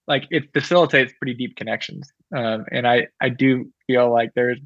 Like 0.09 0.26
it 0.30 0.52
facilitates 0.52 1.12
pretty 1.20 1.34
deep 1.34 1.54
connections, 1.56 2.11
um, 2.34 2.64
and 2.72 2.88
I 2.88 3.09
I 3.20 3.28
do 3.28 3.70
feel 3.86 4.11
like 4.11 4.30
there's 4.34 4.59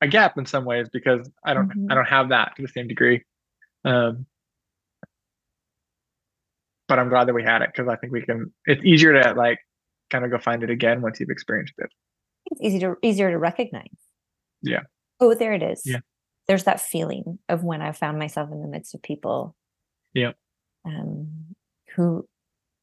a 0.00 0.06
gap 0.06 0.38
in 0.38 0.46
some 0.46 0.64
ways 0.64 0.88
because 0.92 1.28
I 1.44 1.54
don't 1.54 1.68
mm-hmm. 1.68 1.90
I 1.90 1.94
don't 1.94 2.08
have 2.08 2.28
that 2.28 2.54
to 2.56 2.62
the 2.62 2.68
same 2.68 2.88
degree. 2.88 3.24
Um, 3.84 4.26
but 6.88 6.98
I'm 6.98 7.08
glad 7.08 7.28
that 7.28 7.34
we 7.34 7.42
had 7.42 7.62
it 7.62 7.70
because 7.72 7.88
I 7.88 7.96
think 7.96 8.12
we 8.12 8.22
can. 8.22 8.52
It's 8.66 8.84
easier 8.84 9.22
to 9.22 9.34
like 9.34 9.58
kind 10.10 10.24
of 10.24 10.30
go 10.30 10.38
find 10.38 10.62
it 10.62 10.70
again 10.70 11.02
once 11.02 11.20
you've 11.20 11.30
experienced 11.30 11.74
it. 11.78 11.90
It's 12.50 12.60
easy 12.60 12.80
to 12.80 12.96
easier 13.02 13.30
to 13.30 13.38
recognize. 13.38 13.84
Yeah. 14.62 14.82
Oh, 15.20 15.34
there 15.34 15.52
it 15.52 15.62
is. 15.62 15.82
Yeah. 15.84 16.00
There's 16.46 16.64
that 16.64 16.80
feeling 16.80 17.38
of 17.48 17.62
when 17.62 17.82
I 17.82 17.92
found 17.92 18.18
myself 18.18 18.50
in 18.50 18.62
the 18.62 18.68
midst 18.68 18.94
of 18.94 19.02
people. 19.02 19.54
Yeah. 20.14 20.32
Um, 20.86 21.54
who 21.94 22.26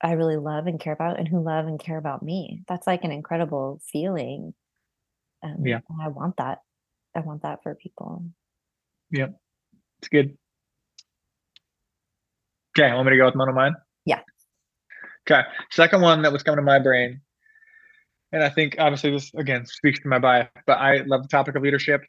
I 0.06 0.12
really 0.12 0.38
love 0.38 0.68
and 0.68 0.80
care 0.80 0.94
about, 0.94 1.18
and 1.18 1.28
who 1.28 1.44
love 1.44 1.66
and 1.66 1.80
care 1.80 1.98
about 1.98 2.22
me. 2.22 2.62
That's 2.68 2.86
like 2.86 3.04
an 3.04 3.12
incredible 3.12 3.82
feeling. 3.92 4.54
Um, 5.44 5.66
yeah. 5.66 5.80
I 6.00 6.10
want 6.10 6.38
that. 6.38 6.60
I 7.16 7.22
want 7.22 7.42
that 7.42 7.64
for 7.64 7.74
people. 7.74 8.24
Yeah. 9.10 9.30
It's 10.00 10.10
good. 10.10 10.38
Okay, 12.78 12.94
want 12.94 13.08
me 13.08 13.14
to 13.14 13.18
go 13.18 13.26
with 13.26 13.36
one 13.36 13.50
of 13.50 13.56
mine? 13.56 13.74
Yeah. 14.06 14.20
Okay. 15.28 15.42
Second 15.72 16.02
one 16.02 16.22
that 16.22 16.32
was 16.32 16.44
coming 16.44 16.58
to 16.58 16.62
my 16.62 16.78
brain, 16.78 17.22
and 18.32 18.44
I 18.44 18.50
think 18.50 18.76
obviously 18.78 19.10
this 19.10 19.34
again 19.34 19.66
speaks 19.66 20.00
to 20.02 20.08
my 20.08 20.20
bias, 20.20 20.50
but 20.68 20.78
I 20.78 20.98
love 21.08 21.24
the 21.24 21.30
topic 21.30 21.56
of 21.56 21.64
leadership. 21.64 22.02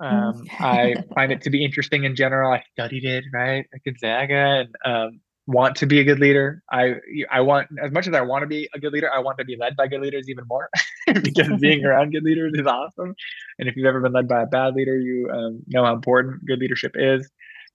Um, 0.00 0.44
I 0.58 0.94
find 1.14 1.30
it 1.30 1.42
to 1.42 1.50
be 1.50 1.64
interesting 1.64 2.02
in 2.02 2.16
general. 2.16 2.52
I 2.52 2.64
studied 2.72 3.04
it 3.04 3.24
right 3.32 3.64
at 3.72 3.84
Gonzaga 3.84 4.64
and 4.64 4.74
um, 4.84 5.20
want 5.46 5.76
to 5.76 5.86
be 5.86 6.00
a 6.00 6.04
good 6.04 6.20
leader. 6.20 6.62
I 6.70 6.94
I 7.30 7.40
want 7.40 7.68
as 7.82 7.92
much 7.92 8.06
as 8.06 8.14
I 8.14 8.22
want 8.22 8.42
to 8.42 8.46
be 8.46 8.68
a 8.74 8.78
good 8.78 8.92
leader, 8.92 9.10
I 9.12 9.18
want 9.18 9.38
to 9.38 9.44
be 9.44 9.56
led 9.56 9.76
by 9.76 9.88
good 9.88 10.00
leaders 10.00 10.28
even 10.28 10.44
more 10.48 10.70
because 11.22 11.60
being 11.60 11.84
around 11.86 12.12
good 12.12 12.22
leaders 12.22 12.52
is 12.54 12.66
awesome. 12.66 13.14
And 13.58 13.68
if 13.68 13.76
you've 13.76 13.86
ever 13.86 14.00
been 14.00 14.12
led 14.12 14.28
by 14.28 14.42
a 14.42 14.46
bad 14.46 14.74
leader, 14.74 14.98
you 14.98 15.30
um, 15.30 15.62
know 15.68 15.84
how 15.84 15.92
important 15.92 16.44
good 16.46 16.58
leadership 16.58 16.92
is. 16.94 17.30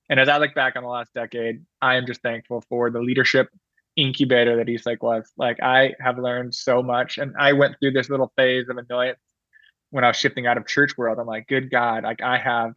And 0.09 0.19
as 0.19 0.27
I 0.27 0.37
look 0.37 0.55
back 0.55 0.75
on 0.75 0.83
the 0.83 0.89
last 0.89 1.13
decade, 1.13 1.63
I 1.81 1.95
am 1.95 2.07
just 2.07 2.21
thankful 2.21 2.63
for 2.67 2.89
the 2.89 2.99
leadership 2.99 3.49
incubator 3.95 4.55
that 4.57 4.69
Eastlake 4.69 5.03
was. 5.03 5.31
Like 5.37 5.61
I 5.61 5.93
have 5.99 6.17
learned 6.17 6.55
so 6.55 6.81
much, 6.81 7.17
and 7.17 7.35
I 7.37 7.53
went 7.53 7.75
through 7.79 7.91
this 7.91 8.09
little 8.09 8.31
phase 8.35 8.69
of 8.69 8.77
annoyance 8.77 9.19
when 9.91 10.03
I 10.03 10.07
was 10.07 10.17
shifting 10.17 10.47
out 10.47 10.57
of 10.57 10.65
church 10.65 10.97
world. 10.97 11.19
I'm 11.19 11.27
like, 11.27 11.47
good 11.47 11.69
God, 11.69 12.03
like 12.03 12.21
I 12.21 12.37
have 12.37 12.73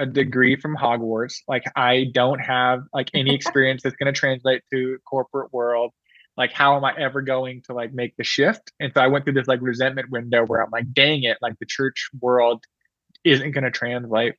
a 0.00 0.06
degree 0.06 0.56
from 0.56 0.76
Hogwarts. 0.76 1.34
Like 1.46 1.64
I 1.76 2.06
don't 2.12 2.38
have 2.38 2.82
like 2.92 3.10
any 3.14 3.34
experience 3.36 3.82
that's 3.82 3.96
going 3.96 4.12
to 4.12 4.18
translate 4.18 4.62
to 4.72 4.98
corporate 5.04 5.52
world. 5.52 5.92
Like 6.36 6.52
how 6.52 6.76
am 6.76 6.84
I 6.84 6.94
ever 6.96 7.22
going 7.22 7.62
to 7.66 7.74
like 7.74 7.92
make 7.92 8.16
the 8.16 8.24
shift? 8.24 8.72
And 8.80 8.92
so 8.94 9.00
I 9.00 9.08
went 9.08 9.24
through 9.24 9.34
this 9.34 9.48
like 9.48 9.60
resentment 9.60 10.10
window 10.10 10.44
where 10.46 10.62
I'm 10.62 10.70
like, 10.70 10.92
dang 10.92 11.24
it, 11.24 11.38
like 11.42 11.58
the 11.58 11.66
church 11.66 12.08
world 12.20 12.64
isn't 13.24 13.52
going 13.52 13.64
to 13.64 13.70
translate. 13.70 14.34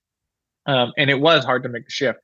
Um, 0.66 0.94
and 0.98 1.10
it 1.10 1.20
was 1.20 1.46
hard 1.46 1.64
to 1.64 1.70
make 1.70 1.86
the 1.86 1.92
shift. 1.92 2.20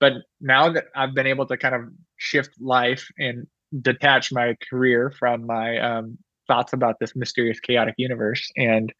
But 0.00 0.14
now 0.40 0.70
that 0.72 0.86
I've 0.94 1.14
been 1.14 1.26
able 1.26 1.46
to 1.46 1.56
kind 1.56 1.74
of 1.74 1.82
shift 2.16 2.60
life 2.60 3.06
and 3.18 3.46
detach 3.80 4.32
my 4.32 4.56
career 4.68 5.14
from 5.18 5.46
my 5.46 5.78
um, 5.78 6.18
thoughts 6.48 6.72
about 6.72 6.98
this 6.98 7.14
mysterious, 7.16 7.60
chaotic 7.60 7.94
universe 7.96 8.50
and 8.56 8.92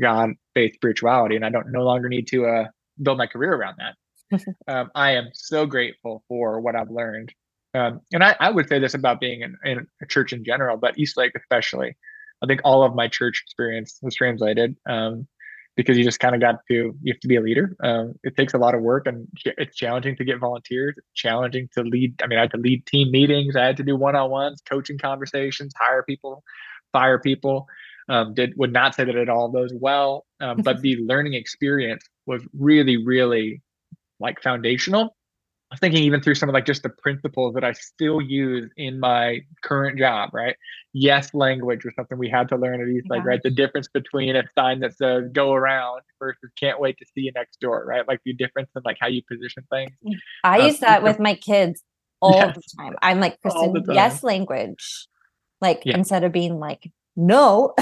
God, 0.00 0.30
faith, 0.54 0.74
spirituality, 0.74 1.36
and 1.36 1.44
I 1.44 1.50
don't 1.50 1.72
no 1.72 1.82
longer 1.82 2.08
need 2.08 2.28
to 2.28 2.46
uh, 2.46 2.64
build 3.02 3.18
my 3.18 3.26
career 3.26 3.54
around 3.54 3.76
that. 3.78 4.44
um, 4.68 4.90
I 4.94 5.12
am 5.12 5.28
so 5.32 5.66
grateful 5.66 6.22
for 6.28 6.60
what 6.60 6.76
I've 6.76 6.90
learned. 6.90 7.32
Um, 7.74 8.00
and 8.12 8.24
I, 8.24 8.36
I, 8.40 8.50
would 8.50 8.68
say 8.68 8.78
this 8.78 8.94
about 8.94 9.20
being 9.20 9.42
in, 9.42 9.56
in, 9.64 9.86
a 10.02 10.06
church 10.06 10.32
in 10.32 10.44
general, 10.44 10.76
but 10.76 10.98
Eastlake 10.98 11.32
especially. 11.36 11.96
I 12.42 12.46
think 12.46 12.60
all 12.64 12.82
of 12.82 12.94
my 12.94 13.08
church 13.08 13.42
experience 13.44 13.98
was 14.02 14.14
translated. 14.14 14.76
Um, 14.88 15.26
because 15.78 15.96
you 15.96 16.02
just 16.02 16.18
kind 16.18 16.34
of 16.34 16.40
got 16.40 16.56
to 16.66 16.92
you 17.00 17.12
have 17.12 17.20
to 17.20 17.28
be 17.28 17.36
a 17.36 17.40
leader. 17.40 17.76
Um, 17.84 18.14
it 18.24 18.36
takes 18.36 18.52
a 18.52 18.58
lot 18.58 18.74
of 18.74 18.82
work, 18.82 19.06
and 19.06 19.28
it's 19.44 19.76
challenging 19.76 20.16
to 20.16 20.24
get 20.24 20.40
volunteers. 20.40 20.96
It's 20.98 21.06
challenging 21.14 21.68
to 21.74 21.82
lead. 21.82 22.20
I 22.20 22.26
mean, 22.26 22.36
I 22.36 22.42
had 22.42 22.50
to 22.50 22.56
lead 22.56 22.84
team 22.84 23.12
meetings. 23.12 23.54
I 23.54 23.64
had 23.64 23.76
to 23.76 23.84
do 23.84 23.94
one-on-ones, 23.94 24.60
coaching 24.68 24.98
conversations, 24.98 25.72
hire 25.78 26.02
people, 26.02 26.42
fire 26.92 27.20
people. 27.20 27.68
Um, 28.08 28.32
did 28.32 28.54
would 28.56 28.72
not 28.72 28.94
say 28.94 29.04
that 29.04 29.16
it 29.16 29.28
all 29.28 29.48
goes 29.48 29.70
well, 29.74 30.24
um, 30.40 30.62
but 30.62 30.80
the 30.82 30.96
learning 30.96 31.34
experience 31.34 32.04
was 32.26 32.42
really, 32.54 32.96
really 32.96 33.62
like 34.18 34.42
foundational 34.42 35.14
I 35.70 35.74
was 35.74 35.80
thinking 35.80 36.02
even 36.02 36.22
through 36.22 36.36
some 36.36 36.48
of 36.48 36.54
like 36.54 36.64
just 36.64 36.82
the 36.82 36.88
principles 36.88 37.52
that 37.52 37.62
I 37.62 37.72
still 37.72 38.22
use 38.22 38.70
in 38.78 38.98
my 38.98 39.40
current 39.62 39.98
job, 39.98 40.30
right? 40.32 40.56
Yes, 40.94 41.34
language 41.34 41.84
was 41.84 41.94
something 41.94 42.16
we 42.16 42.30
had 42.30 42.48
to 42.48 42.56
learn 42.56 42.80
at 42.80 42.88
East 42.88 43.06
yeah. 43.10 43.20
right? 43.22 43.42
The 43.42 43.50
difference 43.50 43.86
between 43.86 44.34
a 44.34 44.44
sign 44.58 44.80
that 44.80 44.96
says 44.96 45.24
go 45.30 45.52
around 45.52 46.00
versus 46.18 46.50
can't 46.58 46.80
wait 46.80 46.96
to 46.98 47.04
see 47.14 47.22
you 47.22 47.32
next 47.34 47.60
door, 47.60 47.84
right? 47.86 48.08
Like 48.08 48.20
the 48.24 48.32
difference 48.32 48.70
in 48.74 48.82
like 48.86 48.96
how 48.98 49.08
you 49.08 49.20
position 49.30 49.62
things. 49.70 49.90
I 50.42 50.60
um, 50.60 50.66
use 50.68 50.78
that 50.78 51.02
with 51.02 51.18
my 51.18 51.34
kids 51.34 51.82
all 52.22 52.32
yes. 52.36 52.56
the 52.56 52.62
time. 52.82 52.94
I'm 53.02 53.20
like, 53.20 53.38
Kristen, 53.42 53.84
yes, 53.92 54.22
language. 54.24 55.06
Like 55.60 55.82
yeah. 55.84 55.98
instead 55.98 56.24
of 56.24 56.32
being 56.32 56.58
like, 56.58 56.90
no. 57.18 57.74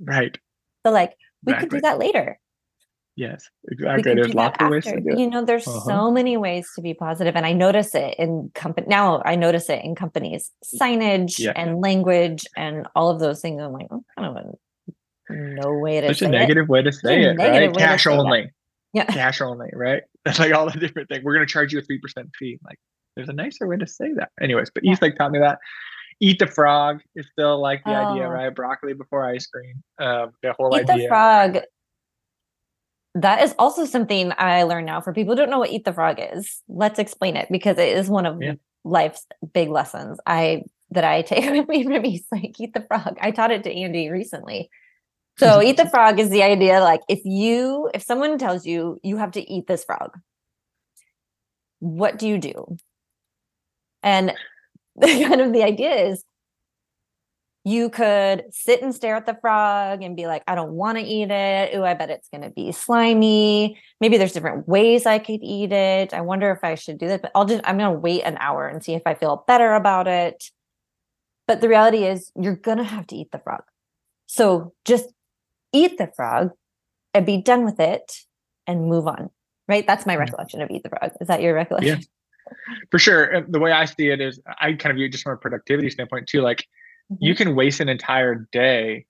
right. 0.00 0.36
So 0.84 0.92
like 0.92 1.16
we 1.44 1.52
exactly. 1.52 1.68
could 1.68 1.76
do 1.78 1.80
that 1.80 1.98
later. 1.98 2.38
Yes, 3.16 3.48
exactly. 3.68 4.14
There's 4.14 4.34
lots 4.34 4.56
of 4.62 4.70
ways 4.70 4.84
to 4.84 5.00
do 5.00 5.08
it. 5.08 5.18
You 5.18 5.28
know, 5.28 5.44
there's 5.44 5.66
uh-huh. 5.66 5.80
so 5.80 6.10
many 6.12 6.36
ways 6.36 6.68
to 6.76 6.80
be 6.80 6.94
positive, 6.94 7.34
and 7.34 7.44
I 7.44 7.54
notice 7.54 7.92
it 7.96 8.14
in 8.20 8.52
company. 8.54 8.86
Now 8.88 9.20
I 9.24 9.34
notice 9.34 9.68
it 9.68 9.82
in 9.82 9.96
companies, 9.96 10.52
signage 10.64 11.40
yeah. 11.40 11.54
and 11.56 11.80
language 11.80 12.44
and 12.56 12.86
all 12.94 13.10
of 13.10 13.18
those 13.18 13.40
things. 13.40 13.60
I'm 13.60 13.72
like, 13.72 13.88
oh, 13.90 14.04
kind 14.16 14.28
of 14.28 14.44
a 14.44 14.52
no 15.30 15.72
way 15.78 16.00
to. 16.02 16.08
Such 16.08 16.22
a 16.22 16.28
negative 16.28 16.64
it. 16.64 16.68
way 16.68 16.82
to 16.82 16.92
say 16.92 17.22
it, 17.22 17.38
right? 17.38 17.74
Cash 17.74 18.06
only. 18.06 18.50
Yeah, 18.92 19.04
cash 19.06 19.40
only, 19.40 19.70
right? 19.72 20.02
That's 20.24 20.38
like 20.38 20.52
all 20.52 20.70
the 20.70 20.78
different 20.78 21.08
things. 21.08 21.24
We're 21.24 21.34
going 21.34 21.46
to 21.46 21.52
charge 21.52 21.72
you 21.72 21.78
a 21.78 21.82
three 21.82 21.98
percent 21.98 22.30
fee. 22.38 22.58
Like, 22.64 22.78
there's 23.16 23.28
a 23.28 23.32
nicer 23.32 23.66
way 23.66 23.76
to 23.78 23.86
say 23.86 24.12
that. 24.14 24.30
Anyways, 24.40 24.70
but 24.74 24.84
yeah. 24.84 24.92
Eastlake 24.92 25.16
taught 25.16 25.32
me 25.32 25.38
that. 25.38 25.58
Eat 26.20 26.38
the 26.38 26.46
frog 26.46 27.00
is 27.14 27.26
still 27.30 27.60
like 27.60 27.84
the 27.84 27.90
oh. 27.90 28.12
idea, 28.12 28.28
right? 28.28 28.54
Broccoli 28.54 28.94
before 28.94 29.24
ice 29.24 29.46
cream. 29.46 29.82
Um, 29.98 30.32
the 30.42 30.54
whole 30.54 30.74
Eat 30.74 30.88
idea. 30.88 31.02
the 31.02 31.08
frog 31.08 31.58
that 33.16 33.42
is 33.42 33.54
also 33.58 33.86
something 33.86 34.30
I 34.36 34.64
learned 34.64 34.86
now 34.86 35.00
for 35.00 35.14
people 35.14 35.32
who 35.34 35.40
don't 35.40 35.50
know 35.50 35.58
what 35.58 35.70
eat 35.70 35.86
the 35.86 35.92
frog 35.92 36.18
is. 36.18 36.62
Let's 36.68 36.98
explain 36.98 37.36
it 37.36 37.48
because 37.50 37.78
it 37.78 37.96
is 37.96 38.10
one 38.10 38.26
of 38.26 38.42
yeah. 38.42 38.54
life's 38.84 39.26
big 39.54 39.70
lessons 39.70 40.18
I 40.26 40.64
that 40.90 41.04
I 41.04 41.22
take 41.22 41.50
with 41.50 41.66
me 41.66 41.82
from 41.82 42.04
Eastlake 42.04 42.60
eat 42.60 42.74
the 42.74 42.82
frog. 42.82 43.16
I 43.20 43.30
taught 43.30 43.52
it 43.52 43.64
to 43.64 43.72
Andy 43.72 44.10
recently. 44.10 44.68
So 45.38 45.62
eat 45.64 45.78
the 45.78 45.88
frog 45.88 46.20
is 46.20 46.28
the 46.28 46.42
idea 46.42 46.80
like 46.80 47.00
if 47.08 47.20
you 47.24 47.90
if 47.94 48.02
someone 48.02 48.36
tells 48.36 48.66
you 48.66 49.00
you 49.02 49.16
have 49.16 49.32
to 49.32 49.50
eat 49.50 49.66
this 49.66 49.84
frog, 49.84 50.10
what 51.78 52.18
do 52.18 52.28
you 52.28 52.36
do? 52.36 52.76
And 54.02 54.34
kind 55.02 55.40
of 55.40 55.52
the 55.52 55.62
idea 55.62 55.94
is 56.08 56.24
you 57.66 57.90
could 57.90 58.44
sit 58.50 58.80
and 58.80 58.94
stare 58.94 59.16
at 59.16 59.26
the 59.26 59.36
frog 59.40 60.00
and 60.00 60.14
be 60.14 60.28
like, 60.28 60.44
I 60.46 60.54
don't 60.54 60.74
want 60.74 60.98
to 60.98 61.04
eat 61.04 61.32
it. 61.32 61.74
Ooh, 61.74 61.82
I 61.82 61.94
bet 61.94 62.10
it's 62.10 62.28
going 62.28 62.42
to 62.42 62.50
be 62.50 62.70
slimy. 62.70 63.76
Maybe 64.00 64.18
there's 64.18 64.32
different 64.32 64.68
ways 64.68 65.04
I 65.04 65.18
could 65.18 65.40
eat 65.42 65.72
it. 65.72 66.14
I 66.14 66.20
wonder 66.20 66.52
if 66.52 66.60
I 66.62 66.76
should 66.76 66.96
do 66.96 67.08
that. 67.08 67.22
But 67.22 67.32
I'll 67.34 67.44
just, 67.44 67.62
I'm 67.64 67.76
going 67.76 67.92
to 67.92 67.98
wait 67.98 68.22
an 68.22 68.36
hour 68.38 68.68
and 68.68 68.84
see 68.84 68.94
if 68.94 69.02
I 69.04 69.14
feel 69.14 69.42
better 69.48 69.74
about 69.74 70.06
it. 70.06 70.44
But 71.48 71.60
the 71.60 71.68
reality 71.68 72.04
is, 72.04 72.30
you're 72.40 72.54
going 72.54 72.78
to 72.78 72.84
have 72.84 73.08
to 73.08 73.16
eat 73.16 73.32
the 73.32 73.40
frog. 73.40 73.62
So 74.26 74.72
just 74.84 75.06
eat 75.72 75.98
the 75.98 76.12
frog 76.14 76.50
and 77.14 77.26
be 77.26 77.42
done 77.42 77.64
with 77.64 77.80
it 77.80 78.12
and 78.68 78.88
move 78.88 79.08
on. 79.08 79.30
Right. 79.66 79.84
That's 79.84 80.06
my 80.06 80.14
mm. 80.14 80.20
recollection 80.20 80.62
of 80.62 80.70
eat 80.70 80.84
the 80.84 80.90
frog. 80.90 81.10
Is 81.20 81.26
that 81.26 81.42
your 81.42 81.54
recollection? 81.54 82.04
Yeah, 82.46 82.78
for 82.90 82.98
sure. 82.98 83.44
The 83.48 83.58
way 83.58 83.72
I 83.72 83.84
see 83.84 84.08
it 84.08 84.20
is, 84.20 84.40
I 84.60 84.72
kind 84.74 84.90
of 84.90 84.96
view 84.96 85.06
it 85.06 85.12
just 85.12 85.24
from 85.24 85.32
a 85.32 85.36
productivity 85.36 85.90
standpoint 85.90 86.26
too. 86.26 86.42
Like, 86.42 86.60
mm-hmm. 87.12 87.16
you 87.20 87.34
can 87.34 87.54
waste 87.54 87.80
an 87.80 87.88
entire 87.88 88.46
day 88.52 89.06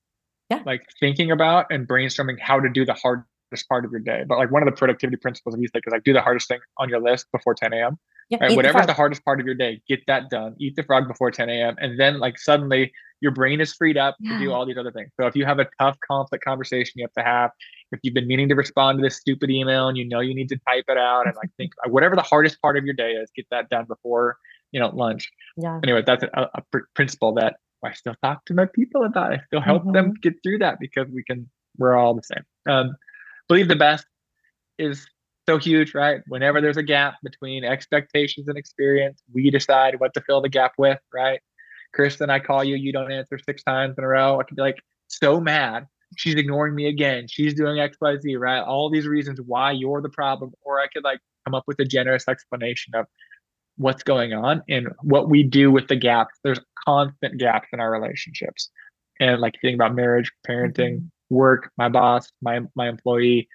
yeah. 0.51 0.63
like 0.65 0.83
thinking 1.01 1.31
about 1.31 1.67
and 1.71 1.87
brainstorming 1.89 2.39
how 2.41 2.61
to 2.61 2.69
do 2.69 2.85
the 2.85 2.95
hardest 2.95 3.69
part 3.69 3.85
of 3.85 3.91
your 3.91 4.01
day. 4.01 4.25
But 4.27 4.39
like 4.39 4.51
one 4.51 4.63
of 4.63 4.67
the 4.67 4.77
productivity 4.77 5.17
principles 5.17 5.55
of 5.55 5.61
Eastlake 5.61 5.85
is 5.87 5.93
like 5.93 6.05
do 6.05 6.13
the 6.13 6.21
hardest 6.21 6.49
thing 6.49 6.61
on 6.79 6.89
your 6.89 7.01
list 7.01 7.27
before 7.33 7.55
10 7.55 7.73
a.m. 7.73 7.99
Yeah, 8.29 8.39
Right? 8.41 8.51
eat 8.51 8.57
the 8.57 8.85
the 8.87 8.93
hardest 8.93 9.25
part 9.25 9.39
of 9.39 9.47
your 9.47 9.55
day, 9.55 9.81
get 9.89 10.01
that 10.09 10.31
done. 10.31 10.57
Eat 10.59 10.75
the 10.75 10.83
frog 10.83 11.07
before 11.07 11.31
10 11.31 11.49
a.m. 11.49 11.77
And 11.79 11.99
then 11.99 12.19
like 12.19 12.39
suddenly 12.39 12.93
your 13.21 13.33
brain 13.33 13.61
is 13.61 13.73
freed 13.73 13.97
up 13.97 14.17
to 14.25 14.39
do 14.39 14.53
all 14.53 14.67
these 14.67 14.77
other 14.77 14.91
things. 14.91 15.11
So 15.19 15.27
if 15.27 15.37
you 15.37 15.47
have 15.47 15.59
a 15.59 15.67
tough 15.81 15.97
conflict 16.07 16.45
conversation 16.45 16.93
you 16.97 17.05
have 17.05 17.25
to 17.25 17.29
have, 17.29 17.51
if 17.93 18.01
you've 18.03 18.15
been 18.15 18.27
meaning 18.27 18.49
to 18.49 18.55
respond 18.55 18.99
to 18.99 19.03
this 19.03 19.17
stupid 19.17 19.51
email 19.51 19.89
and 19.89 19.97
you 19.97 20.07
know 20.07 20.21
you 20.21 20.35
need 20.35 20.49
to 20.49 20.59
type 20.69 20.85
it 20.89 20.99
out 20.99 21.27
and 21.27 21.37
like 21.37 21.51
think 21.57 21.73
whatever 21.89 22.17
the 22.17 22.23
hardest 22.23 22.61
part 22.61 22.77
of 22.77 22.85
your 22.85 22.95
day 22.95 23.13
is, 23.13 23.31
get 23.37 23.47
that 23.51 23.69
done 23.69 23.85
before 23.87 24.37
you 24.73 24.81
know 24.81 24.89
lunch 24.95 25.31
Yeah. 25.57 25.81
anyway, 25.83 26.03
that's 26.07 26.25
a, 26.25 26.51
a 26.55 26.63
pr- 26.73 26.89
principle 26.95 27.35
that 27.35 27.57
I 27.85 27.93
still 27.93 28.15
talk 28.23 28.45
to 28.47 28.55
my 28.55 28.67
people 28.67 29.05
about. 29.05 29.33
I 29.33 29.41
still 29.47 29.61
help 29.61 29.85
them 29.93 30.15
get 30.21 30.35
through 30.43 30.59
that 30.59 30.79
because 30.81 31.07
we 31.13 31.23
can. 31.23 31.49
We're 31.79 31.95
all 31.95 32.15
the 32.15 32.23
same. 32.23 32.43
Um, 32.69 32.97
believe 33.49 33.69
the 33.69 33.77
best 33.77 34.07
is 34.79 35.07
so 35.49 35.59
huge, 35.59 35.95
right? 35.95 36.21
Whenever 36.27 36.61
there's 36.61 36.79
a 36.79 36.83
gap 36.83 37.15
between 37.23 37.65
expectations 37.65 38.49
and 38.49 38.59
experience, 38.59 39.23
we 39.33 39.51
decide 39.51 40.01
what 40.01 40.13
to 40.15 40.21
fill 40.23 40.41
the 40.41 40.49
gap 40.49 40.73
with, 40.79 40.99
right? 41.15 41.41
Kristen, 41.95 42.31
I 42.31 42.41
call 42.41 42.65
you, 42.65 42.75
you 42.77 42.93
don't 42.93 43.13
answer 43.13 43.39
six 43.39 43.63
times 43.63 43.95
in 43.99 44.05
a 44.05 44.09
row. 44.09 44.41
I 44.41 44.45
could 44.45 44.57
be 44.57 44.63
like 44.63 44.79
so 45.07 45.39
mad. 45.41 45.87
She's 46.17 46.35
ignoring 46.35 46.75
me 46.75 46.87
again. 46.87 47.27
She's 47.29 47.55
doing 47.55 47.81
X, 47.81 47.97
Y, 48.01 48.17
Z, 48.19 48.37
right? 48.37 48.61
All 48.61 48.91
these 48.91 49.07
reasons 49.07 49.41
why 49.41 49.73
you're 49.73 50.01
the 50.01 50.09
problem. 50.09 50.53
Or 50.63 50.81
I 50.81 50.87
could 50.89 51.05
like 51.05 51.21
come 51.45 51.55
up 51.55 51.65
with 51.67 51.79
a 51.81 51.85
generous 51.85 52.29
explanation 52.29 52.95
of 52.95 53.07
what's 53.77 54.03
going 54.03 54.33
on 54.33 54.63
and 54.69 54.89
what 55.03 55.29
we 55.29 55.43
do 55.43 55.71
with 55.71 55.89
the 55.89 55.97
gaps. 55.97 56.35
There's 56.43 56.61
constant 56.87 57.39
gaps 57.39 57.69
in 57.73 57.81
our 57.81 57.91
relationships. 57.91 58.71
And 59.21 59.41
like 59.41 59.55
thinking 59.61 59.75
about 59.75 59.95
marriage, 59.95 60.31
parenting, 60.47 60.97
mm-hmm. 60.97 61.35
work, 61.35 61.71
my 61.77 61.89
boss, 61.89 62.31
my 62.43 62.61
my 62.75 62.89
employee, 62.89 63.49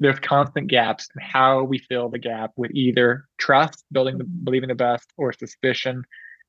there's 0.00 0.18
constant 0.20 0.68
gaps 0.68 1.08
and 1.14 1.22
how 1.22 1.62
we 1.62 1.78
fill 1.78 2.08
the 2.08 2.18
gap 2.18 2.52
with 2.56 2.70
either 2.72 3.26
trust, 3.38 3.84
building 3.92 4.18
the 4.18 4.24
mm-hmm. 4.24 4.44
believing 4.44 4.68
the 4.68 4.74
best, 4.74 5.12
or 5.16 5.32
suspicion 5.32 6.02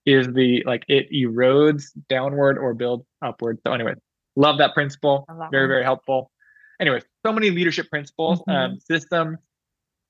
is 0.05 0.27
the 0.27 0.63
like 0.65 0.83
it 0.87 1.11
erodes 1.11 1.85
downward 2.07 2.57
or 2.57 2.73
builds 2.73 3.05
upward. 3.21 3.59
So 3.65 3.73
anyway, 3.73 3.93
love 4.37 4.59
that 4.59 4.73
principle. 4.73 5.25
Love 5.29 5.51
Very, 5.51 5.67
very 5.67 5.83
helpful. 5.83 6.31
Anyway, 6.79 7.01
so 7.25 7.33
many 7.33 7.49
leadership 7.49 7.89
principles, 7.89 8.41
um, 8.47 8.79
systems, 8.79 9.39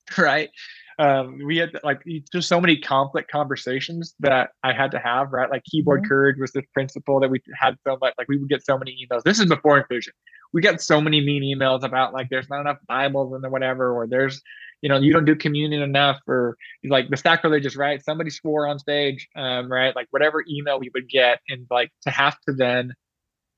right? 0.18 0.50
Um, 0.98 1.38
we 1.46 1.56
had 1.56 1.70
like 1.84 2.02
just 2.32 2.48
so 2.48 2.60
many 2.60 2.76
conflict 2.76 3.30
conversations 3.30 4.14
that 4.20 4.50
I 4.64 4.72
had 4.72 4.90
to 4.90 4.98
have, 4.98 5.32
right? 5.32 5.48
Like 5.48 5.62
keyboard 5.64 6.02
Mhm. 6.02 6.08
courage 6.08 6.36
was 6.40 6.52
this 6.52 6.64
principle 6.74 7.20
that 7.20 7.30
we 7.30 7.40
had 7.54 7.76
so 7.86 7.96
much, 8.00 8.14
like 8.18 8.28
we 8.28 8.36
would 8.36 8.48
get 8.48 8.64
so 8.66 8.76
many 8.76 9.06
emails. 9.06 9.22
This 9.22 9.38
is 9.38 9.46
before 9.46 9.78
inclusion. 9.78 10.12
We 10.52 10.60
got 10.60 10.80
so 10.82 11.00
many 11.00 11.20
mean 11.20 11.42
emails 11.42 11.84
about 11.84 12.12
like 12.12 12.28
there's 12.30 12.50
not 12.50 12.60
enough 12.60 12.78
Bibles 12.88 13.32
and 13.32 13.50
whatever, 13.52 13.92
or 13.92 14.06
there's, 14.08 14.42
you 14.82 14.88
know, 14.88 14.98
you 14.98 15.12
don't 15.12 15.24
do 15.24 15.36
communion 15.36 15.82
enough, 15.82 16.18
or 16.26 16.56
like 16.84 17.08
the 17.10 17.16
sacrilegious, 17.16 17.76
right? 17.76 18.02
Somebody 18.02 18.30
swore 18.30 18.66
on 18.66 18.78
stage, 18.78 19.28
um, 19.36 19.70
right? 19.70 19.94
Like 19.94 20.08
whatever 20.10 20.44
email 20.50 20.80
we 20.80 20.90
would 20.94 21.08
get, 21.08 21.40
and 21.48 21.66
like 21.70 21.90
to 22.02 22.10
have 22.10 22.36
to 22.48 22.54
then 22.54 22.92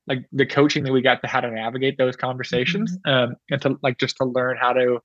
like 0.07 0.25
the 0.31 0.45
coaching 0.45 0.83
that 0.83 0.91
we 0.91 1.01
got 1.01 1.21
to 1.21 1.27
how 1.27 1.41
to 1.41 1.51
navigate 1.51 1.97
those 1.97 2.15
conversations 2.15 2.97
um, 3.05 3.35
and 3.49 3.61
to 3.61 3.77
like 3.83 3.97
just 3.99 4.17
to 4.17 4.25
learn 4.25 4.57
how 4.59 4.73
to 4.73 4.99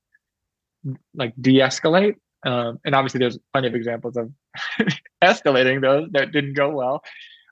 like 1.15 1.33
de-escalate 1.39 2.15
um, 2.45 2.77
and 2.85 2.95
obviously 2.95 3.19
there's 3.19 3.37
plenty 3.53 3.67
of 3.67 3.75
examples 3.75 4.15
of 4.17 4.31
escalating 5.23 5.81
those 5.81 6.07
that 6.11 6.31
didn't 6.31 6.53
go 6.53 6.69
well 6.69 7.01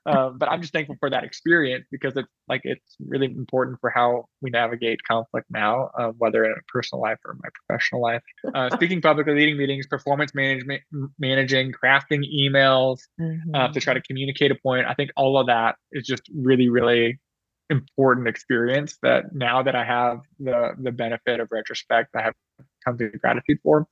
um, 0.06 0.38
but 0.38 0.48
i'm 0.48 0.60
just 0.60 0.72
thankful 0.72 0.96
for 1.00 1.10
that 1.10 1.24
experience 1.24 1.84
because 1.90 2.16
it's 2.16 2.28
like 2.48 2.60
it's 2.64 2.96
really 3.06 3.26
important 3.26 3.76
for 3.80 3.90
how 3.90 4.24
we 4.40 4.50
navigate 4.50 5.00
conflict 5.06 5.46
now 5.50 5.90
uh, 5.98 6.10
whether 6.18 6.44
in 6.44 6.52
a 6.52 6.62
personal 6.72 7.02
life 7.02 7.18
or 7.24 7.34
my 7.42 7.48
professional 7.66 8.00
life 8.00 8.22
uh, 8.54 8.70
speaking 8.74 9.00
publicly 9.02 9.34
leading 9.34 9.56
meetings 9.56 9.86
performance 9.86 10.32
management 10.34 10.80
managing 11.18 11.72
crafting 11.72 12.22
emails 12.32 12.98
uh, 13.20 13.68
Mhm. 13.68 13.72
to 13.72 13.80
try 13.80 13.94
to 13.94 14.00
communicate 14.02 14.50
a 14.50 14.54
point. 14.54 14.86
I 14.86 14.94
think 14.94 15.10
all 15.16 15.38
of 15.38 15.46
that 15.48 15.76
is 15.92 16.06
just 16.06 16.22
really, 16.34 16.68
really 16.68 17.18
important 17.70 18.28
experience 18.28 18.98
that 19.02 19.34
now 19.34 19.62
that 19.62 19.74
I 19.74 19.84
have 19.84 20.20
the 20.38 20.72
the 20.78 20.92
benefit 20.92 21.40
of 21.40 21.48
retrospect, 21.50 22.14
I 22.14 22.22
have 22.22 22.34
come 22.84 22.98
to 22.98 23.08
gratitude 23.08 23.58
for. 23.62 23.86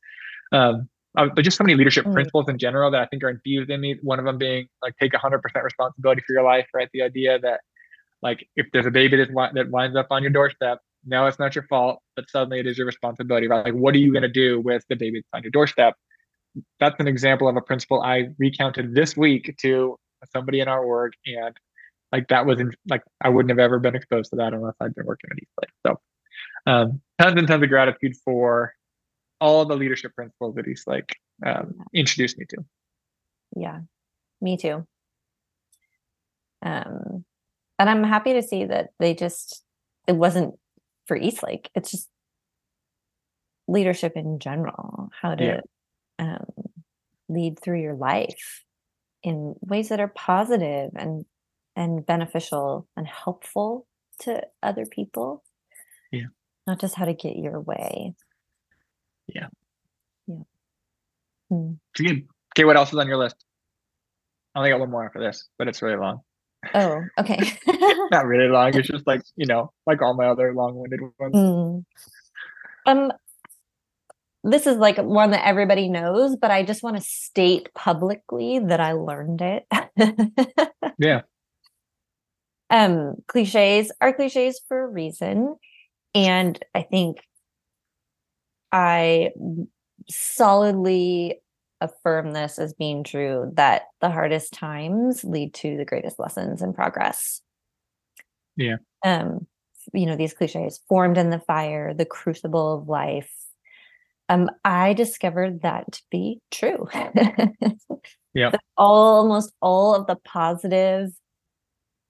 Um, 0.52 0.88
but 1.14 1.42
just 1.42 1.56
so 1.56 1.64
many 1.64 1.76
leadership 1.76 2.06
Mm. 2.06 2.12
principles 2.12 2.48
in 2.48 2.58
general 2.58 2.90
that 2.90 3.00
I 3.00 3.06
think 3.06 3.22
are 3.22 3.30
infused 3.30 3.70
in 3.70 3.80
me. 3.80 3.98
One 4.02 4.18
of 4.18 4.24
them 4.24 4.36
being 4.36 4.66
like 4.82 4.94
take 4.98 5.12
100% 5.12 5.42
responsibility 5.62 6.22
for 6.26 6.32
your 6.32 6.42
life, 6.42 6.66
right? 6.74 6.88
The 6.92 7.02
idea 7.02 7.38
that 7.38 7.60
like 8.22 8.46
if 8.56 8.66
there's 8.72 8.86
a 8.86 8.90
baby 8.90 9.16
that 9.18 9.28
that 9.54 9.70
winds 9.70 9.96
up 9.96 10.08
on 10.10 10.22
your 10.22 10.32
doorstep, 10.32 10.80
no, 11.04 11.26
it's 11.26 11.38
not 11.38 11.54
your 11.54 11.64
fault, 11.68 12.00
but 12.16 12.28
suddenly 12.30 12.58
it 12.60 12.66
is 12.66 12.76
your 12.78 12.86
responsibility, 12.86 13.46
right? 13.46 13.64
Like 13.64 13.74
what 13.74 13.94
are 13.94 13.98
you 13.98 14.12
going 14.12 14.22
to 14.22 14.28
do 14.28 14.60
with 14.60 14.84
the 14.88 14.96
baby 14.96 15.20
that's 15.20 15.28
on 15.34 15.42
your 15.42 15.50
doorstep? 15.50 15.94
that's 16.78 16.96
an 17.00 17.08
example 17.08 17.48
of 17.48 17.56
a 17.56 17.60
principle 17.60 18.00
I 18.02 18.28
recounted 18.38 18.94
this 18.94 19.16
week 19.16 19.56
to 19.62 19.96
somebody 20.32 20.60
in 20.60 20.68
our 20.68 20.84
org, 20.84 21.12
and 21.26 21.56
like 22.14 22.28
that 22.28 22.46
was 22.46 22.60
in, 22.60 22.70
like 22.88 23.02
I 23.20 23.28
wouldn't 23.28 23.50
have 23.50 23.58
ever 23.58 23.80
been 23.80 23.96
exposed 23.96 24.30
to 24.30 24.36
that 24.36 24.54
unless 24.54 24.76
I'd 24.80 24.94
been 24.94 25.04
working 25.04 25.30
at 25.32 25.36
Eastlake. 25.36 25.72
So, 25.84 26.00
um, 26.64 27.00
tons 27.20 27.36
and 27.36 27.48
tons 27.48 27.60
of 27.64 27.68
gratitude 27.68 28.14
for 28.24 28.72
all 29.40 29.64
the 29.64 29.74
leadership 29.74 30.14
principles 30.14 30.54
that 30.54 30.68
Eastlake 30.68 31.16
um, 31.44 31.74
introduced 31.92 32.38
me 32.38 32.46
to. 32.50 32.58
Yeah, 33.56 33.80
me 34.40 34.56
too. 34.56 34.86
Um, 36.62 37.24
and 37.80 37.90
I'm 37.90 38.04
happy 38.04 38.34
to 38.34 38.42
see 38.42 38.64
that 38.66 38.90
they 39.00 39.14
just, 39.14 39.64
it 40.06 40.12
wasn't 40.12 40.54
for 41.06 41.16
Eastlake. 41.16 41.68
It's 41.74 41.90
just 41.90 42.08
leadership 43.66 44.12
in 44.14 44.38
general, 44.38 45.10
how 45.20 45.34
to 45.34 45.44
Yeah. 45.44 45.60
um, 46.20 46.46
lead 47.28 47.58
through 47.58 47.80
your 47.80 47.94
life 47.94 48.62
in 49.24 49.56
ways 49.62 49.88
that 49.88 49.98
are 49.98 50.12
positive 50.14 50.92
and 50.94 51.24
and 51.76 52.04
beneficial 52.06 52.86
and 52.96 53.06
helpful 53.06 53.86
to 54.20 54.42
other 54.62 54.86
people. 54.86 55.42
Yeah. 56.12 56.26
Not 56.66 56.80
just 56.80 56.94
how 56.94 57.04
to 57.04 57.14
get 57.14 57.36
your 57.36 57.60
way. 57.60 58.14
Yeah. 59.26 59.48
Yeah. 60.26 60.42
Hmm. 61.50 61.72
Okay, 61.98 62.24
okay, 62.54 62.64
what 62.64 62.76
else 62.76 62.92
is 62.92 62.98
on 62.98 63.08
your 63.08 63.18
list? 63.18 63.44
I 64.54 64.60
only 64.60 64.70
got 64.70 64.80
one 64.80 64.90
more 64.90 65.04
after 65.04 65.20
this, 65.20 65.48
but 65.58 65.68
it's 65.68 65.82
really 65.82 65.96
long. 65.96 66.20
Oh, 66.74 67.02
okay. 67.18 67.38
Not 68.10 68.26
really 68.26 68.48
long. 68.48 68.74
It's 68.74 68.88
just 68.88 69.06
like 69.06 69.22
you 69.36 69.46
know, 69.46 69.72
like 69.86 70.00
all 70.00 70.14
my 70.14 70.26
other 70.26 70.54
long-winded 70.54 71.00
ones. 71.18 71.34
Mm. 71.34 71.84
Um, 72.86 73.12
this 74.44 74.66
is 74.66 74.76
like 74.76 74.98
one 74.98 75.32
that 75.32 75.46
everybody 75.46 75.88
knows, 75.88 76.36
but 76.36 76.50
I 76.50 76.62
just 76.62 76.82
want 76.82 76.96
to 76.96 77.02
state 77.02 77.74
publicly 77.74 78.60
that 78.60 78.80
I 78.80 78.92
learned 78.92 79.42
it. 79.42 79.66
Yeah. 80.98 81.22
Um, 82.70 83.16
cliches 83.28 83.92
are 84.00 84.12
cliches 84.12 84.60
for 84.68 84.84
a 84.84 84.88
reason, 84.88 85.56
and 86.14 86.58
I 86.74 86.82
think 86.82 87.18
I 88.72 89.30
solidly 90.08 91.40
affirm 91.80 92.32
this 92.32 92.58
as 92.58 92.72
being 92.72 93.04
true 93.04 93.52
that 93.54 93.82
the 94.00 94.10
hardest 94.10 94.52
times 94.52 95.24
lead 95.24 95.54
to 95.54 95.76
the 95.76 95.84
greatest 95.84 96.18
lessons 96.18 96.62
and 96.62 96.74
progress. 96.74 97.40
Yeah. 98.56 98.76
Um, 99.04 99.46
you 99.92 100.06
know, 100.06 100.16
these 100.16 100.32
cliches 100.32 100.80
formed 100.88 101.18
in 101.18 101.30
the 101.30 101.40
fire, 101.40 101.92
the 101.92 102.06
crucible 102.06 102.74
of 102.74 102.88
life. 102.88 103.30
Um, 104.30 104.50
I 104.64 104.94
discovered 104.94 105.62
that 105.62 105.92
to 105.92 106.02
be 106.10 106.40
true. 106.50 106.88
Yeah. 108.34 108.50
Almost 108.76 109.52
all 109.62 109.94
of 109.94 110.06
the 110.06 110.16
positive 110.16 111.10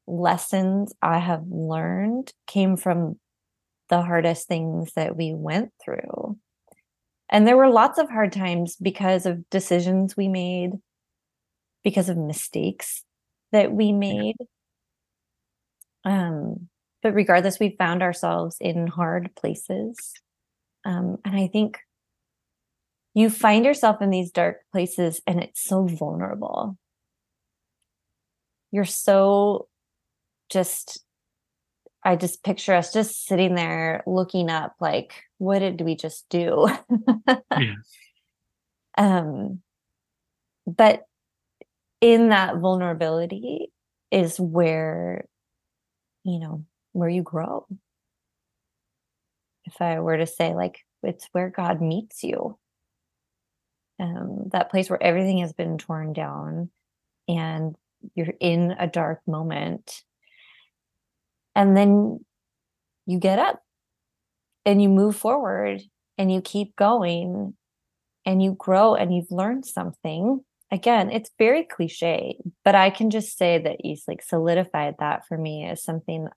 lessons 0.06 0.92
I 1.02 1.18
have 1.18 1.44
learned 1.48 2.32
came 2.46 2.76
from 2.76 3.18
the 3.88 4.02
hardest 4.02 4.48
things 4.48 4.92
that 4.94 5.16
we 5.16 5.34
went 5.34 5.72
through. 5.82 6.38
And 7.30 7.46
there 7.46 7.56
were 7.56 7.68
lots 7.68 7.98
of 7.98 8.08
hard 8.08 8.32
times 8.32 8.76
because 8.76 9.26
of 9.26 9.48
decisions 9.50 10.16
we 10.16 10.28
made, 10.28 10.72
because 11.82 12.08
of 12.08 12.16
mistakes 12.16 13.02
that 13.52 13.72
we 13.72 13.92
made. 13.92 14.36
Um, 16.04 16.68
but 17.02 17.14
regardless, 17.14 17.58
we 17.58 17.76
found 17.78 18.02
ourselves 18.02 18.56
in 18.60 18.86
hard 18.86 19.34
places. 19.36 20.12
Um, 20.84 21.18
and 21.24 21.36
I 21.36 21.46
think 21.46 21.78
you 23.14 23.30
find 23.30 23.64
yourself 23.64 24.02
in 24.02 24.10
these 24.10 24.30
dark 24.30 24.62
places 24.72 25.20
and 25.26 25.42
it's 25.42 25.62
so 25.62 25.86
vulnerable. 25.86 26.76
You're 28.70 28.84
so 28.84 29.68
just 30.50 31.02
I 32.04 32.16
just 32.16 32.42
picture 32.42 32.74
us 32.74 32.92
just 32.92 33.26
sitting 33.26 33.54
there 33.54 34.02
looking 34.06 34.50
up 34.50 34.74
like 34.80 35.14
what 35.38 35.60
did 35.60 35.80
we 35.80 35.96
just 35.96 36.28
do? 36.28 36.68
Yeah. 37.58 37.74
Um 38.96 39.60
but 40.68 41.02
in 42.00 42.28
that 42.28 42.58
vulnerability 42.58 43.72
is 44.12 44.38
where 44.38 45.24
you 46.22 46.38
know 46.38 46.64
where 46.92 47.08
you 47.08 47.22
grow. 47.22 47.66
if 49.66 49.80
I 49.80 50.00
were 50.00 50.16
to 50.16 50.26
say, 50.26 50.54
like, 50.54 50.80
it's 51.02 51.28
where 51.32 51.50
God 51.50 51.80
meets 51.80 52.22
you. 52.22 52.58
Um, 54.00 54.48
that 54.52 54.70
place 54.70 54.90
where 54.90 55.02
everything 55.02 55.38
has 55.38 55.52
been 55.52 55.78
torn 55.78 56.12
down 56.12 56.70
and 57.28 57.76
you're 58.14 58.34
in 58.40 58.74
a 58.78 58.86
dark 58.86 59.20
moment. 59.26 60.02
And 61.54 61.76
then 61.76 62.24
you 63.06 63.18
get 63.18 63.38
up 63.38 63.60
and 64.64 64.82
you 64.82 64.88
move 64.88 65.16
forward 65.16 65.82
and 66.18 66.32
you 66.32 66.40
keep 66.40 66.74
going 66.76 67.54
and 68.24 68.42
you 68.42 68.52
grow 68.58 68.94
and 68.94 69.14
you've 69.14 69.30
learned 69.30 69.66
something. 69.66 70.40
Again, 70.70 71.10
it's 71.10 71.30
very 71.38 71.64
cliche, 71.64 72.38
but 72.64 72.74
I 72.74 72.90
can 72.90 73.10
just 73.10 73.36
say 73.36 73.58
that 73.62 73.84
Eastlake 73.84 74.22
solidified 74.22 74.96
that 74.98 75.26
for 75.26 75.36
me 75.38 75.66
as 75.66 75.84
something 75.84 76.28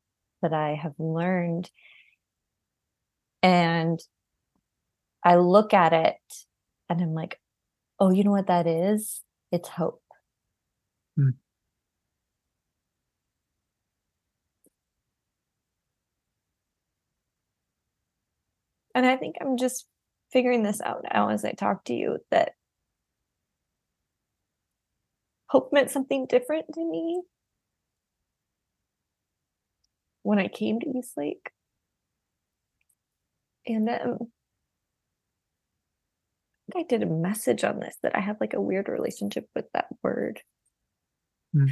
that 0.42 0.54
I 0.54 0.76
have 0.76 0.94
learned. 1.00 1.72
And 3.42 4.00
I 5.24 5.38
look 5.38 5.74
at 5.74 5.94
it 5.94 6.16
and 6.90 7.02
I'm 7.02 7.14
like, 7.14 7.40
oh, 8.00 8.12
you 8.12 8.24
know 8.24 8.32
what 8.32 8.48
that 8.48 8.68
is? 8.68 9.22
It's 9.52 9.70
hope. 9.70 10.02
Hmm. 11.16 11.30
And 18.98 19.06
I 19.06 19.16
think 19.16 19.36
I'm 19.40 19.58
just 19.58 19.86
figuring 20.34 20.64
this 20.64 20.82
out 20.82 21.06
now 21.14 21.30
as 21.30 21.46
I 21.46 21.52
talk 21.52 21.84
to 21.84 21.94
you 21.94 22.18
that 22.32 22.54
hope 25.48 25.72
meant 25.72 25.92
something 25.92 26.26
different 26.26 26.66
to 26.74 26.84
me 26.84 27.22
when 30.24 30.40
I 30.40 30.48
came 30.48 30.80
to 30.80 30.98
East 30.98 31.16
Lake. 31.16 31.52
And 33.68 33.88
um, 33.88 34.18
I 36.76 36.82
did 36.82 37.04
a 37.04 37.06
message 37.06 37.64
on 37.64 37.80
this 37.80 37.98
that 38.02 38.16
I 38.16 38.20
have 38.20 38.38
like 38.42 38.56
a 38.56 38.62
weird 38.62 38.90
relationship 38.90 39.48
with 39.56 39.66
that 39.76 39.90
word. 40.02 40.42
Mm. 41.56 41.70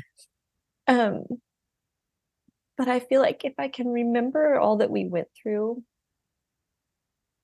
Um, 0.87 1.23
but 2.77 2.87
I 2.87 2.99
feel 2.99 3.19
like 3.19 3.45
if 3.45 3.53
I 3.57 3.69
can 3.69 3.87
remember 3.87 4.59
all 4.59 4.77
that 4.77 4.91
we 4.91 5.05
went 5.05 5.29
through, 5.41 5.81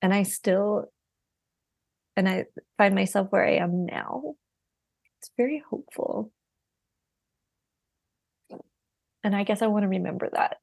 and 0.02 0.12
I 0.14 0.22
still, 0.24 0.90
and 2.16 2.28
I 2.28 2.46
find 2.78 2.94
myself 2.94 3.28
where 3.30 3.44
I 3.46 3.52
am 3.56 3.86
now, 3.86 4.34
it's 5.20 5.30
very 5.36 5.60
hopeful. 5.70 6.32
And 9.24 9.34
I 9.34 9.42
guess 9.44 9.62
I 9.62 9.66
want 9.66 9.82
to 9.84 9.88
remember 9.88 10.30
that. 10.32 10.58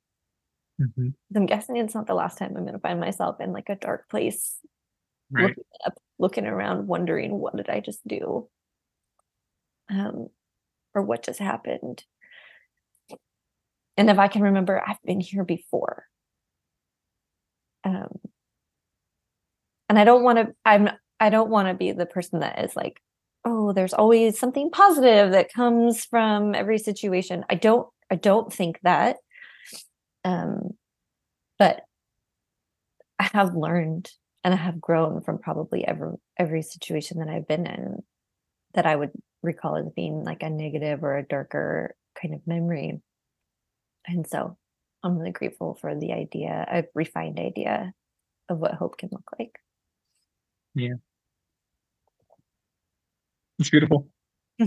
Mhm. 0.78 1.14
I'm 1.36 1.46
guessing 1.46 1.78
it's 1.78 1.94
not 1.94 2.08
the 2.08 2.14
last 2.16 2.38
time 2.38 2.56
I'm 2.58 2.64
going 2.64 2.74
to 2.74 2.80
find 2.80 3.00
myself 3.00 3.40
in 3.40 3.54
like 3.54 3.70
a 3.70 3.76
dark 3.76 4.10
place 4.10 4.60
Right. 5.32 5.58
looking 5.58 5.66
up, 5.86 5.96
looking 6.20 6.48
around, 6.48 6.88
wondering 6.88 7.34
what 7.40 7.56
did 7.58 7.70
I 7.70 7.82
just 7.82 8.08
do, 8.08 8.50
um, 9.90 10.30
or 10.96 11.04
what 11.04 11.24
just 11.24 11.40
happened. 11.40 12.06
And 13.98 14.10
if 14.10 14.18
I 14.18 14.28
can 14.30 14.42
remember, 14.42 14.82
I've 14.88 15.02
been 15.04 15.20
here 15.20 15.44
before. 15.44 16.08
Um, 17.84 18.20
and 19.90 20.00
I 20.00 20.04
don't 20.04 20.24
want 20.24 20.38
to. 20.38 20.54
I'm. 20.66 20.90
I 21.20 21.30
don't 21.30 21.50
want 21.50 21.68
to 21.68 21.74
be 21.74 21.92
the 21.92 22.06
person 22.06 22.40
that 22.40 22.64
is 22.64 22.76
like, 22.78 23.02
oh, 23.44 23.74
there's 23.74 23.94
always 23.94 24.40
something 24.40 24.70
positive 24.72 25.32
that 25.32 25.54
comes 25.54 26.06
from 26.06 26.56
every 26.56 26.78
situation. 26.78 27.44
I 27.50 27.56
don't. 27.56 27.88
I 28.10 28.16
don't 28.16 28.54
think 28.54 28.80
that. 28.84 29.18
Um, 30.24 30.72
but 31.58 31.82
I 33.20 33.30
have 33.34 33.56
learned 33.56 34.10
and 34.44 34.54
I 34.54 34.58
have 34.58 34.80
grown 34.80 35.22
from 35.22 35.40
probably 35.40 35.86
every 35.86 36.12
every 36.38 36.62
situation 36.62 37.20
that 37.20 37.30
I've 37.30 37.48
been 37.48 37.66
in 37.66 38.04
that 38.74 38.86
I 38.86 38.96
would 38.96 39.12
recall 39.42 39.76
as 39.76 39.90
being 39.96 40.24
like 40.24 40.44
a 40.44 40.50
negative 40.50 41.04
or 41.04 41.18
a 41.18 41.26
darker 41.26 41.96
kind 42.22 42.34
of 42.34 42.46
memory. 42.46 43.02
And 44.08 44.28
so 44.28 44.58
I'm 45.04 45.18
really 45.18 45.32
grateful 45.32 45.76
for 45.76 45.96
the 45.96 46.14
idea, 46.14 46.66
a 46.72 46.86
refined 46.94 47.40
idea 47.40 47.94
of 48.48 48.60
what 48.60 48.74
hope 48.74 48.98
can 48.98 49.10
look 49.12 49.30
like. 49.38 49.60
It's 53.60 53.70
beautiful. 53.70 54.08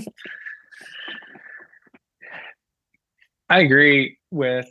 I 3.48 3.60
agree 3.60 4.18
with. 4.30 4.68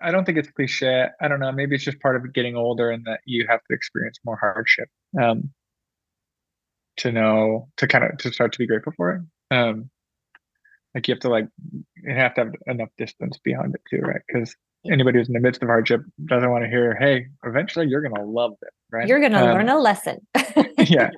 I 0.00 0.10
don't 0.12 0.24
think 0.24 0.38
it's 0.38 0.50
cliche. 0.50 1.06
I 1.20 1.28
don't 1.28 1.40
know. 1.40 1.50
Maybe 1.52 1.74
it's 1.74 1.84
just 1.84 2.00
part 2.00 2.16
of 2.16 2.32
getting 2.32 2.56
older 2.56 2.90
and 2.90 3.04
that 3.06 3.20
you 3.24 3.46
have 3.48 3.60
to 3.68 3.74
experience 3.74 4.18
more 4.24 4.36
hardship 4.36 4.88
um, 5.20 5.50
to 6.98 7.12
know 7.12 7.68
to 7.76 7.86
kind 7.86 8.04
of 8.04 8.18
to 8.18 8.32
start 8.32 8.52
to 8.52 8.58
be 8.58 8.66
grateful 8.66 8.92
for 8.96 9.12
it. 9.14 9.22
Um, 9.56 9.90
like 10.94 11.06
you 11.08 11.14
have 11.14 11.20
to 11.20 11.28
like 11.28 11.48
you 11.66 12.14
have 12.14 12.34
to 12.34 12.44
have 12.44 12.54
enough 12.66 12.88
distance 12.98 13.38
beyond 13.44 13.74
it 13.74 13.82
too, 13.90 14.00
right? 14.02 14.20
Because 14.26 14.54
anybody 14.90 15.18
who's 15.18 15.28
in 15.28 15.34
the 15.34 15.40
midst 15.40 15.62
of 15.62 15.68
hardship 15.68 16.02
doesn't 16.26 16.50
want 16.50 16.64
to 16.64 16.68
hear, 16.70 16.94
"Hey, 16.96 17.26
eventually 17.44 17.86
you're 17.88 18.00
gonna 18.02 18.24
love 18.24 18.52
it," 18.62 18.68
right? 18.90 19.08
You're 19.08 19.20
going 19.20 19.32
to 19.32 19.38
Um, 19.40 19.54
learn 19.54 19.68
a 19.68 19.78
lesson. 19.78 20.26
yeah 20.78 21.10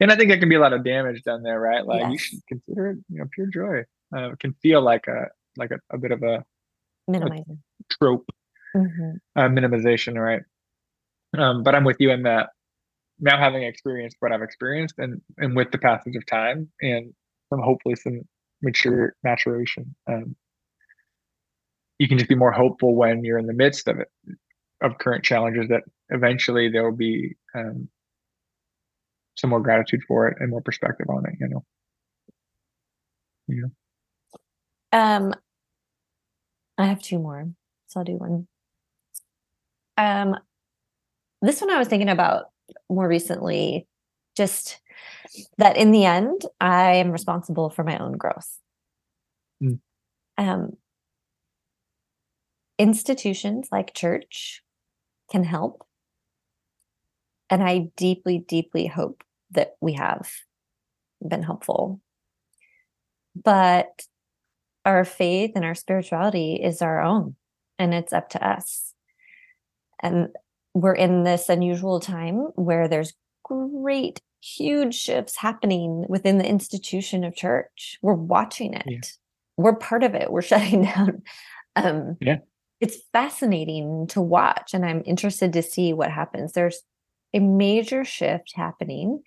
and 0.00 0.12
i 0.12 0.16
think 0.16 0.28
there 0.28 0.38
can 0.38 0.48
be 0.48 0.54
a 0.54 0.60
lot 0.60 0.72
of 0.74 0.84
damage 0.84 1.22
done 1.22 1.42
there 1.42 1.58
right 1.58 1.86
like 1.86 2.02
you 2.12 2.18
should 2.18 2.38
consider 2.48 2.90
it 2.90 2.98
you 3.08 3.18
know 3.18 3.24
pure 3.34 3.46
joy 3.46 3.78
uh, 4.14 4.30
it 4.32 4.38
can 4.38 4.52
feel 4.62 4.82
like 4.82 5.06
a 5.08 5.28
like 5.56 5.70
a, 5.70 5.78
a 5.90 5.96
bit 5.98 6.12
of 6.12 6.22
a 6.22 6.44
Minimizing. 7.08 7.62
trope 7.90 8.26
Mhm. 8.76 9.18
uh, 9.36 9.48
minimization 9.48 10.20
right 10.22 10.42
um 11.38 11.62
but 11.62 11.74
i'm 11.74 11.84
with 11.84 11.96
you 11.98 12.10
in 12.10 12.22
that 12.24 12.50
now 13.20 13.38
having 13.38 13.62
experienced 13.62 14.16
what 14.20 14.32
i've 14.32 14.42
experienced 14.42 14.96
and 14.98 15.20
and 15.38 15.56
with 15.56 15.70
the 15.72 15.78
passage 15.78 16.14
of 16.14 16.24
time 16.26 16.70
and 16.82 17.14
some 17.48 17.60
hopefully 17.62 17.96
some 17.96 18.20
mature 18.62 19.14
maturation 19.24 19.94
um 20.08 20.36
you 21.98 22.08
can 22.08 22.18
just 22.18 22.28
be 22.28 22.34
more 22.34 22.52
hopeful 22.52 22.94
when 22.94 23.24
you're 23.24 23.38
in 23.38 23.46
the 23.46 23.54
midst 23.54 23.88
of 23.88 23.98
it 23.98 24.08
of 24.82 24.98
current 24.98 25.24
challenges 25.24 25.68
that 25.68 25.82
eventually 26.10 26.68
there 26.70 26.84
will 26.84 26.96
be 26.96 27.34
um 27.54 27.88
some 29.36 29.50
more 29.50 29.60
gratitude 29.60 30.00
for 30.06 30.28
it 30.28 30.36
and 30.40 30.50
more 30.50 30.62
perspective 30.62 31.06
on 31.08 31.24
it 31.26 31.34
you 31.40 31.48
know 31.48 31.64
Yeah. 33.48 33.66
Um, 34.92 35.34
I 36.78 36.86
have 36.86 37.02
two 37.02 37.18
more, 37.18 37.48
so 37.86 38.00
I'll 38.00 38.04
do 38.04 38.16
one. 38.16 38.46
Um, 39.96 40.36
this 41.42 41.60
one 41.60 41.70
I 41.70 41.78
was 41.78 41.88
thinking 41.88 42.08
about 42.08 42.46
more 42.88 43.08
recently, 43.08 43.86
just 44.36 44.80
that 45.58 45.76
in 45.76 45.92
the 45.92 46.04
end, 46.04 46.42
I 46.60 46.94
am 46.94 47.10
responsible 47.10 47.70
for 47.70 47.84
my 47.84 47.98
own 47.98 48.12
growth. 48.12 48.58
Mm. 49.62 49.80
Um, 50.38 50.76
institutions 52.78 53.68
like 53.70 53.94
church 53.94 54.62
can 55.30 55.44
help. 55.44 55.86
And 57.50 57.62
I 57.62 57.90
deeply, 57.96 58.38
deeply 58.38 58.86
hope 58.86 59.22
that 59.52 59.76
we 59.80 59.94
have 59.94 60.30
been 61.26 61.42
helpful. 61.42 62.00
But 63.34 64.02
our 64.84 65.04
faith 65.04 65.52
and 65.54 65.64
our 65.64 65.74
spirituality 65.74 66.60
is 66.62 66.82
our 66.82 67.00
own 67.00 67.36
and 67.78 67.94
it's 67.94 68.12
up 68.12 68.30
to 68.30 68.46
us. 68.46 68.94
And 70.02 70.28
we're 70.74 70.94
in 70.94 71.24
this 71.24 71.48
unusual 71.48 72.00
time 72.00 72.48
where 72.54 72.88
there's 72.88 73.14
great, 73.44 74.20
huge 74.42 74.94
shifts 74.94 75.36
happening 75.36 76.04
within 76.08 76.38
the 76.38 76.48
institution 76.48 77.24
of 77.24 77.34
church. 77.34 77.98
We're 78.02 78.14
watching 78.14 78.74
it. 78.74 78.84
Yeah. 78.86 79.00
We're 79.56 79.76
part 79.76 80.02
of 80.02 80.14
it. 80.14 80.30
We're 80.30 80.42
shutting 80.42 80.82
down. 80.82 81.22
Um, 81.76 82.16
Yeah. 82.20 82.38
It's 82.80 82.98
fascinating 83.12 84.06
to 84.08 84.20
watch, 84.20 84.74
and 84.74 84.84
I'm 84.84 85.02
interested 85.06 85.52
to 85.54 85.62
see 85.62 85.92
what 85.92 86.10
happens. 86.10 86.52
There's 86.52 86.82
a 87.32 87.40
major 87.40 88.04
shift 88.04 88.52
happening 88.54 89.22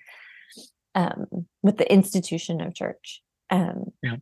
um, 0.95 1.25
with 1.63 1.77
the 1.77 1.91
institution 1.91 2.61
of 2.61 2.75
church. 2.75 3.21
Um, 3.49 3.91
Yeah. 4.03 4.17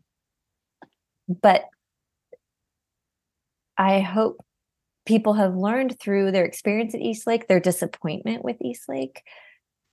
But 1.28 1.66
I 3.78 4.00
hope 4.00 4.38
people 5.06 5.34
have 5.34 5.56
learned 5.56 6.00
through 6.00 6.32
their 6.32 6.46
experience 6.46 6.96
at 6.96 7.02
Eastlake, 7.02 7.48
their 7.48 7.60
disappointment 7.60 8.44
with 8.44 8.58
Eastlake, 8.62 9.22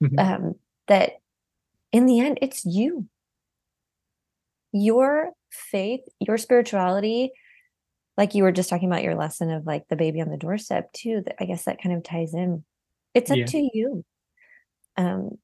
Mhm. 0.02 0.18
um, 0.18 0.54
that 0.88 1.12
in 1.92 2.06
the 2.06 2.20
end, 2.20 2.38
it's 2.42 2.64
you. 2.64 3.08
Your 4.72 5.30
faith, 5.50 6.00
your 6.20 6.38
spirituality, 6.38 7.30
like 8.16 8.34
you 8.34 8.42
were 8.44 8.52
just 8.52 8.68
talking 8.70 8.88
about 8.88 9.02
your 9.02 9.14
lesson 9.16 9.50
of 9.50 9.66
like 9.66 9.88
the 9.88 9.96
baby 9.96 10.20
on 10.20 10.30
the 10.30 10.36
doorstep, 10.36 10.92
too. 10.92 11.22
That 11.26 11.36
I 11.40 11.44
guess 11.46 11.64
that 11.64 11.82
kind 11.82 11.96
of 11.96 12.02
ties 12.02 12.34
in. 12.34 12.64
It's 13.14 13.30
up 13.30 13.38
Yeah. 13.38 13.46
to 13.46 13.70
you. 13.74 14.04
Um, 14.96 15.38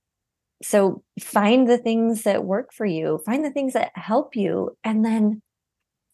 so 0.63 1.03
find 1.21 1.69
the 1.69 1.79
things 1.79 2.25
that 2.25 2.45
work 2.45 2.73
for 2.73 2.87
you, 2.87 3.21
find 3.27 3.45
the 3.45 3.51
things 3.53 3.73
that 3.75 3.93
help 3.97 4.37
you, 4.37 4.77
and 4.85 5.05
then 5.05 5.43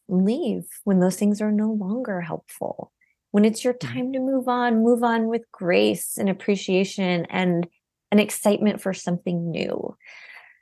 leave 0.09 0.65
when 0.85 1.01
those 1.01 1.17
things 1.17 1.41
are 1.41 1.53
no 1.53 1.73
longer 1.73 2.21
helpful. 2.21 2.93
when 3.33 3.45
it's 3.45 3.65
your 3.65 3.75
time 3.75 4.13
to 4.13 4.21
move 4.21 4.49
on 4.49 4.83
move 4.83 5.05
on 5.05 5.27
with 5.29 5.43
grace 5.53 6.17
and 6.19 6.31
appreciation 6.31 7.27
and 7.31 7.67
an 8.13 8.19
excitement 8.21 8.81
for 8.81 8.95
something 8.95 9.51
new 9.51 9.97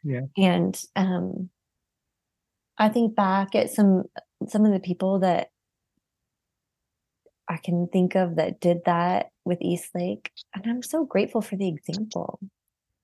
Yeah. 0.03 0.23
and 0.37 0.81
um 0.97 1.51
i 2.79 2.89
think 2.89 3.15
back 3.15 3.55
at 3.55 3.71
some 3.71 4.05
some 4.49 4.65
of 4.65 4.73
the 4.73 4.81
people 4.81 5.21
that 5.21 5.49
i 7.49 7.57
can 7.57 7.87
think 7.93 8.15
of 8.15 8.37
that 8.37 8.61
did 8.61 8.79
that 8.87 9.27
with 9.45 9.61
eastlake 9.61 10.31
and 10.55 10.65
i'm 10.67 10.83
so 10.83 11.05
grateful 11.05 11.41
for 11.43 11.57
the 11.57 11.69
example 11.69 12.39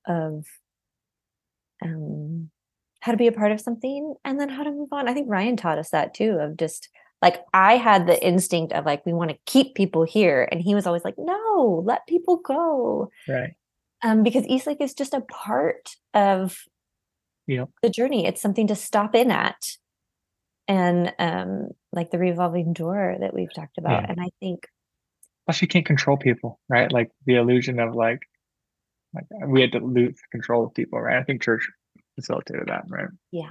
of 0.06 0.46
um 1.82 2.50
how 3.00 3.12
to 3.12 3.18
be 3.18 3.26
a 3.26 3.32
part 3.32 3.52
of 3.52 3.60
something 3.60 4.14
and 4.24 4.38
then 4.38 4.48
how 4.48 4.62
to 4.62 4.70
move 4.70 4.88
on 4.92 5.08
i 5.08 5.14
think 5.14 5.26
ryan 5.28 5.56
taught 5.56 5.78
us 5.78 5.90
that 5.90 6.14
too 6.14 6.38
of 6.40 6.56
just 6.56 6.88
like 7.22 7.42
i 7.54 7.76
had 7.76 8.06
the 8.06 8.22
instinct 8.26 8.72
of 8.72 8.84
like 8.84 9.04
we 9.06 9.12
want 9.12 9.30
to 9.30 9.38
keep 9.46 9.74
people 9.74 10.04
here 10.04 10.48
and 10.50 10.60
he 10.60 10.74
was 10.74 10.86
always 10.86 11.04
like 11.04 11.16
no 11.18 11.82
let 11.84 12.06
people 12.06 12.36
go 12.36 13.10
Right. 13.28 13.54
um 14.02 14.22
because 14.22 14.46
eastlake 14.46 14.80
is 14.80 14.94
just 14.94 15.14
a 15.14 15.20
part 15.22 15.90
of 16.14 16.58
Yep. 17.46 17.70
the 17.82 17.90
journey 17.90 18.26
it's 18.26 18.40
something 18.40 18.66
to 18.68 18.76
stop 18.76 19.14
in 19.14 19.30
at 19.30 19.76
and 20.68 21.12
um 21.18 21.70
like 21.92 22.10
the 22.10 22.18
revolving 22.18 22.72
door 22.72 23.16
that 23.20 23.34
we've 23.34 23.52
talked 23.54 23.78
about 23.78 24.02
Yeah. 24.02 24.06
and 24.10 24.20
i 24.20 24.28
think 24.40 24.66
Plus, 25.46 25.62
you 25.62 25.68
can't 25.68 25.86
control 25.86 26.16
people, 26.16 26.60
right? 26.68 26.92
Like 26.92 27.10
the 27.26 27.34
illusion 27.34 27.80
of 27.80 27.92
like, 27.94 28.20
like 29.12 29.24
we 29.48 29.60
had 29.62 29.72
to 29.72 29.80
lose 29.80 30.16
control 30.30 30.66
of 30.66 30.74
people, 30.74 31.00
right? 31.00 31.18
I 31.18 31.24
think 31.24 31.42
church 31.42 31.68
facilitated 32.14 32.68
that, 32.68 32.84
right? 32.88 33.08
Yeah. 33.32 33.50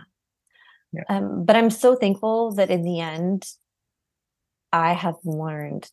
Um 1.10 1.44
but 1.44 1.56
i'm 1.58 1.70
so 1.70 1.96
thankful 1.96 2.54
that 2.56 2.70
in 2.70 2.84
the 2.84 3.00
end 3.02 3.44
i 4.72 4.94
have 4.94 5.16
learned 5.26 5.90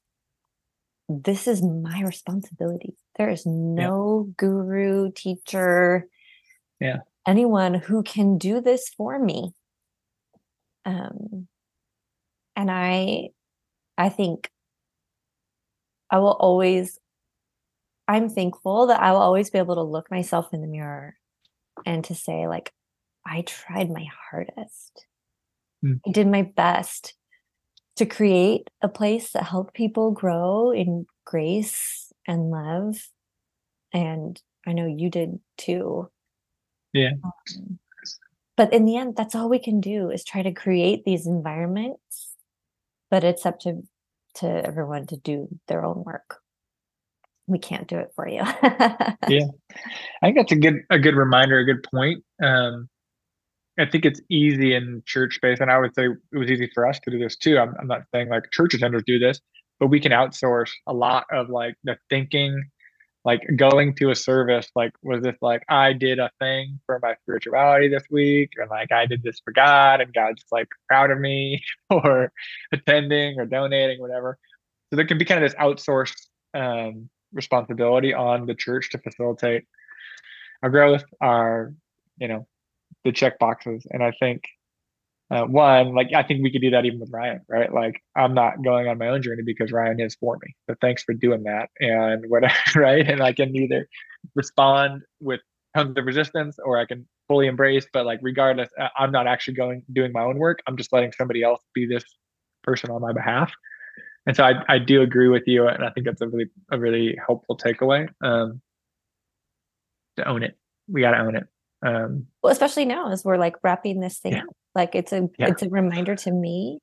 this 1.08 1.48
is 1.48 1.62
my 1.62 2.02
responsibility 2.02 2.94
there 3.16 3.30
is 3.30 3.44
no 3.46 4.28
guru 4.36 5.10
teacher 5.10 6.06
Yeah. 6.78 6.98
anyone 7.26 7.74
who 7.74 8.02
can 8.02 8.38
do 8.38 8.60
this 8.60 8.90
for 8.96 9.18
me 9.18 9.52
um 10.84 11.48
and 12.56 12.70
i 12.70 13.28
i 13.98 14.08
think 14.08 14.50
i 16.10 16.18
will 16.18 16.32
always 16.32 16.98
i'm 18.08 18.28
thankful 18.28 18.86
that 18.88 19.00
i 19.00 19.12
will 19.12 19.20
always 19.20 19.50
be 19.50 19.58
able 19.58 19.74
to 19.76 19.82
look 19.82 20.10
myself 20.10 20.52
in 20.52 20.60
the 20.62 20.66
mirror 20.66 21.14
and 21.84 22.04
to 22.04 22.14
say 22.14 22.48
like 22.48 22.72
i 23.26 23.42
tried 23.42 23.90
my 23.90 24.06
hardest 24.30 25.06
Mm. 25.84 26.00
i 26.06 26.10
did 26.10 26.26
my 26.26 26.40
best 26.40 27.12
to 27.96 28.06
create 28.06 28.70
a 28.80 28.88
place 28.88 29.32
that 29.32 29.42
helped 29.42 29.74
people 29.74 30.10
grow 30.10 30.70
in 30.70 31.06
grace 31.26 32.10
and 32.26 32.50
love 32.50 32.96
and 33.92 34.40
i 34.66 34.72
know 34.72 34.86
you 34.86 35.10
did 35.10 35.38
too 35.58 36.08
Yeah. 36.94 37.10
Um, 37.22 37.78
but 38.56 38.72
in 38.72 38.86
the 38.86 38.96
end 38.96 39.16
that's 39.16 39.34
all 39.34 39.50
we 39.50 39.58
can 39.58 39.80
do 39.82 40.10
is 40.10 40.24
try 40.24 40.42
to 40.42 40.52
create 40.52 41.04
these 41.04 41.26
environments 41.26 42.35
but 43.10 43.24
it's 43.24 43.46
up 43.46 43.58
to 43.60 43.82
to 44.34 44.46
everyone 44.46 45.06
to 45.06 45.16
do 45.16 45.48
their 45.68 45.84
own 45.84 46.04
work 46.04 46.40
we 47.46 47.58
can't 47.58 47.86
do 47.86 47.98
it 47.98 48.10
for 48.14 48.28
you 48.28 48.42
Yeah. 49.28 49.46
I 50.22 50.26
think 50.26 50.36
that's 50.36 50.52
a 50.52 50.56
good 50.56 50.82
a 50.90 50.98
good 50.98 51.14
reminder, 51.14 51.58
a 51.58 51.64
good 51.64 51.82
point. 51.82 52.24
Um, 52.42 52.88
I 53.78 53.84
think 53.84 54.04
it's 54.04 54.20
easy 54.30 54.74
in 54.74 55.02
church 55.04 55.34
space, 55.34 55.58
and 55.60 55.70
I 55.70 55.78
would 55.78 55.94
say 55.94 56.06
it 56.06 56.38
was 56.38 56.50
easy 56.50 56.70
for 56.74 56.86
us 56.86 56.98
to 57.00 57.10
do 57.10 57.18
this 57.18 57.36
too. 57.36 57.58
I'm, 57.58 57.74
I'm 57.78 57.86
not 57.86 58.02
saying 58.14 58.30
like 58.30 58.50
church 58.50 58.72
attenders 58.72 59.04
do 59.04 59.18
this, 59.18 59.40
but 59.78 59.88
we 59.88 60.00
can 60.00 60.12
outsource 60.12 60.70
a 60.86 60.94
lot 60.94 61.26
of 61.30 61.50
like 61.50 61.74
the 61.84 61.98
thinking, 62.08 62.70
like 63.26 63.42
going 63.56 63.92
to 63.96 64.10
a 64.10 64.14
service. 64.14 64.68
Like, 64.76 64.92
was 65.02 65.20
this 65.20 65.36
like 65.42 65.64
I 65.68 65.92
did 65.92 66.20
a 66.20 66.30
thing 66.38 66.78
for 66.86 67.00
my 67.02 67.16
spirituality 67.22 67.88
this 67.88 68.04
week, 68.08 68.52
or 68.56 68.66
like 68.68 68.92
I 68.92 69.04
did 69.04 69.24
this 69.24 69.40
for 69.44 69.52
God, 69.52 70.00
and 70.00 70.14
God's 70.14 70.44
like 70.52 70.68
proud 70.86 71.10
of 71.10 71.18
me, 71.18 71.62
or 71.90 72.32
attending 72.72 73.38
or 73.38 73.44
donating, 73.44 74.00
whatever. 74.00 74.38
So 74.88 74.96
there 74.96 75.06
can 75.06 75.18
be 75.18 75.24
kind 75.24 75.44
of 75.44 75.50
this 75.50 75.58
outsourced 75.60 76.28
um, 76.54 77.10
responsibility 77.32 78.14
on 78.14 78.46
the 78.46 78.54
church 78.54 78.90
to 78.90 78.98
facilitate 78.98 79.64
our 80.62 80.70
growth, 80.70 81.04
our, 81.20 81.74
you 82.18 82.28
know, 82.28 82.46
the 83.04 83.10
check 83.10 83.40
boxes. 83.40 83.84
And 83.90 84.04
I 84.04 84.12
think 84.20 84.44
uh, 85.30 85.44
one, 85.44 85.94
like 85.94 86.08
I 86.14 86.22
think 86.22 86.42
we 86.42 86.52
could 86.52 86.60
do 86.60 86.70
that 86.70 86.84
even 86.84 87.00
with 87.00 87.10
Ryan, 87.12 87.40
right? 87.48 87.72
Like 87.72 88.00
I'm 88.14 88.32
not 88.32 88.62
going 88.62 88.86
on 88.86 88.98
my 88.98 89.08
own 89.08 89.22
journey 89.22 89.42
because 89.44 89.72
Ryan 89.72 90.00
is 90.00 90.14
for 90.14 90.38
me. 90.40 90.54
So 90.68 90.76
thanks 90.80 91.02
for 91.02 91.14
doing 91.14 91.42
that. 91.44 91.68
And 91.80 92.24
whatever, 92.28 92.54
right? 92.76 93.08
And 93.08 93.22
I 93.22 93.32
can 93.32 93.54
either 93.56 93.88
respond 94.34 95.02
with 95.20 95.40
tons 95.76 95.96
of 95.98 96.04
resistance 96.04 96.58
or 96.64 96.78
I 96.78 96.86
can 96.86 97.06
fully 97.26 97.48
embrace. 97.48 97.86
But 97.92 98.06
like 98.06 98.20
regardless, 98.22 98.68
I'm 98.96 99.10
not 99.10 99.26
actually 99.26 99.54
going 99.54 99.82
doing 99.92 100.12
my 100.12 100.22
own 100.22 100.38
work. 100.38 100.60
I'm 100.66 100.76
just 100.76 100.92
letting 100.92 101.12
somebody 101.12 101.42
else 101.42 101.60
be 101.74 101.86
this 101.86 102.04
person 102.62 102.90
on 102.90 103.00
my 103.00 103.12
behalf. 103.12 103.52
And 104.26 104.36
so 104.36 104.44
I, 104.44 104.54
I 104.68 104.78
do 104.78 105.02
agree 105.02 105.28
with 105.28 105.44
you, 105.46 105.68
and 105.68 105.84
I 105.84 105.90
think 105.90 106.04
that's 106.04 106.20
a 106.20 106.26
really 106.26 106.46
a 106.72 106.78
really 106.78 107.16
helpful 107.24 107.56
takeaway. 107.56 108.08
Um, 108.24 108.60
to 110.16 110.28
own 110.28 110.42
it, 110.42 110.56
we 110.88 111.00
got 111.00 111.12
to 111.12 111.18
own 111.18 111.36
it. 111.36 111.44
Um, 111.84 112.26
well 112.42 112.52
especially 112.52 112.86
now 112.86 113.12
as 113.12 113.24
we're 113.24 113.36
like 113.36 113.54
wrapping 113.62 114.00
this 114.00 114.18
thing 114.18 114.32
Yeah. 114.32 114.44
up 114.44 114.56
like 114.76 114.94
it's 114.94 115.12
a 115.12 115.28
Yeah. 115.38 115.48
it's 115.48 115.62
a 115.62 115.68
reminder 115.68 116.14
to 116.14 116.30
me 116.30 116.78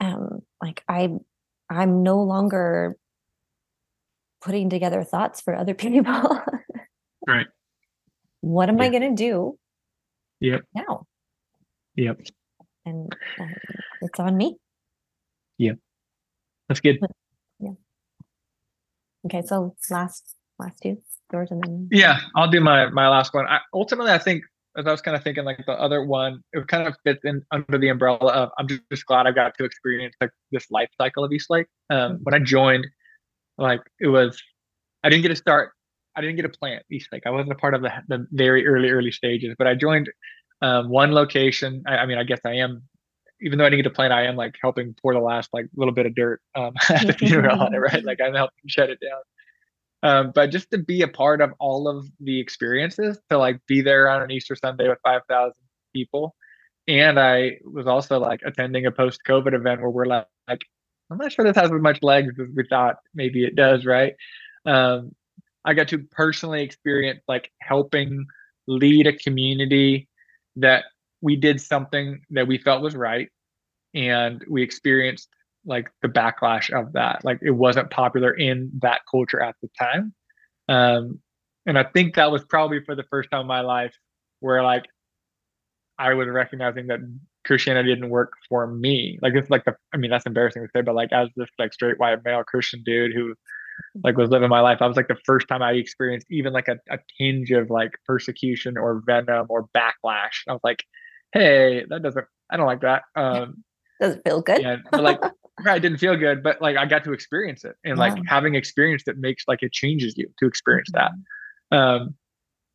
um 0.00 0.40
like 0.60 0.82
i 0.88 1.10
i'm 1.70 2.02
no 2.02 2.22
longer 2.22 2.96
putting 4.40 4.70
together 4.70 5.04
thoughts 5.04 5.40
for 5.40 5.54
other 5.54 5.74
people 5.84 6.40
Right. 7.28 7.46
what 8.40 8.68
am 8.68 8.80
i 8.80 8.88
going 8.88 9.14
to 9.14 9.14
do 9.14 9.56
Yep. 10.40 10.62
now 10.74 11.06
Yep. 11.94 12.18
and 12.84 13.12
um, 13.40 13.54
it's 14.02 14.18
on 14.18 14.36
me 14.36 14.56
Yep. 15.58 15.78
That's 16.68 16.80
good. 16.80 16.98
Yeah. 17.60 17.70
Okay 19.24 19.42
so 19.46 19.74
last 19.90 20.34
last 20.58 20.82
two 20.82 20.98
yours 21.32 21.50
and 21.50 21.62
then 21.62 21.88
Yeah, 21.90 22.18
I'll 22.34 22.50
do 22.50 22.60
my 22.60 22.90
my 22.90 23.08
last 23.08 23.32
one. 23.32 23.46
I, 23.46 23.60
ultimately, 23.72 24.12
I 24.12 24.18
think 24.18 24.42
as 24.76 24.86
I 24.86 24.90
was 24.90 25.00
kind 25.00 25.16
of 25.16 25.22
thinking, 25.22 25.44
like 25.44 25.64
the 25.66 25.72
other 25.72 26.04
one, 26.04 26.42
it 26.52 26.68
kind 26.68 26.86
of 26.86 26.94
fits 27.04 27.20
in 27.24 27.42
under 27.50 27.78
the 27.78 27.88
umbrella 27.88 28.32
of 28.32 28.50
I'm 28.58 28.68
just, 28.68 28.82
just 28.90 29.06
glad 29.06 29.26
I 29.26 29.32
got 29.32 29.56
to 29.58 29.64
experience 29.64 30.14
like 30.20 30.30
this 30.52 30.70
life 30.70 30.90
cycle 30.98 31.24
of 31.24 31.32
East 31.32 31.48
Lake. 31.50 31.66
Um, 31.90 32.20
when 32.22 32.34
I 32.34 32.38
joined, 32.38 32.86
like 33.58 33.80
it 34.00 34.08
was, 34.08 34.40
I 35.02 35.08
didn't 35.08 35.22
get 35.22 35.28
to 35.28 35.36
start. 35.36 35.72
I 36.14 36.20
didn't 36.20 36.36
get 36.36 36.42
to 36.42 36.48
plant 36.48 36.84
East 36.90 37.08
Lake. 37.12 37.22
I 37.26 37.30
wasn't 37.30 37.52
a 37.52 37.56
part 37.56 37.74
of 37.74 37.82
the 37.82 37.92
the 38.08 38.26
very 38.32 38.66
early 38.66 38.90
early 38.90 39.10
stages, 39.12 39.54
but 39.58 39.66
I 39.66 39.74
joined 39.74 40.10
um, 40.62 40.88
one 40.88 41.12
location. 41.12 41.82
I, 41.86 41.98
I 41.98 42.06
mean, 42.06 42.18
I 42.18 42.24
guess 42.24 42.40
I 42.44 42.54
am. 42.54 42.82
Even 43.42 43.58
though 43.58 43.66
I 43.66 43.68
didn't 43.68 43.82
get 43.82 43.90
to 43.90 43.94
plant, 43.94 44.14
I 44.14 44.24
am 44.24 44.36
like 44.36 44.54
helping 44.62 44.94
pour 45.02 45.12
the 45.12 45.20
last 45.20 45.50
like 45.52 45.66
little 45.76 45.92
bit 45.92 46.06
of 46.06 46.14
dirt 46.14 46.40
um, 46.54 46.72
at 46.88 47.06
the 47.06 47.12
funeral 47.12 47.60
on 47.60 47.74
it, 47.74 47.78
right? 47.92 48.04
Like 48.04 48.18
I'm 48.20 48.34
helping 48.34 48.62
shut 48.66 48.90
it 48.90 48.98
down 49.00 49.20
um, 50.02 50.32
but 50.34 50.50
just 50.50 50.70
to 50.70 50.78
be 50.78 51.02
a 51.02 51.08
part 51.08 51.40
of 51.40 51.52
all 51.58 51.88
of 51.88 52.06
the 52.20 52.40
experiences 52.40 53.18
to 53.30 53.38
like 53.38 53.60
be 53.66 53.80
there 53.80 54.08
on 54.08 54.22
an 54.22 54.30
easter 54.30 54.56
sunday 54.56 54.88
with 54.88 54.98
5000 55.04 55.52
people. 55.94 56.34
And 56.88 57.18
i 57.18 57.58
was 57.64 57.86
also 57.86 58.18
like 58.18 58.40
attending 58.44 58.86
a 58.86 58.92
post-covid 58.92 59.54
event 59.54 59.80
where 59.80 59.90
we're 59.90 60.06
like, 60.06 60.26
like 60.48 60.60
i'm 61.10 61.18
not 61.18 61.32
sure 61.32 61.44
this 61.44 61.56
has 61.56 61.72
as 61.72 61.80
much 61.80 62.02
legs 62.02 62.34
as 62.40 62.48
we 62.54 62.64
thought 62.68 62.96
maybe 63.14 63.44
it 63.44 63.56
does 63.56 63.84
right? 63.84 64.14
Um, 64.64 65.14
i 65.64 65.74
got 65.74 65.88
to 65.88 65.98
personally 65.98 66.62
experience 66.62 67.20
like 67.28 67.50
helping 67.60 68.26
lead 68.66 69.06
a 69.06 69.12
community 69.12 70.08
that 70.56 70.84
we 71.20 71.36
did 71.36 71.60
something 71.60 72.20
that 72.30 72.46
we 72.46 72.58
felt 72.58 72.82
was 72.82 72.94
right 72.94 73.28
and 73.94 74.44
we 74.48 74.62
experienced 74.62 75.28
like 75.66 75.90
the 76.00 76.08
backlash 76.08 76.70
of 76.70 76.92
that. 76.94 77.24
Like 77.24 77.40
it 77.42 77.50
wasn't 77.50 77.90
popular 77.90 78.32
in 78.32 78.70
that 78.82 79.02
culture 79.10 79.42
at 79.42 79.56
the 79.60 79.68
time. 79.78 80.14
Um 80.68 81.20
and 81.66 81.78
i 81.78 81.82
think 81.82 82.14
that 82.14 82.30
was 82.30 82.44
probably 82.44 82.80
for 82.84 82.94
the 82.94 83.04
first 83.10 83.30
time 83.30 83.42
in 83.42 83.46
my 83.46 83.60
life 83.60 83.94
where 84.40 84.62
like 84.62 84.84
i 85.98 86.14
was 86.14 86.28
recognizing 86.28 86.86
that 86.86 87.00
christianity 87.44 87.94
didn't 87.94 88.10
work 88.10 88.32
for 88.48 88.66
me. 88.66 89.18
Like 89.22 89.34
it's 89.34 89.50
like 89.50 89.64
the 89.64 89.76
i 89.92 89.96
mean 89.96 90.10
that's 90.10 90.26
embarrassing 90.26 90.62
to 90.62 90.68
say 90.74 90.80
but 90.80 90.94
like 90.94 91.12
as 91.12 91.28
this 91.36 91.48
like 91.58 91.72
straight 91.74 91.98
white 91.98 92.24
male 92.24 92.42
christian 92.44 92.82
dude 92.84 93.12
who 93.14 93.34
like 94.02 94.16
was 94.16 94.30
living 94.30 94.48
my 94.48 94.60
life 94.60 94.78
i 94.80 94.86
was 94.86 94.96
like 94.96 95.08
the 95.08 95.18
first 95.24 95.46
time 95.48 95.62
i 95.62 95.72
experienced 95.72 96.26
even 96.30 96.52
like 96.52 96.68
a, 96.68 96.78
a 96.90 96.98
tinge 97.18 97.50
of 97.50 97.70
like 97.70 97.92
persecution 98.06 98.78
or 98.78 99.02
venom 99.06 99.46
or 99.48 99.68
backlash. 99.76 100.42
I 100.48 100.52
was 100.52 100.60
like 100.64 100.84
hey 101.32 101.84
that 101.88 102.02
doesn't 102.02 102.26
i 102.50 102.56
don't 102.56 102.66
like 102.66 102.80
that. 102.82 103.02
Um 103.14 103.64
doesn't 104.00 104.22
feel 104.24 104.42
good. 104.42 104.82
but 104.90 105.02
like 105.02 105.20
right, 105.64 105.80
didn't 105.80 105.98
feel 105.98 106.16
good, 106.16 106.42
but 106.42 106.60
like 106.60 106.76
I 106.76 106.86
got 106.86 107.04
to 107.04 107.12
experience 107.12 107.64
it. 107.64 107.76
And 107.84 107.98
like 107.98 108.14
Wow. 108.14 108.22
having 108.26 108.54
experienced 108.54 109.08
it 109.08 109.18
makes 109.18 109.44
like 109.48 109.62
it 109.62 109.72
changes 109.72 110.14
you 110.16 110.28
to 110.38 110.46
experience 110.46 110.90
that. 110.92 111.12
Um 111.76 112.14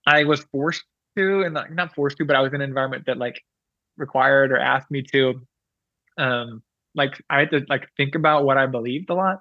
I 0.08 0.24
was 0.24 0.42
forced 0.52 0.84
to 1.18 1.44
and 1.44 1.54
like 1.54 1.72
not 1.72 1.94
forced 1.94 2.18
to, 2.18 2.26
but 2.26 2.36
I 2.36 2.42
was 2.42 2.54
in 2.54 2.62
an 2.62 2.70
environment 2.70 3.06
that 3.06 3.18
like 3.18 3.42
required 3.98 4.52
or 4.52 4.58
asked 4.58 4.90
me 4.90 5.04
to 5.14 5.42
um 6.18 6.64
like 6.96 7.22
I 7.30 7.40
had 7.40 7.52
to 7.52 7.66
like 7.70 7.88
think 7.98 8.16
about 8.16 8.46
what 8.46 8.58
I 8.58 8.66
believed 8.66 9.10
a 9.10 9.14
lot. 9.16 9.40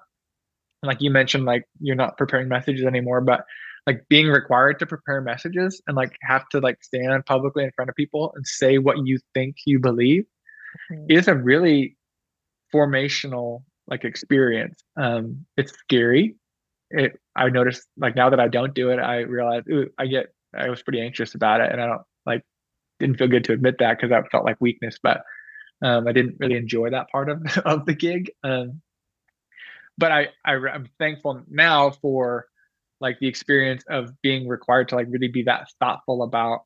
like 0.83 1.01
you 1.01 1.11
mentioned, 1.11 1.45
like 1.45 1.65
you're 1.79 1.95
not 1.95 2.17
preparing 2.17 2.47
messages 2.47 2.85
anymore, 2.85 3.21
but 3.21 3.45
like 3.87 4.03
being 4.09 4.27
required 4.27 4.79
to 4.79 4.85
prepare 4.85 5.21
messages 5.21 5.81
and 5.87 5.95
like 5.95 6.15
have 6.21 6.47
to 6.49 6.59
like 6.59 6.83
stand 6.83 7.25
publicly 7.25 7.63
in 7.63 7.71
front 7.75 7.89
of 7.89 7.95
people 7.95 8.31
and 8.35 8.45
say 8.45 8.77
what 8.77 9.05
you 9.05 9.19
think 9.33 9.55
you 9.65 9.79
believe 9.79 10.25
mm-hmm. 10.91 11.05
is 11.09 11.27
a 11.27 11.35
really 11.35 11.97
formational 12.73 13.63
like 13.87 14.03
experience. 14.03 14.81
Um, 14.97 15.45
it's 15.57 15.73
scary. 15.73 16.35
It 16.89 17.19
I 17.35 17.49
noticed 17.49 17.87
like 17.97 18.15
now 18.15 18.29
that 18.29 18.39
I 18.39 18.47
don't 18.47 18.73
do 18.73 18.89
it, 18.89 18.99
I 18.99 19.19
realize 19.19 19.63
I 19.97 20.07
get 20.07 20.27
I 20.55 20.69
was 20.69 20.83
pretty 20.83 21.01
anxious 21.01 21.35
about 21.35 21.61
it, 21.61 21.71
and 21.71 21.81
I 21.81 21.87
don't 21.87 22.01
like 22.25 22.43
didn't 22.99 23.17
feel 23.17 23.27
good 23.27 23.43
to 23.45 23.53
admit 23.53 23.75
that 23.79 23.97
because 23.97 24.09
that 24.09 24.29
felt 24.31 24.45
like 24.45 24.57
weakness, 24.59 24.97
but 25.01 25.23
um, 25.81 26.07
I 26.07 26.11
didn't 26.11 26.35
really 26.39 26.55
enjoy 26.55 26.89
that 26.91 27.09
part 27.09 27.29
of 27.29 27.41
of 27.65 27.85
the 27.85 27.93
gig. 27.93 28.31
Um, 28.43 28.81
but 29.97 30.11
I, 30.11 30.27
I 30.45 30.53
I'm 30.53 30.87
thankful 30.99 31.43
now 31.49 31.91
for 31.91 32.47
like 32.99 33.19
the 33.19 33.27
experience 33.27 33.83
of 33.89 34.09
being 34.21 34.47
required 34.47 34.89
to 34.89 34.95
like 34.95 35.07
really 35.09 35.27
be 35.27 35.43
that 35.43 35.67
thoughtful 35.79 36.23
about 36.23 36.61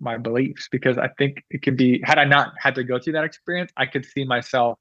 my 0.00 0.16
beliefs 0.16 0.68
because 0.70 0.98
I 0.98 1.08
think 1.18 1.42
it 1.50 1.62
can 1.62 1.76
be 1.76 2.00
had 2.04 2.18
I 2.18 2.24
not 2.24 2.52
had 2.58 2.74
to 2.76 2.84
go 2.84 2.98
through 2.98 3.14
that 3.14 3.24
experience, 3.24 3.72
I 3.76 3.86
could 3.86 4.04
see 4.04 4.24
myself 4.24 4.78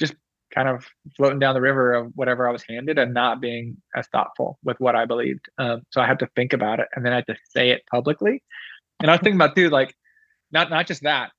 just 0.00 0.14
kind 0.54 0.68
of 0.68 0.84
floating 1.16 1.38
down 1.38 1.54
the 1.54 1.60
river 1.60 1.92
of 1.92 2.10
whatever 2.16 2.48
I 2.48 2.52
was 2.52 2.64
handed 2.68 2.98
and 2.98 3.14
not 3.14 3.40
being 3.40 3.76
as 3.94 4.08
thoughtful 4.08 4.58
with 4.64 4.78
what 4.80 4.96
I 4.96 5.04
believed. 5.04 5.48
Um, 5.58 5.82
so 5.90 6.00
I 6.00 6.06
had 6.06 6.18
to 6.20 6.28
think 6.34 6.52
about 6.52 6.80
it 6.80 6.88
and 6.94 7.04
then 7.04 7.12
I 7.12 7.16
had 7.16 7.26
to 7.28 7.36
say 7.50 7.70
it 7.70 7.82
publicly. 7.90 8.42
And 9.00 9.10
I 9.10 9.14
was 9.14 9.20
thinking 9.20 9.36
about 9.36 9.54
too, 9.54 9.70
like 9.70 9.94
not 10.50 10.70
not 10.70 10.86
just 10.86 11.04
that, 11.04 11.30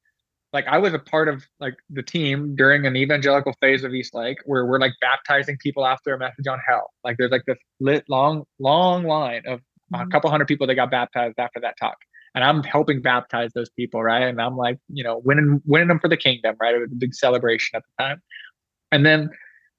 like 0.54 0.68
I 0.68 0.78
was 0.78 0.94
a 0.94 1.00
part 1.00 1.28
of 1.28 1.44
like 1.60 1.76
the 1.90 2.04
team 2.04 2.56
during 2.56 2.86
an 2.86 2.96
evangelical 2.96 3.54
phase 3.62 3.84
of 3.84 3.94
East 3.94 4.14
Lake 4.14 4.38
where 4.46 4.66
we're 4.66 4.80
like 4.80 4.94
baptizing 5.02 5.58
people 5.58 5.86
after 5.86 6.14
a 6.14 6.20
message 6.20 6.48
on 6.48 6.60
hell. 6.68 6.92
Like 7.04 7.18
there's 7.18 7.32
like 7.32 7.46
this 7.46 7.60
lit 7.80 8.06
long, 8.10 8.44
long 8.60 9.04
line 9.04 9.44
of 9.48 9.60
mm-hmm. 9.60 10.02
a 10.02 10.08
couple 10.08 10.30
hundred 10.30 10.48
people 10.48 10.68
that 10.68 10.76
got 10.76 10.92
baptized 10.92 11.38
after 11.38 11.60
that 11.62 11.76
talk. 11.80 11.98
And 12.34 12.44
I'm 12.46 12.64
helping 12.64 13.02
baptize 13.02 13.52
those 13.54 13.70
people, 13.70 14.02
right? 14.02 14.24
And 14.24 14.42
I'm 14.42 14.56
like, 14.56 14.78
you 14.88 15.04
know, 15.04 15.22
winning 15.24 15.62
winning 15.66 15.90
them 15.90 16.00
for 16.00 16.08
the 16.08 16.18
kingdom, 16.18 16.56
right? 16.62 16.74
It 16.74 16.80
was 16.80 16.92
a 16.92 16.96
big 16.96 17.14
celebration 17.14 17.76
at 17.76 17.84
the 17.84 18.04
time. 18.04 18.22
And 18.92 19.06
then 19.06 19.30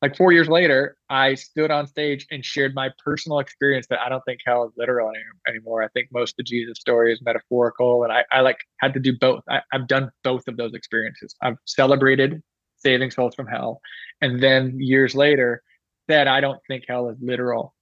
like 0.03 0.17
four 0.17 0.33
years 0.33 0.49
later, 0.49 0.97
I 1.09 1.35
stood 1.35 1.71
on 1.71 1.87
stage 1.87 2.27
and 2.31 2.45
shared 2.45 2.75
my 2.75 2.91
personal 3.05 3.39
experience 3.39 3.87
that 3.89 4.01
I 4.01 4.09
don't 4.09 4.23
think 4.25 4.41
hell 4.45 4.65
is 4.65 4.73
literal 4.77 5.09
any, 5.09 5.23
anymore. 5.47 5.83
I 5.83 5.89
think 5.89 6.09
most 6.13 6.33
of 6.33 6.37
the 6.39 6.43
Jesus 6.43 6.79
story 6.79 7.13
is 7.13 7.21
metaphorical. 7.23 8.03
And 8.03 8.13
I, 8.13 8.25
I 8.33 8.41
like 8.41 8.59
had 8.81 8.95
to 8.95 9.01
do 9.01 9.17
both. 9.17 9.45
I, 9.49 9.61
I've 9.73 9.87
done 9.87 10.11
both 10.25 10.49
of 10.49 10.57
those 10.57 10.75
experiences. 10.75 11.37
I've 11.41 11.57
celebrated 11.67 12.43
saving 12.79 13.13
souls 13.13 13.37
from 13.37 13.47
hell. 13.47 13.81
And 14.21 14.43
then 14.43 14.77
years 14.81 15.15
later 15.15 15.63
said, 16.11 16.27
I 16.27 16.41
don't 16.41 16.59
think 16.67 16.85
hell 16.89 17.09
is 17.09 17.17
literal. 17.21 17.73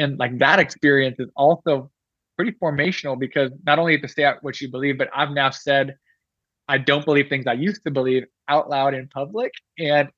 And 0.00 0.18
like 0.18 0.38
that 0.38 0.58
experience 0.58 1.20
is 1.20 1.28
also 1.36 1.90
pretty 2.36 2.52
formational 2.60 3.18
because 3.18 3.52
not 3.64 3.78
only 3.78 3.96
to 3.98 4.08
say 4.08 4.24
out 4.24 4.38
what 4.42 4.60
you 4.60 4.68
believe, 4.68 4.98
but 4.98 5.08
I've 5.14 5.30
now 5.30 5.50
said, 5.50 5.94
I 6.66 6.78
don't 6.78 7.04
believe 7.04 7.28
things 7.28 7.46
I 7.46 7.52
used 7.52 7.84
to 7.84 7.92
believe 7.92 8.24
out 8.48 8.68
loud 8.68 8.94
in 8.94 9.08
public. 9.08 9.52
And 9.78 10.08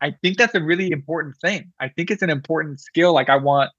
I 0.00 0.12
think 0.22 0.38
that's 0.38 0.54
a 0.54 0.62
really 0.62 0.90
important 0.90 1.36
thing. 1.40 1.72
I 1.80 1.88
think 1.88 2.10
it's 2.10 2.22
an 2.22 2.30
important 2.30 2.80
skill. 2.80 3.12
Like 3.12 3.28
I 3.28 3.36
want, 3.36 3.70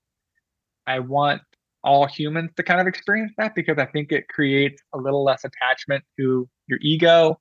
I 0.88 1.00
want 1.00 1.42
all 1.84 2.08
humans 2.08 2.52
to 2.58 2.64
kind 2.64 2.80
of 2.80 2.88
experience 2.88 3.34
that 3.38 3.56
because 3.56 3.78
I 3.78 3.86
think 3.88 4.12
it 4.12 4.28
creates 4.30 4.82
a 4.94 4.98
little 4.98 5.24
less 5.24 5.44
attachment 5.44 6.04
to 6.18 6.48
your 6.68 6.80
ego. 6.82 7.40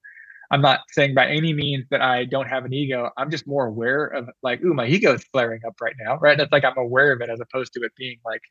I'm 0.51 0.61
not 0.61 0.81
saying 0.91 1.15
by 1.15 1.29
any 1.29 1.55
means 1.55 1.87
that 1.91 2.03
I 2.03 2.25
don't 2.25 2.49
have 2.49 2.65
an 2.65 2.75
ego. 2.75 3.11
I'm 3.17 3.31
just 3.31 3.47
more 3.47 3.67
aware 3.67 4.07
of 4.07 4.29
like, 4.43 4.63
ooh, 4.63 4.75
my 4.75 4.87
ego 4.87 5.15
is 5.15 5.25
flaring 5.33 5.61
up 5.67 5.75
right 5.81 5.95
now, 6.01 6.19
right? 6.19 6.39
It's 6.39 6.53
like 6.53 6.65
I'm 6.65 6.77
aware 6.77 7.13
of 7.13 7.21
it 7.23 7.31
as 7.31 7.41
opposed 7.41 7.73
to 7.75 7.81
it 7.83 7.93
being 7.97 8.19
like 8.25 8.43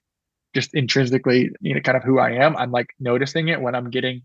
just 0.56 0.74
intrinsically, 0.74 1.52
you 1.62 1.76
know, 1.76 1.82
kind 1.82 1.98
of 1.98 2.04
who 2.04 2.20
I 2.20 2.32
am. 2.32 2.58
I'm 2.58 2.72
like 2.72 2.88
noticing 3.00 3.50
it 3.50 3.62
when 3.62 3.76
I'm 3.76 3.90
getting 3.90 4.24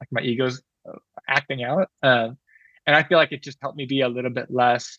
like 0.00 0.08
my 0.12 0.22
ego's 0.22 0.62
uh, 0.88 0.98
acting 1.28 1.62
out. 1.64 1.88
Um, 2.02 2.38
and 2.90 2.96
I 2.96 3.04
feel 3.04 3.18
like 3.18 3.30
it 3.30 3.40
just 3.40 3.58
helped 3.62 3.76
me 3.76 3.86
be 3.86 4.00
a 4.00 4.08
little 4.08 4.32
bit 4.32 4.50
less 4.50 4.98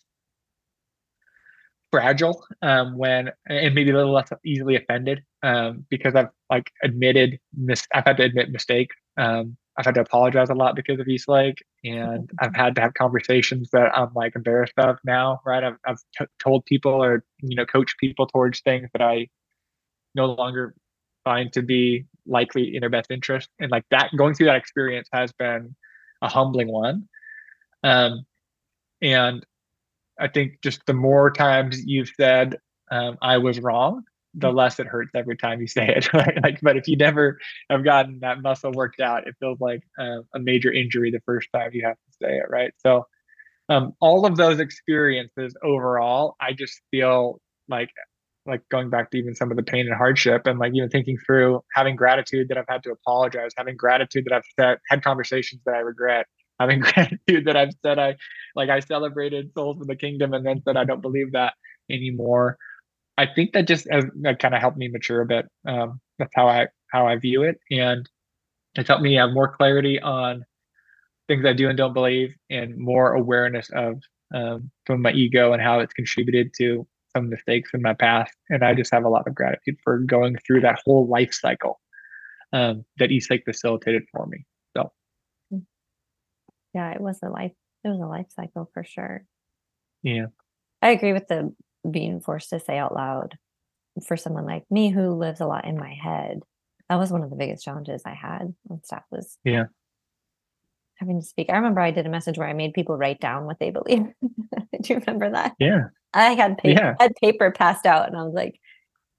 fragile 1.91 2.41
um, 2.61 2.97
when 2.97 3.29
and 3.49 3.75
maybe 3.75 3.91
a 3.91 3.93
little 3.93 4.13
less 4.13 4.29
easily 4.45 4.77
offended 4.77 5.21
um, 5.43 5.85
because 5.89 6.15
I've 6.15 6.29
like 6.49 6.71
admitted 6.81 7.37
mis- 7.53 7.89
I've 7.93 8.05
had 8.05 8.15
to 8.15 8.23
admit 8.23 8.49
mistakes. 8.49 8.95
Um, 9.17 9.57
I've 9.77 9.83
had 9.83 9.95
to 9.95 10.01
apologize 10.01 10.49
a 10.49 10.53
lot 10.53 10.77
because 10.77 11.01
of 11.01 11.07
East 11.09 11.27
Lake, 11.27 11.57
and 11.83 12.29
I've 12.39 12.55
had 12.55 12.75
to 12.75 12.81
have 12.81 12.93
conversations 12.93 13.69
that 13.71 13.91
I'm 13.93 14.13
like 14.15 14.37
embarrassed 14.37 14.77
of 14.77 14.95
now. 15.03 15.41
Right? 15.45 15.65
I've 15.65 15.77
I've 15.85 15.99
t- 16.17 16.25
told 16.39 16.65
people 16.65 16.93
or 16.93 17.25
you 17.41 17.57
know 17.57 17.65
coached 17.65 17.97
people 17.99 18.25
towards 18.25 18.61
things 18.61 18.87
that 18.93 19.01
I 19.01 19.27
no 20.15 20.27
longer 20.27 20.75
find 21.25 21.51
to 21.51 21.61
be 21.61 22.05
likely 22.25 22.73
in 22.73 22.79
their 22.79 22.89
best 22.89 23.11
interest, 23.11 23.49
and 23.59 23.69
like 23.69 23.83
that 23.91 24.11
going 24.17 24.33
through 24.33 24.45
that 24.45 24.55
experience 24.55 25.09
has 25.11 25.33
been 25.33 25.75
a 26.21 26.29
humbling 26.29 26.71
one. 26.71 27.09
Um, 27.83 28.25
and 29.01 29.45
I 30.19 30.27
think 30.27 30.61
just 30.61 30.85
the 30.85 30.93
more 30.93 31.31
times 31.31 31.81
you've 31.83 32.11
said 32.19 32.57
um, 32.91 33.17
I 33.21 33.37
was 33.37 33.59
wrong, 33.59 34.03
the 34.33 34.47
mm-hmm. 34.47 34.57
less 34.57 34.79
it 34.79 34.87
hurts 34.87 35.11
every 35.15 35.37
time 35.37 35.61
you 35.61 35.67
say 35.67 35.87
it. 35.87 36.09
Right? 36.13 36.37
Like, 36.43 36.59
but 36.61 36.77
if 36.77 36.87
you 36.87 36.97
never 36.97 37.39
have 37.69 37.83
gotten 37.83 38.19
that 38.21 38.41
muscle 38.41 38.71
worked 38.71 38.99
out, 38.99 39.27
it 39.27 39.35
feels 39.39 39.59
like 39.59 39.81
uh, 39.99 40.19
a 40.35 40.39
major 40.39 40.71
injury 40.71 41.11
the 41.11 41.21
first 41.25 41.47
time 41.53 41.71
you 41.73 41.83
have 41.85 41.95
to 41.95 42.17
say 42.21 42.37
it. 42.37 42.45
Right. 42.49 42.73
So, 42.79 43.07
um, 43.69 43.93
all 44.01 44.25
of 44.25 44.35
those 44.35 44.59
experiences 44.59 45.55
overall, 45.63 46.35
I 46.41 46.53
just 46.53 46.81
feel 46.91 47.39
like 47.69 47.89
like 48.45 48.67
going 48.69 48.89
back 48.89 49.11
to 49.11 49.17
even 49.17 49.35
some 49.35 49.51
of 49.51 49.57
the 49.57 49.63
pain 49.63 49.85
and 49.85 49.95
hardship 49.95 50.47
and 50.47 50.57
like 50.57 50.73
even 50.73 50.89
thinking 50.89 51.17
through 51.25 51.61
having 51.75 51.95
gratitude 51.95 52.47
that 52.49 52.57
I've 52.57 52.65
had 52.67 52.83
to 52.83 52.91
apologize, 52.91 53.51
having 53.55 53.77
gratitude 53.77 54.25
that 54.25 54.33
I've 54.33 54.43
said, 54.59 54.79
had 54.89 55.03
conversations 55.03 55.61
that 55.65 55.75
I 55.75 55.79
regret, 55.79 56.25
having 56.61 56.79
gratitude 56.93 57.45
that 57.45 57.57
I've 57.57 57.73
said 57.83 57.99
I 57.99 58.15
like 58.55 58.69
I 58.69 58.79
celebrated 58.79 59.51
souls 59.53 59.77
for 59.77 59.85
the 59.85 59.95
kingdom 59.95 60.33
and 60.33 60.45
then 60.45 60.61
said 60.63 60.77
I 60.77 60.83
don't 60.85 61.01
believe 61.01 61.31
that 61.33 61.53
anymore. 61.89 62.57
I 63.17 63.25
think 63.25 63.53
that 63.53 63.67
just 63.67 63.87
has 63.91 64.05
kind 64.39 64.55
of 64.55 64.61
helped 64.61 64.77
me 64.77 64.87
mature 64.87 65.21
a 65.21 65.25
bit. 65.25 65.45
Um, 65.67 65.99
that's 66.17 66.31
how 66.35 66.47
I 66.47 66.67
how 66.91 67.07
I 67.07 67.17
view 67.17 67.43
it, 67.43 67.57
and 67.69 68.07
it's 68.75 68.87
helped 68.87 69.03
me 69.03 69.15
have 69.15 69.31
more 69.31 69.53
clarity 69.55 69.99
on 69.99 70.45
things 71.27 71.45
I 71.45 71.53
do 71.53 71.69
and 71.69 71.77
don't 71.77 71.93
believe, 71.93 72.35
and 72.49 72.77
more 72.77 73.13
awareness 73.13 73.69
of 73.73 74.01
um, 74.33 74.71
from 74.85 75.01
my 75.01 75.11
ego 75.11 75.53
and 75.53 75.61
how 75.61 75.79
it's 75.79 75.93
contributed 75.93 76.53
to 76.57 76.87
some 77.15 77.29
mistakes 77.29 77.71
in 77.73 77.81
my 77.81 77.93
past. 77.93 78.33
And 78.49 78.63
I 78.63 78.73
just 78.73 78.93
have 78.93 79.03
a 79.03 79.09
lot 79.09 79.27
of 79.27 79.35
gratitude 79.35 79.77
for 79.83 79.99
going 79.99 80.37
through 80.47 80.61
that 80.61 80.79
whole 80.85 81.07
life 81.07 81.33
cycle 81.33 81.79
um, 82.53 82.85
that 82.97 83.11
Eastlake 83.11 83.43
facilitated 83.45 84.03
for 84.11 84.25
me 84.27 84.45
yeah, 86.73 86.91
it 86.91 87.01
was 87.01 87.19
a 87.23 87.29
life 87.29 87.53
it 87.83 87.89
was 87.89 87.99
a 87.99 88.05
life 88.05 88.27
cycle 88.29 88.69
for 88.73 88.83
sure. 88.83 89.25
Yeah. 90.03 90.27
I 90.81 90.91
agree 90.91 91.13
with 91.13 91.27
the 91.27 91.53
being 91.89 92.21
forced 92.21 92.49
to 92.51 92.59
say 92.59 92.77
out 92.77 92.93
loud 92.93 93.37
for 94.07 94.15
someone 94.15 94.45
like 94.45 94.63
me 94.69 94.89
who 94.89 95.13
lives 95.13 95.41
a 95.41 95.47
lot 95.47 95.65
in 95.65 95.77
my 95.77 95.93
head. 95.93 96.41
That 96.89 96.97
was 96.97 97.11
one 97.11 97.23
of 97.23 97.29
the 97.29 97.35
biggest 97.35 97.63
challenges 97.63 98.03
I 98.05 98.13
had 98.13 98.53
on 98.69 98.83
staff 98.83 99.03
was 99.11 99.37
yeah 99.43 99.65
having 101.01 101.19
to 101.19 101.25
speak. 101.25 101.49
I 101.49 101.55
remember 101.55 101.81
I 101.81 101.91
did 101.91 102.05
a 102.05 102.09
message 102.09 102.37
where 102.37 102.47
I 102.47 102.53
made 102.53 102.73
people 102.73 102.95
write 102.95 103.19
down 103.19 103.45
what 103.45 103.59
they 103.59 103.71
believe. 103.71 104.05
do 104.21 104.93
you 104.93 104.99
remember 104.99 105.31
that? 105.31 105.53
Yeah. 105.59 105.85
I 106.13 106.33
had 106.33 106.57
paper, 106.57 106.79
yeah. 106.81 106.95
had 106.99 107.13
paper 107.15 107.51
passed 107.51 107.85
out 107.85 108.07
and 108.07 108.15
I 108.15 108.23
was 108.23 108.33
like, 108.33 108.59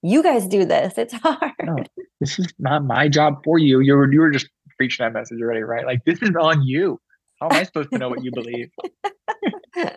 you 0.03 0.23
guys 0.23 0.47
do 0.47 0.65
this. 0.65 0.97
It's 0.97 1.13
hard. 1.23 1.53
No, 1.63 1.77
this 2.21 2.39
is 2.39 2.49
not 2.59 2.85
my 2.85 3.09
job 3.09 3.43
for 3.45 3.59
you. 3.59 3.81
You 3.81 3.95
were 3.97 4.13
you 4.13 4.21
were 4.21 4.31
just 4.31 4.49
preaching 4.77 5.05
that 5.05 5.13
message 5.13 5.41
already, 5.41 5.63
right? 5.63 5.85
Like 5.85 6.05
this 6.05 6.23
is 6.23 6.31
on 6.39 6.63
you. 6.63 7.01
How 7.43 7.49
am 7.51 7.61
I 7.61 7.65
supposed 7.65 7.91
to 7.91 7.99
know 7.99 8.09
what 8.09 8.23
you 8.23 8.31
believe? 8.31 8.71
well, 9.77 9.91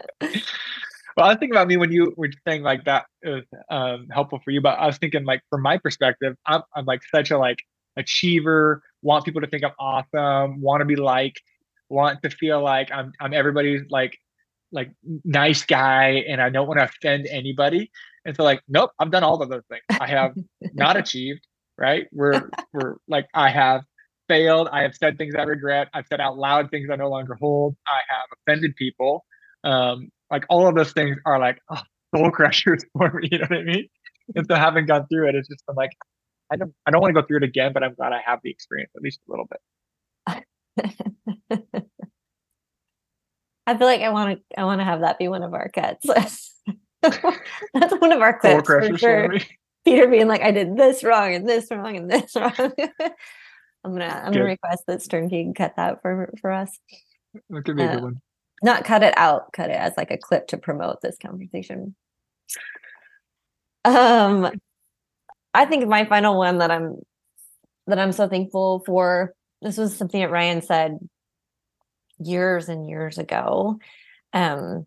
I 1.15 1.27
was 1.27 1.37
thinking 1.37 1.51
about 1.51 1.67
me 1.67 1.77
when 1.77 1.91
you 1.91 2.11
were 2.17 2.31
saying 2.47 2.63
like 2.63 2.85
that 2.85 3.05
was 3.23 3.43
um, 3.69 4.07
helpful 4.11 4.39
for 4.43 4.49
you, 4.49 4.61
but 4.61 4.79
I 4.79 4.87
was 4.87 4.97
thinking 4.97 5.25
like 5.25 5.41
from 5.51 5.61
my 5.61 5.77
perspective, 5.77 6.35
I'm, 6.47 6.63
I'm 6.75 6.85
like 6.85 7.01
such 7.13 7.29
a 7.29 7.37
like 7.37 7.59
achiever, 7.97 8.81
want 9.03 9.25
people 9.25 9.41
to 9.41 9.47
think 9.47 9.63
I'm 9.63 9.73
awesome, 9.77 10.59
want 10.59 10.81
to 10.81 10.85
be 10.85 10.95
liked, 10.95 11.39
want 11.87 12.23
to 12.23 12.31
feel 12.31 12.63
like 12.63 12.91
I'm 12.91 13.11
I'm 13.21 13.31
everybody's 13.31 13.83
like 13.91 14.17
like 14.71 14.89
nice 15.23 15.65
guy, 15.65 16.23
and 16.27 16.41
I 16.41 16.49
don't 16.49 16.67
want 16.67 16.79
to 16.79 16.85
offend 16.85 17.27
anybody. 17.27 17.91
And 18.25 18.35
so 18.35 18.43
like, 18.43 18.63
nope, 18.67 18.89
I've 18.97 19.11
done 19.11 19.23
all 19.23 19.39
of 19.39 19.49
those 19.51 19.65
things. 19.69 19.83
I 20.01 20.07
have 20.07 20.33
not 20.73 20.97
achieved. 21.03 21.45
Right? 21.77 22.07
We're 22.11 22.49
we're 22.73 22.95
like 23.07 23.27
I 23.35 23.51
have 23.51 23.83
failed. 24.27 24.67
I 24.71 24.81
have 24.81 24.95
said 24.95 25.17
things 25.17 25.35
I 25.35 25.43
regret. 25.43 25.89
I've 25.93 26.05
said 26.07 26.21
out 26.21 26.37
loud 26.37 26.71
things 26.71 26.89
I 26.91 26.95
no 26.95 27.09
longer 27.09 27.35
hold. 27.35 27.75
I 27.87 28.01
have 28.09 28.25
offended 28.39 28.75
people. 28.75 29.25
Um, 29.63 30.09
like 30.31 30.45
all 30.49 30.67
of 30.67 30.75
those 30.75 30.91
things 30.91 31.17
are 31.25 31.39
like 31.39 31.59
oh, 31.69 31.81
soul 32.15 32.31
crushers 32.33 32.83
for 32.93 33.11
me. 33.13 33.29
You 33.31 33.39
know 33.39 33.47
what 33.49 33.59
I 33.59 33.63
mean? 33.63 33.87
And 34.35 34.45
so 34.47 34.55
having 34.55 34.85
gone 34.85 35.07
through 35.07 35.29
it, 35.29 35.35
it's 35.35 35.47
just 35.47 35.63
I'm 35.69 35.75
like, 35.75 35.91
I 36.51 36.55
don't, 36.55 36.73
I 36.85 36.91
don't 36.91 37.01
want 37.01 37.15
to 37.15 37.21
go 37.21 37.25
through 37.25 37.37
it 37.37 37.43
again, 37.43 37.73
but 37.73 37.83
I'm 37.83 37.93
glad 37.93 38.13
I 38.13 38.21
have 38.25 38.39
the 38.43 38.49
experience 38.49 38.91
at 38.95 39.01
least 39.01 39.19
a 39.27 39.31
little 39.31 39.45
bit. 39.45 39.59
I 43.67 43.77
feel 43.77 43.87
like 43.87 44.01
I 44.01 44.09
want 44.09 44.39
to, 44.39 44.59
I 44.59 44.65
want 44.65 44.79
to 44.81 44.85
have 44.85 45.01
that 45.01 45.17
be 45.17 45.27
one 45.27 45.43
of 45.43 45.53
our 45.53 45.69
cuts. 45.69 46.05
That's 47.01 47.93
one 47.99 48.11
of 48.11 48.21
our 48.21 48.37
clips 48.39 48.67
for 48.67 48.97
sure. 48.97 49.37
Peter 49.85 50.07
being 50.07 50.27
like, 50.27 50.41
I 50.41 50.51
did 50.51 50.75
this 50.75 51.03
wrong 51.03 51.33
and 51.35 51.47
this 51.47 51.69
wrong 51.71 51.97
and 51.97 52.09
this 52.09 52.35
wrong. 52.35 52.73
I'm 53.85 53.93
gonna 53.93 54.05
I'm 54.05 54.31
good. 54.31 54.39
gonna 54.39 54.49
request 54.49 54.83
that 54.87 55.07
Turnkey 55.09 55.51
cut 55.55 55.75
that 55.77 56.01
for 56.01 56.33
for 56.41 56.51
us. 56.51 56.77
That 57.49 57.65
could 57.65 57.77
be 57.77 57.83
uh, 57.83 57.89
a 57.89 57.93
good 57.95 58.03
one. 58.03 58.21
Not 58.63 58.83
cut 58.83 59.03
it 59.03 59.13
out, 59.17 59.53
cut 59.53 59.69
it 59.69 59.77
as 59.77 59.93
like 59.95 60.11
a 60.11 60.17
clip 60.17 60.47
to 60.47 60.57
promote 60.57 61.01
this 61.01 61.17
conversation. 61.21 61.95
Um 63.83 64.51
I 65.53 65.65
think 65.65 65.87
my 65.87 66.05
final 66.05 66.37
one 66.37 66.57
that 66.57 66.71
I'm 66.71 66.97
that 67.87 67.99
I'm 67.99 68.11
so 68.11 68.27
thankful 68.27 68.83
for. 68.85 69.33
This 69.61 69.77
was 69.77 69.95
something 69.95 70.19
that 70.19 70.31
Ryan 70.31 70.61
said 70.61 70.97
years 72.19 72.69
and 72.69 72.89
years 72.89 73.17
ago. 73.17 73.79
Um, 74.33 74.85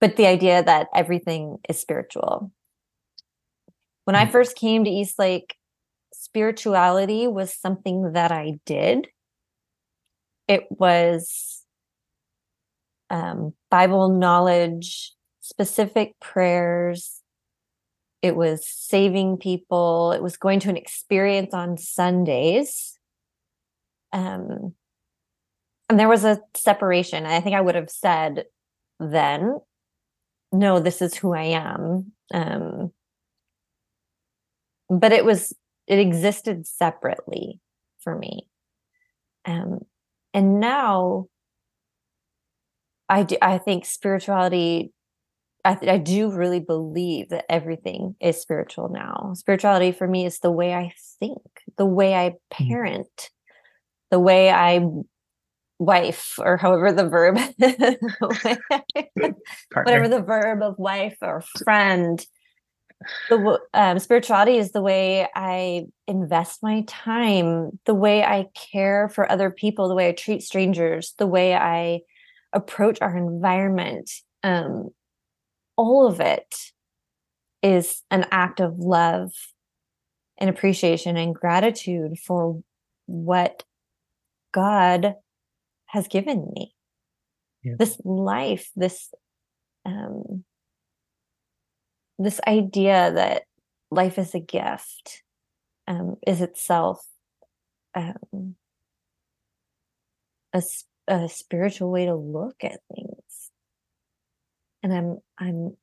but 0.00 0.16
the 0.16 0.26
idea 0.26 0.62
that 0.62 0.88
everything 0.94 1.58
is 1.68 1.80
spiritual. 1.80 2.52
When 4.04 4.16
I 4.16 4.26
mm. 4.26 4.30
first 4.32 4.56
came 4.56 4.84
to 4.84 4.90
East 4.90 5.18
Lake, 5.18 5.56
spirituality 6.26 7.28
was 7.28 7.54
something 7.54 8.12
that 8.12 8.32
I 8.32 8.58
did. 8.66 9.06
It 10.48 10.66
was 10.70 11.62
um, 13.10 13.54
Bible 13.70 14.08
knowledge, 14.08 15.12
specific 15.40 16.18
prayers. 16.20 17.20
It 18.22 18.34
was 18.34 18.66
saving 18.66 19.38
people. 19.38 20.12
It 20.12 20.22
was 20.22 20.36
going 20.36 20.60
to 20.60 20.68
an 20.68 20.76
experience 20.76 21.54
on 21.54 21.78
Sundays. 21.78 22.98
Um, 24.12 24.74
and 25.88 26.00
there 26.00 26.08
was 26.08 26.24
a 26.24 26.40
separation. 26.54 27.24
I 27.26 27.40
think 27.40 27.54
I 27.54 27.60
would 27.60 27.76
have 27.76 27.90
said 27.90 28.46
then, 28.98 29.60
no, 30.52 30.80
this 30.80 31.00
is 31.00 31.14
who 31.14 31.34
I 31.34 31.44
am. 31.44 32.12
Um, 32.34 32.92
but 34.88 35.12
it 35.12 35.24
was, 35.24 35.54
it 35.86 35.98
existed 35.98 36.66
separately 36.66 37.60
for 38.00 38.16
me. 38.16 38.48
Um, 39.44 39.80
and 40.34 40.60
now 40.60 41.26
I 43.08 43.22
do, 43.22 43.36
I 43.40 43.58
think 43.58 43.84
spirituality, 43.84 44.92
I, 45.64 45.74
th- 45.74 45.90
I 45.90 45.98
do 45.98 46.30
really 46.30 46.60
believe 46.60 47.30
that 47.30 47.46
everything 47.48 48.16
is 48.20 48.40
spiritual 48.40 48.88
now. 48.88 49.32
Spirituality 49.34 49.92
for 49.92 50.06
me 50.06 50.26
is 50.26 50.40
the 50.40 50.50
way 50.50 50.74
I 50.74 50.92
think, 51.20 51.40
the 51.78 51.86
way 51.86 52.14
I 52.14 52.30
mm-hmm. 52.30 52.68
parent, 52.68 53.16
mm-hmm. 53.16 54.06
the 54.10 54.20
way 54.20 54.50
I 54.50 54.86
wife 55.78 56.38
or 56.38 56.56
however 56.56 56.90
the 56.90 57.06
verb 57.06 57.36
whatever 59.74 60.08
the 60.08 60.22
verb 60.22 60.62
of 60.62 60.78
wife 60.78 61.18
or 61.20 61.42
friend 61.64 62.24
the 63.28 63.60
um, 63.74 63.98
spirituality 63.98 64.56
is 64.56 64.72
the 64.72 64.80
way 64.80 65.28
i 65.34 65.84
invest 66.06 66.62
my 66.62 66.82
time 66.86 67.78
the 67.84 67.94
way 67.94 68.22
i 68.22 68.46
care 68.54 69.08
for 69.08 69.30
other 69.30 69.50
people 69.50 69.88
the 69.88 69.94
way 69.94 70.08
i 70.08 70.12
treat 70.12 70.42
strangers 70.42 71.14
the 71.18 71.26
way 71.26 71.54
i 71.54 72.00
approach 72.52 72.98
our 73.00 73.16
environment 73.16 74.10
um, 74.42 74.88
all 75.76 76.06
of 76.06 76.20
it 76.20 76.54
is 77.62 78.02
an 78.10 78.26
act 78.30 78.60
of 78.60 78.78
love 78.78 79.32
and 80.38 80.48
appreciation 80.48 81.16
and 81.16 81.34
gratitude 81.34 82.18
for 82.18 82.62
what 83.04 83.62
god 84.52 85.14
has 85.86 86.08
given 86.08 86.50
me 86.54 86.74
yeah. 87.62 87.74
this 87.78 88.00
life 88.04 88.70
this 88.74 89.12
um 89.84 90.44
this 92.18 92.40
idea 92.46 93.12
that 93.12 93.42
life 93.90 94.18
is 94.18 94.34
a 94.34 94.40
gift 94.40 95.22
um 95.86 96.16
is 96.26 96.40
itself 96.40 97.06
um 97.94 98.56
a, 100.52 100.62
a 101.08 101.28
spiritual 101.28 101.90
way 101.90 102.06
to 102.06 102.14
look 102.14 102.56
at 102.62 102.80
things 102.94 103.50
and 104.82 104.92
i'm 104.92 105.18
i'm 105.38 105.76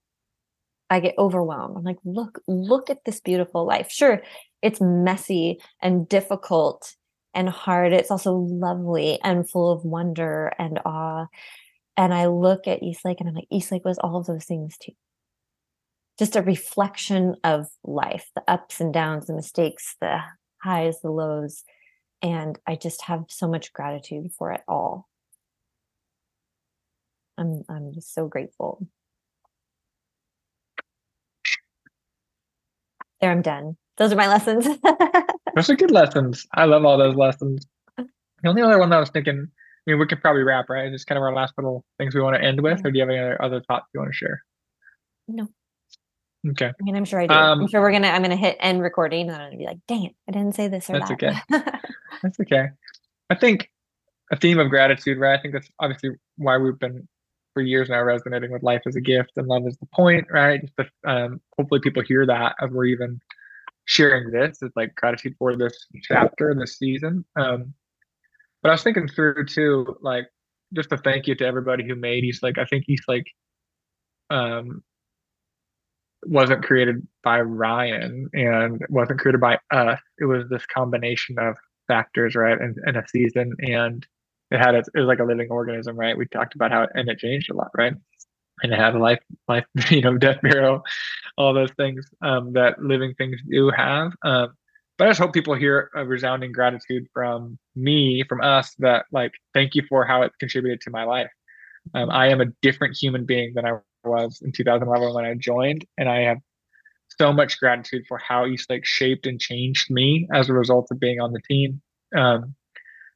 i 0.90 1.00
get 1.00 1.16
overwhelmed 1.18 1.78
i'm 1.78 1.84
like 1.84 2.00
look 2.04 2.42
look 2.48 2.90
at 2.90 3.06
this 3.06 3.22
beautiful 3.22 3.66
life 3.66 3.90
sure 3.90 4.22
it's 4.62 4.80
messy 4.82 5.60
and 5.82 6.08
difficult 6.08 6.96
and 7.34 7.50
hard. 7.50 7.94
It's 7.94 8.12
also 8.12 8.34
lovely 8.34 9.20
and 9.24 9.50
full 9.50 9.72
of 9.72 9.84
wonder 9.84 10.54
and 10.58 10.80
awe. 10.86 11.28
And 11.98 12.14
I 12.14 12.28
look 12.28 12.68
at 12.68 12.82
Eastlake 12.82 13.20
and 13.20 13.30
I'm 13.30 13.36
like, 13.36 13.48
Eastlake 13.52 13.86
was 13.86 14.00
all 14.00 14.18
of 14.18 14.26
those 14.26 14.46
things 14.46 14.78
too. 14.78 14.94
Just 16.20 16.36
a 16.36 16.42
reflection 16.42 17.36
of 17.44 17.68
life, 17.84 18.30
the 18.36 18.44
ups 18.48 18.80
and 18.80 18.94
downs, 18.94 19.28
the 19.28 19.34
mistakes, 19.34 19.96
the 20.00 20.20
highs, 20.62 21.02
the 21.02 21.10
lows. 21.10 21.64
And 22.22 22.58
I 22.68 22.76
just 22.76 23.02
have 23.04 23.26
so 23.30 23.48
much 23.48 23.74
gratitude 23.74 24.32
for 24.38 24.52
it 24.52 24.62
all. 24.68 25.08
I'm 27.38 27.64
I'm 27.68 27.94
just 27.94 28.14
so 28.14 28.28
grateful. 28.28 28.88
There, 33.20 33.32
I'm 33.32 33.42
done. 33.42 33.78
Those 33.98 34.12
are 34.12 34.18
my 34.18 34.28
lessons. 34.28 34.68
Those 35.56 35.70
are 35.70 35.76
good 35.76 35.92
lessons. 35.92 36.46
I 36.54 36.66
love 36.66 36.84
all 36.84 36.98
those 36.98 37.16
lessons. 37.16 37.66
The 37.98 38.50
only 38.50 38.62
other 38.62 38.80
one 38.80 38.90
that 38.90 38.98
I 38.98 39.00
was 39.00 39.12
thinking, 39.12 39.48
I 39.48 39.92
mean, 39.92 40.00
we 40.00 40.08
could 40.08 40.22
probably 40.22 40.44
wrap, 40.44 40.70
right? 40.70 40.92
It's 40.92 41.06
kind 41.06 41.18
of 41.18 41.24
our 41.24 41.34
last 41.34 41.54
little 41.58 41.86
things 41.98 42.16
we 42.16 42.22
want 42.22 42.36
to 42.36 42.44
end 42.44 42.62
with, 42.62 42.86
or 42.86 42.92
do 42.92 42.98
you 42.98 43.02
have 43.02 43.10
any 43.10 43.20
other, 43.20 43.42
other 43.42 43.62
thoughts 43.62 43.88
you 43.94 44.00
want 44.00 44.12
to 44.12 44.16
share? 44.16 44.44
No. 45.28 45.48
Okay. 46.52 46.68
I 46.68 46.84
mean, 46.84 46.96
I'm 46.96 47.06
sure 47.06 47.22
I 47.22 47.28
do. 47.28 47.34
Um, 47.34 47.62
I'm 47.62 47.68
sure 47.68 47.80
we're 47.80 47.92
gonna. 47.92 48.10
I'm 48.10 48.22
gonna 48.22 48.36
hit 48.36 48.58
end 48.60 48.82
recording, 48.82 49.30
and 49.30 49.42
I'm 49.42 49.48
gonna 49.48 49.58
be 49.58 49.66
like, 49.66 49.80
"Dang 49.88 50.04
it, 50.06 50.16
I 50.28 50.32
didn't 50.34 50.56
say 50.56 50.68
this 50.68 50.90
or 50.90 51.00
that's 51.00 51.10
that." 51.10 51.24
okay. 51.24 51.72
that's 52.22 52.40
okay. 52.42 52.68
I 53.30 53.36
think 53.36 53.70
a 54.32 54.36
theme 54.36 54.60
of 54.60 54.70
gratitude, 54.70 55.18
right? 55.18 55.40
I 55.40 55.42
think 55.42 55.54
that's 55.54 55.70
obviously 55.80 56.12
why 56.38 56.58
we've 56.58 56.78
been 56.80 57.08
for 57.54 57.62
years 57.62 57.90
now 57.90 58.02
resonating 58.02 58.52
with 58.52 58.64
life 58.64 58.82
as 58.88 58.96
a 58.96 59.02
gift 59.02 59.32
and 59.38 59.48
love 59.48 59.68
is 59.68 59.78
the 59.78 59.86
point, 59.94 60.26
right? 60.32 60.62
Just 60.62 60.74
to, 60.78 61.10
um, 61.10 61.42
hopefully 61.58 61.80
people 61.82 62.02
hear 62.02 62.26
that 62.26 62.56
as 62.62 62.72
we're 62.72 62.86
even 62.86 63.20
sharing 63.86 64.32
this 64.32 64.60
It's 64.62 64.76
like 64.76 64.96
gratitude 64.96 65.36
for 65.38 65.56
this 65.56 65.86
chapter 66.02 66.56
this 66.56 66.78
season. 66.78 67.26
Um, 67.36 67.74
but 68.62 68.70
I 68.70 68.72
was 68.74 68.84
thinking 68.84 69.08
through 69.08 69.46
too, 69.46 69.98
like 70.02 70.26
just 70.74 70.92
a 70.92 70.98
thank 70.98 71.28
you 71.28 71.36
to 71.36 71.46
everybody 71.46 71.86
who 71.86 71.96
made 71.96 72.24
Eastlake. 72.24 72.58
I 72.58 72.66
think 72.66 72.86
Eastlake 72.88 73.32
um, 74.30 74.84
wasn't 76.26 76.64
created 76.64 77.08
by 77.24 77.42
Ryan 77.42 78.30
and 78.34 78.82
wasn't 78.90 79.20
created 79.20 79.42
by 79.42 79.60
us. 79.72 80.00
It 80.20 80.26
was 80.26 80.48
this 80.50 80.66
combination 80.66 81.38
of 81.40 81.56
factors, 81.88 82.36
right? 82.36 82.60
And, 82.60 82.78
and 82.86 82.98
a 82.98 83.04
season 83.08 83.54
and 83.60 84.06
it 84.52 84.60
had 84.60 84.76
its, 84.76 84.90
it 84.94 85.00
was 85.00 85.08
like 85.08 85.20
a 85.20 85.24
living 85.24 85.50
organism, 85.50 85.98
right? 85.98 86.18
We 86.18 86.28
talked 86.28 86.56
about 86.56 86.72
how 86.72 86.88
and 86.94 87.10
it 87.10 87.18
changed 87.18 87.50
a 87.50 87.56
lot, 87.56 87.72
right? 87.76 87.94
And 88.62 88.72
it 88.72 88.80
had 88.80 88.96
a 88.96 89.00
life, 89.00 89.20
life, 89.48 89.66
you 89.90 90.02
know, 90.02 90.18
death, 90.18 90.42
burial, 90.42 90.84
all 91.38 91.54
those 91.54 91.72
things 91.72 92.06
um, 92.22 92.54
that 92.54 92.82
living 92.82 93.14
things 93.16 93.40
do 93.50 93.72
have. 93.72 94.14
Um, 94.24 94.54
but 94.98 95.08
I 95.08 95.10
just 95.10 95.20
hope 95.20 95.34
people 95.34 95.56
hear 95.56 95.90
a 95.96 96.06
resounding 96.06 96.52
gratitude 96.52 97.08
from 97.14 97.58
me, 97.76 98.24
from 98.30 98.42
us, 98.42 98.76
that 98.80 99.06
like, 99.12 99.34
thank 99.54 99.74
you 99.74 99.82
for 99.90 100.06
how 100.06 100.22
it 100.22 100.32
contributed 100.40 100.82
to 100.82 100.92
my 100.92 101.04
life. 101.04 101.32
Um, 101.96 102.10
I 102.12 102.28
am 102.28 102.42
a 102.42 102.46
different 102.62 102.96
human 102.96 103.26
being 103.26 103.54
than 103.56 103.66
I 103.66 103.80
was 104.04 104.42
in 104.44 104.52
2011 104.52 105.14
when 105.14 105.26
I 105.26 105.36
joined, 105.36 105.86
and 105.98 106.10
I 106.10 106.22
have 106.22 106.38
so 107.20 107.32
much 107.32 107.60
gratitude 107.60 108.04
for 108.08 108.18
how 108.18 108.46
Eastlake 108.46 108.86
shaped 108.86 109.28
and 109.28 109.40
changed 109.40 109.92
me 109.92 110.28
as 110.34 110.50
a 110.50 110.54
result 110.54 110.88
of 110.92 111.00
being 111.00 111.20
on 111.20 111.32
the 111.32 111.42
team. 111.42 111.82
Um, 112.16 112.56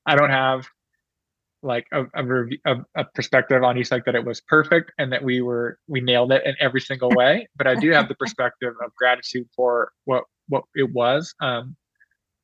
I 0.05 0.15
don't 0.15 0.29
have 0.29 0.67
like 1.63 1.88
a, 1.91 2.03
a, 2.65 2.75
a, 2.95 3.05
perspective 3.15 3.63
on 3.63 3.77
Eastlake 3.77 4.05
that 4.05 4.15
it 4.15 4.23
was 4.23 4.41
perfect 4.41 4.91
and 4.97 5.11
that 5.11 5.23
we 5.23 5.41
were 5.41 5.79
we 5.88 5.99
nailed 6.01 6.31
it 6.31 6.45
in 6.45 6.55
every 6.59 6.81
single 6.81 7.09
way. 7.09 7.47
But 7.57 7.67
I 7.67 7.75
do 7.75 7.91
have 7.91 8.07
the 8.07 8.15
perspective 8.15 8.73
of 8.83 8.95
gratitude 8.95 9.47
for 9.55 9.91
what 10.05 10.23
what 10.47 10.63
it 10.75 10.91
was. 10.93 11.33
Um, 11.41 11.75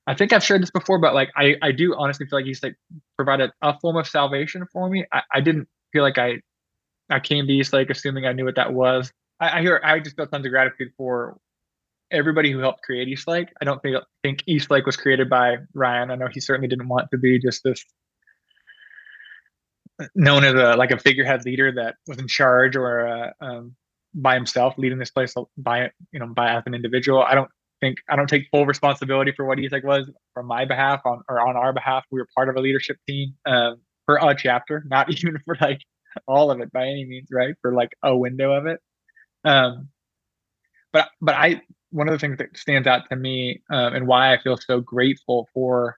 I 0.08 0.16
think 0.16 0.34
I've 0.34 0.44
shared 0.44 0.62
this 0.62 0.72
before, 0.72 1.00
but 1.00 1.14
like 1.14 1.30
I 1.38 1.56
I 1.62 1.72
do 1.72 1.96
honestly 1.98 2.26
feel 2.26 2.40
like 2.40 2.48
Eastlake 2.48 2.76
provided 3.16 3.52
a 3.62 3.80
form 3.80 3.98
of 3.98 4.08
salvation 4.08 4.66
for 4.74 4.90
me. 4.90 5.06
I, 5.14 5.22
I 5.36 5.42
didn't 5.42 5.68
feel 5.94 6.04
like 6.04 6.18
I 6.18 6.42
I 7.14 7.20
came 7.20 7.48
to 7.48 7.54
Eastlake 7.54 7.90
assuming 7.90 8.26
I 8.26 8.34
knew 8.34 8.46
what 8.46 8.56
that 8.56 8.74
was. 8.74 9.12
I, 9.40 9.60
I 9.60 9.62
hear 9.62 9.80
I 9.84 10.00
just 10.00 10.16
felt 10.16 10.32
tons 10.32 10.46
of 10.46 10.52
gratitude 10.52 10.92
for 10.98 11.38
everybody 12.12 12.52
who 12.52 12.60
helped 12.60 12.84
create 12.84 13.08
Eastlake. 13.08 13.50
I 13.62 13.66
don't 13.66 13.82
think 13.82 13.98
think 14.24 14.44
Eastlake 14.48 14.86
was 14.86 14.98
created 14.98 15.30
by 15.30 15.58
Ryan. 15.74 16.12
I 16.12 16.16
know 16.16 16.28
he 16.32 16.40
certainly 16.40 16.68
didn't 16.68 16.88
want 16.88 17.10
to 17.12 17.18
be 17.18 17.40
just 17.40 17.64
this 17.64 17.84
known 20.16 20.44
as 20.44 20.54
a 20.54 20.76
like 20.76 20.92
a 20.92 21.00
figurehead 21.00 21.46
leader 21.46 21.72
that 21.72 21.96
was 22.08 22.18
in 22.18 22.28
charge 22.28 22.76
or 22.76 23.08
uh, 23.08 23.32
um, 23.42 23.76
by 24.14 24.36
himself 24.36 24.76
leading 24.78 24.98
this 24.98 25.12
place 25.12 25.34
by 25.58 25.92
you 26.12 26.20
know 26.20 26.28
by 26.28 26.52
as 26.52 26.64
an 26.66 26.74
individual. 26.74 27.24
I 27.24 27.36
don't 27.36 27.50
think 27.82 27.98
I 28.10 28.16
don't 28.16 28.28
take 28.28 28.48
full 28.52 28.66
responsibility 28.66 29.32
for 29.32 29.46
what 29.46 29.60
Eastlake 29.60 29.84
was 29.84 30.10
from 30.34 30.48
my 30.48 30.66
behalf 30.66 31.02
on 31.06 31.22
or 31.30 31.40
on 31.48 31.56
our 31.56 31.74
behalf. 31.74 32.06
We 32.12 32.20
were 32.20 32.28
part 32.36 32.50
of 32.50 32.56
a 32.56 32.62
leadership 32.62 32.98
team 33.08 33.36
um, 33.46 33.82
for 34.06 34.18
a 34.22 34.36
chapter, 34.36 34.84
not 34.88 35.12
even 35.18 35.38
for 35.46 35.58
like 35.62 35.82
all 36.28 36.52
of 36.52 36.60
it 36.62 36.72
by 36.72 36.84
any 36.84 37.06
means, 37.06 37.30
right? 37.32 37.56
For 37.62 37.74
like 37.74 37.96
a 38.04 38.16
window 38.16 38.54
of 38.54 38.66
it. 38.66 38.80
Um, 39.44 39.90
but 40.92 41.10
but 41.22 41.36
I 41.36 41.62
one 41.92 42.08
of 42.08 42.14
the 42.14 42.20
things 42.20 42.38
that 42.40 42.58
stands 42.58 42.88
out 42.88 43.04
to 43.10 43.16
me 43.16 43.62
um, 43.70 43.94
and 43.94 44.08
why 44.08 44.34
I 44.34 44.42
feel 44.42 44.58
so 44.58 44.82
grateful 44.82 45.48
for 45.54 45.98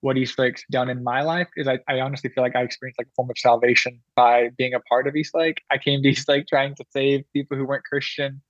what 0.00 0.16
Eastlake's 0.16 0.62
done 0.70 0.88
in 0.88 1.02
my 1.02 1.22
life 1.22 1.48
is 1.56 1.66
I, 1.66 1.78
I 1.88 2.00
honestly 2.00 2.30
feel 2.30 2.44
like 2.44 2.54
I 2.54 2.62
experienced 2.62 2.98
like 2.98 3.08
a 3.08 3.14
form 3.16 3.30
of 3.30 3.38
salvation 3.38 4.00
by 4.14 4.50
being 4.56 4.74
a 4.74 4.80
part 4.80 5.08
of 5.08 5.16
Eastlake. 5.16 5.60
I 5.70 5.78
came 5.78 6.02
to 6.02 6.08
Eastlake 6.10 6.46
trying 6.46 6.74
to 6.76 6.84
save 6.92 7.24
people 7.32 7.56
who 7.56 7.64
weren't 7.64 7.84
Christian, 7.84 8.40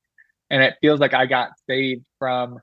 and 0.51 0.63
it 0.63 0.75
feels 0.81 1.01
like 1.01 1.15
I 1.15 1.27
got 1.27 1.51
saved 1.69 2.05
from 2.19 2.59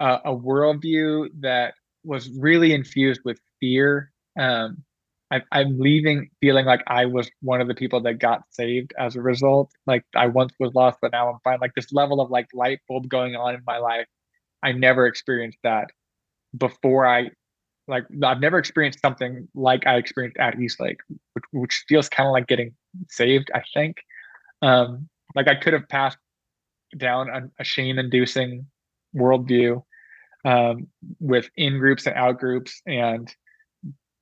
a, 0.00 0.20
a 0.26 0.36
worldview 0.36 1.28
that 1.40 1.74
was 2.04 2.30
really 2.38 2.72
infused 2.72 3.20
with 3.24 3.38
fear. 3.60 4.12
Um, 4.38 4.84
I, 5.30 5.42
I'm 5.52 5.78
leaving 5.78 6.30
feeling 6.40 6.64
like 6.64 6.82
I 6.86 7.04
was 7.04 7.30
one 7.42 7.60
of 7.60 7.68
the 7.68 7.74
people 7.74 8.00
that 8.02 8.18
got 8.18 8.42
saved 8.50 8.94
as 8.98 9.14
a 9.14 9.20
result. 9.20 9.70
Like 9.86 10.04
I 10.16 10.26
once 10.26 10.54
was 10.58 10.74
lost, 10.74 10.98
but 11.02 11.12
now 11.12 11.30
I'm 11.30 11.38
fine. 11.44 11.58
Like 11.60 11.74
this 11.74 11.92
level 11.92 12.20
of 12.20 12.30
like 12.30 12.48
light 12.54 12.80
bulb 12.88 13.08
going 13.08 13.36
on 13.36 13.54
in 13.54 13.60
my 13.66 13.78
life, 13.78 14.06
I 14.62 14.72
never 14.72 15.06
experienced 15.06 15.58
that 15.64 15.88
before 16.56 17.06
I 17.06 17.30
like 17.86 18.04
I've 18.22 18.40
never 18.40 18.58
experienced 18.58 19.00
something 19.00 19.48
like 19.54 19.86
I 19.86 19.96
experienced 19.96 20.38
at 20.38 20.58
Eastlake, 20.58 20.98
which, 21.34 21.44
which 21.52 21.84
feels 21.88 22.08
kind 22.08 22.26
of 22.26 22.32
like 22.32 22.46
getting 22.46 22.74
saved. 23.08 23.50
I 23.54 23.62
think, 23.74 23.96
um, 24.62 25.08
like 25.34 25.48
I 25.48 25.54
could 25.54 25.72
have 25.72 25.88
passed 25.88 26.18
down 26.96 27.28
a, 27.28 27.50
a 27.60 27.64
shame-inducing 27.64 28.66
worldview 29.14 29.82
um, 30.44 30.86
with 31.20 31.50
in 31.56 31.78
groups 31.78 32.06
and 32.06 32.16
out 32.16 32.38
groups, 32.38 32.80
and 32.86 33.34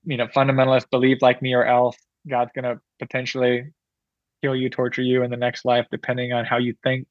you 0.07 0.17
know, 0.17 0.27
fundamentalists 0.29 0.91
believe 0.91 1.19
like 1.21 1.43
me 1.43 1.55
or 1.55 1.65
else. 1.65 1.97
God's 2.29 2.51
gonna 2.55 2.81
potentially 2.99 3.73
kill 4.43 4.57
you, 4.57 4.71
torture 4.71 5.03
you 5.03 5.23
in 5.23 5.31
the 5.31 5.37
next 5.37 5.65
life, 5.65 5.87
depending 5.91 6.33
on 6.33 6.45
how 6.45 6.59
you 6.59 6.75
think. 6.83 7.07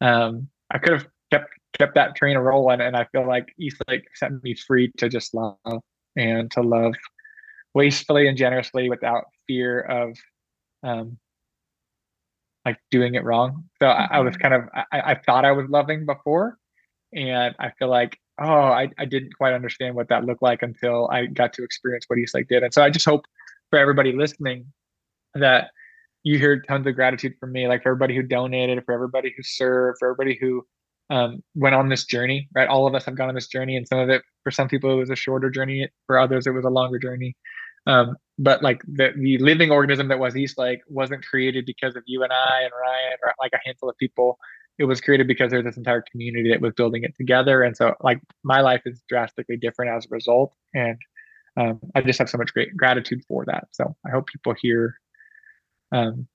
Um, 0.00 0.48
I 0.70 0.78
could 0.78 0.92
have 0.92 1.06
kept 1.30 1.48
kept 1.78 1.94
that 1.94 2.14
train 2.16 2.36
rolling. 2.36 2.80
And 2.80 2.96
I 2.96 3.06
feel 3.12 3.26
like 3.26 3.54
Eastlake 3.58 4.04
set 4.14 4.30
me 4.42 4.54
free 4.54 4.92
to 4.98 5.08
just 5.08 5.34
love 5.34 5.56
and 6.16 6.50
to 6.52 6.60
love 6.60 6.94
wastefully 7.74 8.28
and 8.28 8.36
generously 8.36 8.90
without 8.90 9.24
fear 9.46 9.80
of 9.80 10.18
um, 10.82 11.18
like 12.64 12.78
doing 12.90 13.14
it 13.14 13.24
wrong. 13.24 13.64
So. 13.80 13.86
I, 13.86 14.08
I, 14.12 14.20
was 14.20 14.34
mm-hmm. 14.34 14.42
kind 14.42 14.54
of 14.54 14.68
I, 14.74 15.12
I 15.12 15.14
thought 15.14 15.44
I 15.44 15.52
was 15.52 15.68
loving 15.68 16.04
before, 16.04 16.58
and 17.14 17.54
I 17.58 17.72
feel 17.78 17.88
like 17.88 18.18
oh 18.40 18.44
I, 18.44 18.88
I 18.98 19.04
didn't 19.04 19.36
quite 19.36 19.54
understand 19.54 19.94
what 19.94 20.08
that 20.08 20.24
looked 20.24 20.42
like 20.42 20.62
until 20.62 21.08
I 21.10 21.26
got 21.26 21.52
to 21.54 21.64
experience 21.64 22.04
what 22.08 22.18
Eastlake 22.18 22.48
did. 22.48 22.62
And 22.62 22.72
so 22.72 22.82
I 22.82 22.90
just 22.90 23.04
hope 23.04 23.26
for 23.70 23.78
everybody 23.78 24.12
listening 24.12 24.66
that 25.34 25.70
you 26.24 26.38
hear 26.38 26.60
tons 26.60 26.86
of 26.86 26.94
gratitude 26.94 27.34
from 27.40 27.52
me, 27.52 27.66
like 27.66 27.82
for 27.82 27.90
everybody 27.90 28.14
who 28.14 28.22
donated, 28.22 28.82
for 28.84 28.94
everybody 28.94 29.34
who 29.36 29.42
served, 29.42 29.98
for 29.98 30.08
everybody 30.08 30.38
who 30.40 30.64
um, 31.10 31.42
went 31.54 31.74
on 31.74 31.88
this 31.88 32.04
journey, 32.04 32.48
right? 32.54 32.68
All 32.68 32.86
of 32.86 32.94
us 32.94 33.04
have 33.04 33.16
gone 33.16 33.28
on 33.28 33.34
this 33.34 33.48
journey, 33.48 33.76
and 33.76 33.86
some 33.86 33.98
of 33.98 34.08
it, 34.08 34.22
for 34.44 34.50
some 34.50 34.68
people, 34.68 34.90
it 34.90 34.96
was 34.96 35.10
a 35.10 35.16
shorter 35.16 35.50
journey. 35.50 35.88
For 36.06 36.18
others, 36.18 36.46
it 36.46 36.50
was 36.50 36.64
a 36.64 36.70
longer 36.70 36.98
journey. 36.98 37.36
Um, 37.86 38.16
but 38.38 38.62
like 38.62 38.82
the, 38.86 39.10
the 39.16 39.38
living 39.38 39.70
organism 39.70 40.08
that 40.08 40.18
was 40.18 40.36
Eastlake 40.36 40.80
wasn't 40.88 41.24
created 41.24 41.66
because 41.66 41.96
of 41.96 42.02
you 42.06 42.22
and 42.22 42.32
I 42.32 42.62
and 42.62 42.70
Ryan 42.80 43.18
or 43.22 43.34
like 43.40 43.52
a 43.54 43.60
handful 43.64 43.90
of 43.90 43.96
people. 43.98 44.38
It 44.78 44.84
was 44.84 45.00
created 45.00 45.28
because 45.28 45.50
there's 45.50 45.64
this 45.64 45.76
entire 45.76 46.02
community 46.10 46.50
that 46.50 46.60
was 46.60 46.72
building 46.74 47.04
it 47.04 47.14
together. 47.16 47.62
And 47.62 47.76
so, 47.76 47.94
like, 48.02 48.20
my 48.42 48.60
life 48.60 48.82
is 48.86 49.02
drastically 49.08 49.56
different 49.56 49.92
as 49.94 50.06
a 50.06 50.08
result. 50.10 50.54
And 50.74 50.98
um, 51.56 51.80
I 51.94 52.00
just 52.00 52.18
have 52.18 52.30
so 52.30 52.38
much 52.38 52.52
great 52.52 52.76
gratitude 52.76 53.22
for 53.28 53.44
that. 53.46 53.68
So 53.72 53.94
I 54.06 54.10
hope 54.10 54.26
people 54.26 54.54
hear 54.60 54.94
um, 55.92 56.26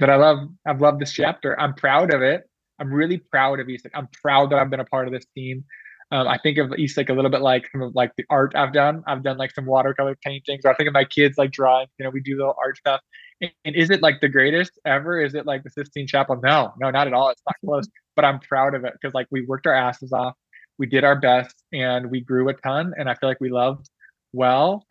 that 0.00 0.10
I 0.10 0.16
love. 0.16 0.48
I've 0.66 0.80
loved 0.80 1.00
this 1.00 1.12
chapter. 1.12 1.58
I'm 1.58 1.74
proud 1.74 2.12
of 2.12 2.22
it. 2.22 2.42
I'm 2.80 2.92
really 2.92 3.18
proud 3.18 3.60
of 3.60 3.68
Eastlake. 3.68 3.96
I'm 3.96 4.08
proud 4.22 4.50
that 4.50 4.58
I've 4.58 4.70
been 4.70 4.80
a 4.80 4.84
part 4.84 5.06
of 5.06 5.12
this 5.12 5.26
team. 5.34 5.64
Um, 6.10 6.26
I 6.26 6.38
think 6.38 6.56
of 6.56 6.70
East 6.72 6.92
Eastlake 6.92 7.10
a 7.10 7.12
little 7.12 7.30
bit 7.30 7.42
like 7.42 7.68
some 7.70 7.82
of 7.82 7.94
like 7.94 8.12
the 8.16 8.24
art 8.30 8.54
I've 8.54 8.72
done. 8.72 9.02
I've 9.06 9.22
done 9.22 9.36
like 9.36 9.52
some 9.52 9.66
watercolor 9.66 10.16
paintings, 10.24 10.62
or 10.64 10.70
I 10.70 10.74
think 10.74 10.86
of 10.86 10.94
my 10.94 11.04
kids 11.04 11.36
like 11.36 11.50
drawing. 11.50 11.86
You 11.98 12.04
know, 12.04 12.10
we 12.10 12.20
do 12.20 12.36
little 12.36 12.56
art 12.58 12.78
stuff. 12.78 13.00
And, 13.42 13.50
and 13.64 13.76
is 13.76 13.90
it 13.90 14.02
like 14.02 14.20
the 14.20 14.28
greatest 14.28 14.72
ever? 14.86 15.20
Is 15.20 15.34
it 15.34 15.44
like 15.44 15.64
the 15.64 15.70
Sistine 15.70 16.06
Chapel? 16.06 16.40
No, 16.42 16.72
no, 16.80 16.90
not 16.90 17.06
at 17.06 17.12
all. 17.12 17.28
It's 17.30 17.42
not 17.46 17.56
close. 17.64 17.88
But 18.16 18.24
I'm 18.24 18.40
proud 18.40 18.74
of 18.74 18.84
it 18.84 18.94
because 18.94 19.14
like 19.14 19.28
we 19.30 19.46
worked 19.46 19.68
our 19.68 19.74
asses 19.74 20.12
off, 20.12 20.34
we 20.76 20.86
did 20.86 21.04
our 21.04 21.14
best, 21.14 21.54
and 21.72 22.10
we 22.10 22.20
grew 22.20 22.48
a 22.48 22.52
ton. 22.52 22.92
And 22.98 23.08
I 23.08 23.14
feel 23.14 23.28
like 23.28 23.40
we 23.40 23.48
loved 23.48 23.88
well. 24.32 24.84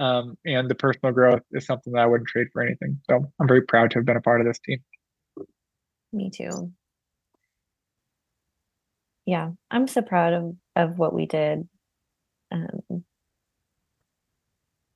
Um, 0.00 0.36
and 0.44 0.68
the 0.68 0.74
personal 0.74 1.12
growth 1.12 1.42
is 1.52 1.64
something 1.64 1.92
that 1.92 2.00
I 2.00 2.06
wouldn't 2.06 2.28
trade 2.28 2.48
for 2.52 2.60
anything. 2.60 2.98
So 3.08 3.32
I'm 3.40 3.46
very 3.46 3.62
proud 3.62 3.92
to 3.92 3.98
have 3.98 4.04
been 4.04 4.16
a 4.16 4.20
part 4.20 4.40
of 4.40 4.48
this 4.48 4.58
team. 4.58 4.82
Me 6.12 6.28
too 6.28 6.72
yeah, 9.26 9.50
I'm 9.70 9.86
so 9.88 10.02
proud 10.02 10.32
of 10.32 10.56
of 10.76 10.98
what 10.98 11.14
we 11.14 11.26
did. 11.26 11.68
Um, 12.50 13.04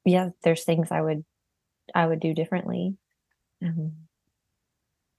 yeah, 0.05 0.31
there's 0.43 0.65
things 0.65 0.89
I 0.91 1.01
would 1.01 1.25
I 1.95 2.07
would 2.07 2.21
do 2.21 2.35
differently. 2.35 2.97
Um, 3.63 3.93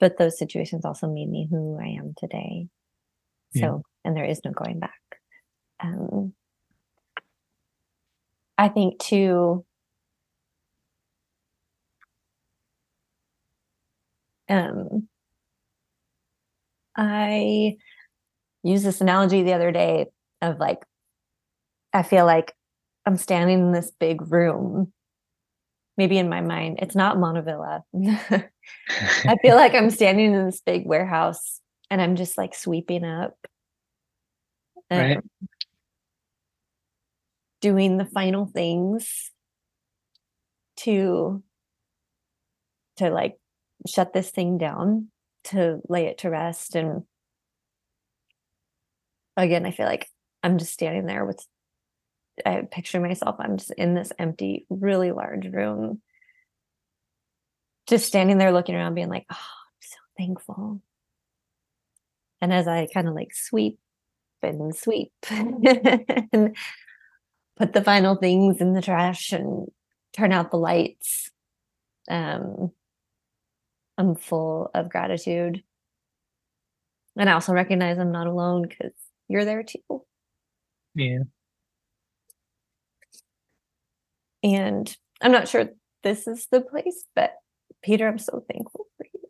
but 0.00 0.16
those 0.16 0.38
situations 0.38 0.84
also 0.84 1.08
made 1.08 1.28
me 1.28 1.46
who 1.50 1.78
I 1.80 1.88
am 1.98 2.14
today. 2.16 2.68
So, 3.54 3.60
yeah. 3.60 3.78
and 4.04 4.16
there 4.16 4.24
is 4.24 4.40
no 4.44 4.52
going 4.52 4.78
back. 4.78 4.92
Um, 5.80 6.34
I 8.56 8.68
think 8.68 8.98
too, 8.98 9.64
um, 14.48 15.08
I 16.96 17.76
used 18.68 18.84
this 18.84 19.00
analogy 19.00 19.42
the 19.42 19.54
other 19.54 19.72
day 19.72 20.06
of 20.42 20.58
like, 20.58 20.84
I 21.92 22.02
feel 22.02 22.26
like 22.26 22.54
I'm 23.06 23.16
standing 23.16 23.58
in 23.58 23.72
this 23.72 23.90
big 23.98 24.30
room. 24.30 24.92
Maybe 25.96 26.18
in 26.18 26.28
my 26.28 26.40
mind, 26.40 26.78
it's 26.80 26.94
not 26.94 27.16
Montavilla. 27.16 27.82
I 28.88 29.36
feel 29.42 29.56
like 29.56 29.74
I'm 29.74 29.90
standing 29.90 30.32
in 30.32 30.46
this 30.46 30.60
big 30.60 30.86
warehouse 30.86 31.60
and 31.90 32.00
I'm 32.00 32.14
just 32.14 32.38
like 32.38 32.54
sweeping 32.54 33.04
up. 33.04 33.34
Right. 34.90 35.18
Doing 37.60 37.96
the 37.96 38.04
final 38.04 38.46
things 38.46 39.32
to 40.78 41.42
to 42.98 43.10
like 43.10 43.36
shut 43.86 44.12
this 44.12 44.30
thing 44.30 44.58
down 44.58 45.08
to 45.44 45.80
lay 45.88 46.06
it 46.06 46.18
to 46.18 46.30
rest 46.30 46.74
and 46.74 47.02
again, 49.44 49.66
I 49.66 49.70
feel 49.70 49.86
like 49.86 50.08
I'm 50.42 50.58
just 50.58 50.72
standing 50.72 51.06
there 51.06 51.24
with, 51.24 51.44
I 52.44 52.62
picture 52.70 53.00
myself, 53.00 53.36
I'm 53.38 53.56
just 53.56 53.70
in 53.72 53.94
this 53.94 54.12
empty, 54.18 54.66
really 54.68 55.12
large 55.12 55.46
room, 55.46 56.00
just 57.86 58.06
standing 58.06 58.38
there 58.38 58.52
looking 58.52 58.74
around, 58.74 58.94
being 58.94 59.08
like, 59.08 59.26
oh, 59.30 59.34
I'm 59.36 59.80
so 59.80 59.96
thankful. 60.16 60.82
And 62.40 62.52
as 62.52 62.68
I 62.68 62.86
kind 62.92 63.08
of 63.08 63.14
like 63.14 63.34
sweep 63.34 63.78
and 64.42 64.74
sweep 64.74 65.12
and 65.30 66.56
put 67.56 67.72
the 67.72 67.82
final 67.82 68.14
things 68.14 68.60
in 68.60 68.72
the 68.72 68.82
trash 68.82 69.32
and 69.32 69.68
turn 70.12 70.32
out 70.32 70.50
the 70.50 70.58
lights, 70.58 71.30
um, 72.08 72.72
I'm 73.96 74.14
full 74.14 74.70
of 74.74 74.88
gratitude. 74.88 75.62
And 77.16 77.28
I 77.28 77.32
also 77.32 77.52
recognize 77.52 77.98
I'm 77.98 78.12
not 78.12 78.28
alone 78.28 78.62
because 78.62 78.92
you're 79.28 79.44
there 79.44 79.62
too. 79.62 80.04
Yeah. 80.94 81.20
And 84.42 84.96
I'm 85.20 85.32
not 85.32 85.48
sure 85.48 85.68
this 86.02 86.26
is 86.26 86.46
the 86.50 86.60
place, 86.60 87.04
but 87.14 87.34
Peter, 87.82 88.08
I'm 88.08 88.18
so 88.18 88.44
thankful 88.50 88.86
for 88.96 89.06
you. 89.12 89.20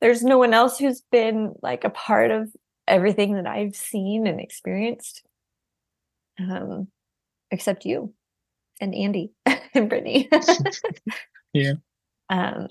There's 0.00 0.22
no 0.22 0.38
one 0.38 0.52
else 0.52 0.78
who's 0.78 1.02
been 1.10 1.54
like 1.62 1.84
a 1.84 1.90
part 1.90 2.30
of 2.30 2.50
everything 2.86 3.34
that 3.34 3.46
I've 3.46 3.74
seen 3.74 4.26
and 4.26 4.40
experienced, 4.40 5.22
um, 6.38 6.88
except 7.50 7.86
you 7.86 8.12
and 8.80 8.94
Andy 8.94 9.32
and 9.74 9.88
Brittany. 9.88 10.28
yeah. 11.52 11.74
Um, 12.28 12.68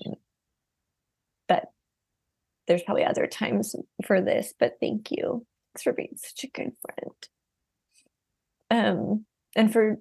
there's 2.66 2.82
probably 2.82 3.04
other 3.04 3.26
times 3.26 3.74
for 4.06 4.20
this, 4.20 4.54
but 4.58 4.74
thank 4.80 5.10
you. 5.10 5.46
Thanks 5.72 5.82
for 5.82 5.92
being 5.92 6.16
such 6.16 6.44
a 6.44 6.48
good 6.48 6.72
friend. 6.82 7.14
Um, 8.70 9.26
and 9.54 9.72
for 9.72 9.98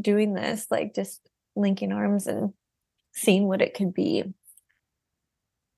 doing 0.00 0.34
this, 0.34 0.66
like 0.70 0.94
just 0.94 1.20
linking 1.56 1.92
arms 1.92 2.26
and 2.26 2.52
seeing 3.12 3.46
what 3.46 3.62
it 3.62 3.74
could 3.74 3.94
be 3.94 4.24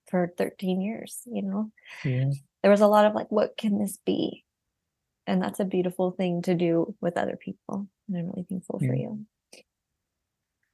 for 0.09 0.33
13 0.37 0.81
years, 0.81 1.23
you 1.27 1.43
know? 1.43 1.70
Yeah. 2.05 2.31
There 2.62 2.70
was 2.70 2.81
a 2.81 2.87
lot 2.87 3.07
of 3.07 3.15
like, 3.15 3.31
what 3.31 3.57
can 3.57 3.79
this 3.79 3.99
be? 4.05 4.45
And 5.27 5.43
that's 5.43 5.61
a 5.61 5.65
beautiful 5.65 6.11
thing 6.11 6.43
to 6.43 6.55
do 6.55 6.95
with 7.01 7.16
other 7.16 7.37
people. 7.37 7.87
And 8.09 8.16
I'm 8.16 8.27
really 8.27 8.47
thankful 8.49 8.79
yeah. 8.83 8.89
for 8.89 8.95
you. 8.95 9.27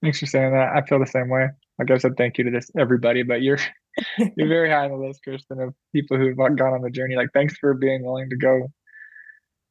Thanks 0.02 0.20
for 0.20 0.26
saying 0.26 0.52
that. 0.52 0.76
I 0.76 0.82
feel 0.82 0.98
the 0.98 1.06
same 1.06 1.28
way. 1.28 1.48
Like 1.78 1.90
I 1.90 1.98
said, 1.98 2.16
thank 2.16 2.38
you 2.38 2.44
to 2.44 2.50
this 2.50 2.70
everybody, 2.78 3.22
but 3.22 3.42
you're 3.42 3.58
you're 4.36 4.48
very 4.48 4.70
high 4.70 4.84
on 4.84 4.90
the 4.90 5.06
list, 5.06 5.22
Kristen, 5.24 5.60
of 5.60 5.74
people 5.92 6.16
who've 6.16 6.36
gone 6.36 6.60
on 6.60 6.82
the 6.82 6.90
journey. 6.90 7.16
Like, 7.16 7.30
thanks 7.34 7.56
for 7.58 7.74
being 7.74 8.04
willing 8.04 8.30
to 8.30 8.36
go 8.36 8.68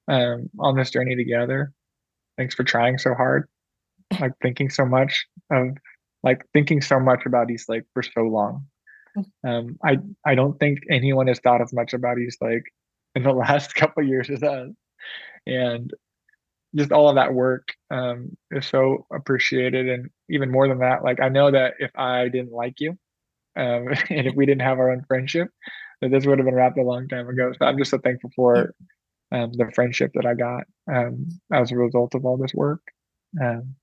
um, 0.08 0.50
on 0.60 0.76
this 0.76 0.92
journey 0.92 1.16
together. 1.16 1.72
Thanks 2.38 2.56
for 2.56 2.64
trying 2.64 2.98
so 2.98 3.14
hard, 3.14 3.48
like 4.20 4.34
thinking 4.42 4.70
so 4.70 4.86
much 4.86 5.26
of, 5.52 5.70
like 6.24 6.42
thinking 6.54 6.82
so 6.82 7.00
much 7.00 7.26
about 7.26 7.50
Eastlake 7.50 7.84
for 7.94 8.04
so 8.04 8.22
long. 8.22 8.66
Um, 9.46 9.78
I 9.84 9.98
I 10.26 10.36
don't 10.36 10.60
think 10.60 10.80
anyone 10.92 11.28
has 11.28 11.40
thought 11.40 11.62
as 11.62 11.74
much 11.74 11.94
about 11.94 12.20
Eastlake 12.20 12.64
in 13.16 13.24
the 13.24 13.32
last 13.34 13.76
couple 13.76 14.04
years 14.04 14.30
as 14.30 14.44
us, 14.44 14.70
and 15.46 15.92
just 16.76 16.92
all 16.92 17.10
of 17.10 17.16
that 17.16 17.34
work 17.34 17.70
um, 17.92 18.36
is 18.52 18.66
so 18.66 19.06
appreciated. 19.14 19.88
And 19.90 20.10
even 20.30 20.52
more 20.52 20.68
than 20.68 20.80
that, 20.80 21.04
like 21.04 21.20
I 21.22 21.30
know 21.30 21.52
that 21.52 21.76
if 21.80 21.92
I 21.96 22.30
didn't 22.30 22.52
like 22.52 22.80
you, 22.80 22.92
um, 23.56 23.88
and 24.10 24.28
if 24.28 24.36
we 24.36 24.46
didn't 24.46 24.62
have 24.62 24.80
our 24.80 24.92
own 24.92 25.04
friendship, 25.08 25.50
that 26.02 26.12
this 26.12 26.26
would 26.26 26.40
have 26.40 26.46
been 26.46 26.56
wrapped 26.56 26.78
a 26.78 26.84
long 26.84 27.08
time 27.08 27.28
ago. 27.28 27.52
So 27.58 27.66
I'm 27.66 27.78
just 27.78 27.92
so 27.92 27.98
thankful 27.98 28.32
for 28.36 28.74
um, 29.32 29.52
the 29.54 29.72
friendship 29.74 30.12
that 30.14 30.26
I 30.26 30.34
got 30.34 30.64
um, 30.94 31.28
as 31.52 31.72
a 31.72 31.78
result 31.78 32.16
of 32.16 32.26
all 32.26 32.38
this 32.38 32.54
work. 32.54 32.82
Um, 33.42 33.76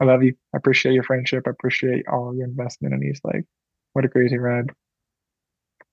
I 0.00 0.04
love 0.04 0.22
you. 0.22 0.34
I 0.54 0.58
appreciate 0.58 0.92
your 0.92 1.04
friendship. 1.04 1.44
I 1.46 1.50
appreciate 1.50 2.06
all 2.08 2.34
your 2.34 2.46
investment 2.46 2.94
in 2.94 3.02
Eastlake. 3.02 3.44
What 3.92 4.04
a 4.04 4.08
crazy 4.08 4.38
ride. 4.38 4.70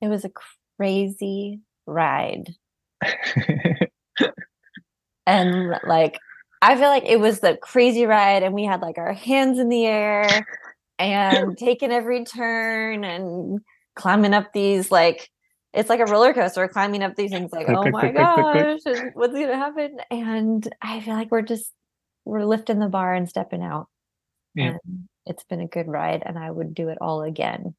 It 0.02 0.07
was 0.07 0.26
a 0.26 0.31
crazy 0.77 1.61
ride. 1.85 2.53
and 5.25 5.79
like 5.87 6.19
I 6.61 6.75
feel 6.75 6.87
like 6.87 7.03
it 7.05 7.19
was 7.19 7.41
the 7.41 7.57
crazy 7.57 8.05
ride 8.05 8.43
and 8.43 8.53
we 8.53 8.63
had 8.63 8.81
like 8.81 8.97
our 8.97 9.13
hands 9.13 9.59
in 9.59 9.69
the 9.69 9.85
air 9.85 10.47
and 10.97 11.57
taking 11.57 11.91
every 11.91 12.23
turn 12.23 13.03
and 13.03 13.59
climbing 13.95 14.33
up 14.33 14.53
these 14.53 14.91
like 14.91 15.29
it's 15.73 15.89
like 15.89 15.99
a 15.99 16.05
roller 16.05 16.33
coaster 16.33 16.67
climbing 16.67 17.03
up 17.03 17.15
these 17.15 17.31
things 17.31 17.51
like 17.51 17.67
oh 17.67 17.89
my 17.89 18.11
gosh 18.11 18.79
what's 19.13 19.33
gonna 19.33 19.57
happen? 19.57 19.97
And 20.09 20.67
i 20.81 21.01
feel 21.01 21.15
like 21.15 21.31
we're 21.31 21.41
just 21.41 21.71
we're 22.25 22.45
lifting 22.45 22.79
the 22.79 22.87
bar 22.87 23.13
and 23.13 23.27
stepping 23.27 23.61
out. 23.61 23.87
Yeah. 24.55 24.77
and 24.85 25.07
it's 25.25 25.43
been 25.43 25.61
a 25.61 25.67
good 25.67 25.87
ride 25.87 26.23
and 26.25 26.37
i 26.37 26.49
would 26.49 26.73
do 26.73 26.89
it 26.89 26.97
all 27.01 27.23
again. 27.23 27.75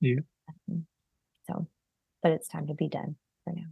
Yeah. 0.00 0.20
Um, 0.70 0.86
so 1.48 1.66
but 2.22 2.32
it's 2.32 2.48
time 2.48 2.68
to 2.68 2.74
be 2.74 2.88
done 2.88 3.16
for 3.44 3.52
now 3.52 3.66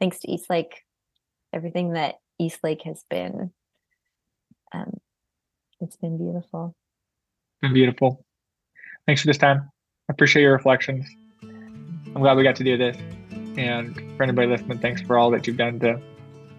thanks 0.00 0.20
to 0.20 0.28
eastlake 0.30 0.82
everything 1.52 1.92
that 1.92 2.16
eastlake 2.38 2.82
has 2.82 3.04
been 3.08 3.50
um, 4.72 4.98
it's 5.80 5.96
been 5.96 6.18
beautiful 6.18 6.74
been 7.62 7.72
beautiful 7.72 8.24
thanks 9.06 9.20
for 9.20 9.26
this 9.26 9.38
time 9.38 9.70
I 10.08 10.12
appreciate 10.12 10.42
your 10.42 10.52
reflections. 10.52 11.04
I'm 11.42 12.22
glad 12.22 12.36
we 12.36 12.44
got 12.44 12.56
to 12.56 12.64
do 12.64 12.76
this. 12.76 12.96
And 13.56 13.96
for 14.16 14.22
anybody 14.22 14.46
listening, 14.46 14.78
thanks 14.78 15.02
for 15.02 15.18
all 15.18 15.30
that 15.32 15.46
you've 15.46 15.56
done 15.56 15.80
to 15.80 16.00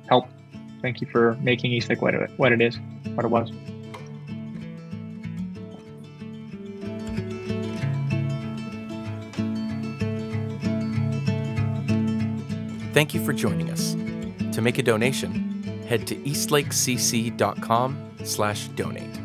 help. 0.09 0.27
Thank 0.81 0.99
you 0.99 1.07
for 1.07 1.35
making 1.35 1.71
Eastlake 1.71 2.01
what 2.01 2.13
it, 2.13 2.29
what 2.37 2.51
it 2.51 2.61
is, 2.61 2.77
what 3.15 3.25
it 3.25 3.29
was. 3.29 3.49
Thank 12.97 13.13
you 13.13 13.23
for 13.23 13.31
joining 13.31 13.69
us. 13.69 13.93
To 14.55 14.59
make 14.59 14.79
a 14.79 14.81
donation, 14.81 15.61
head 15.87 16.07
to 16.07 16.15
eastlakecc.com 16.15 18.11
slash 18.23 18.69
donate. 18.69 19.16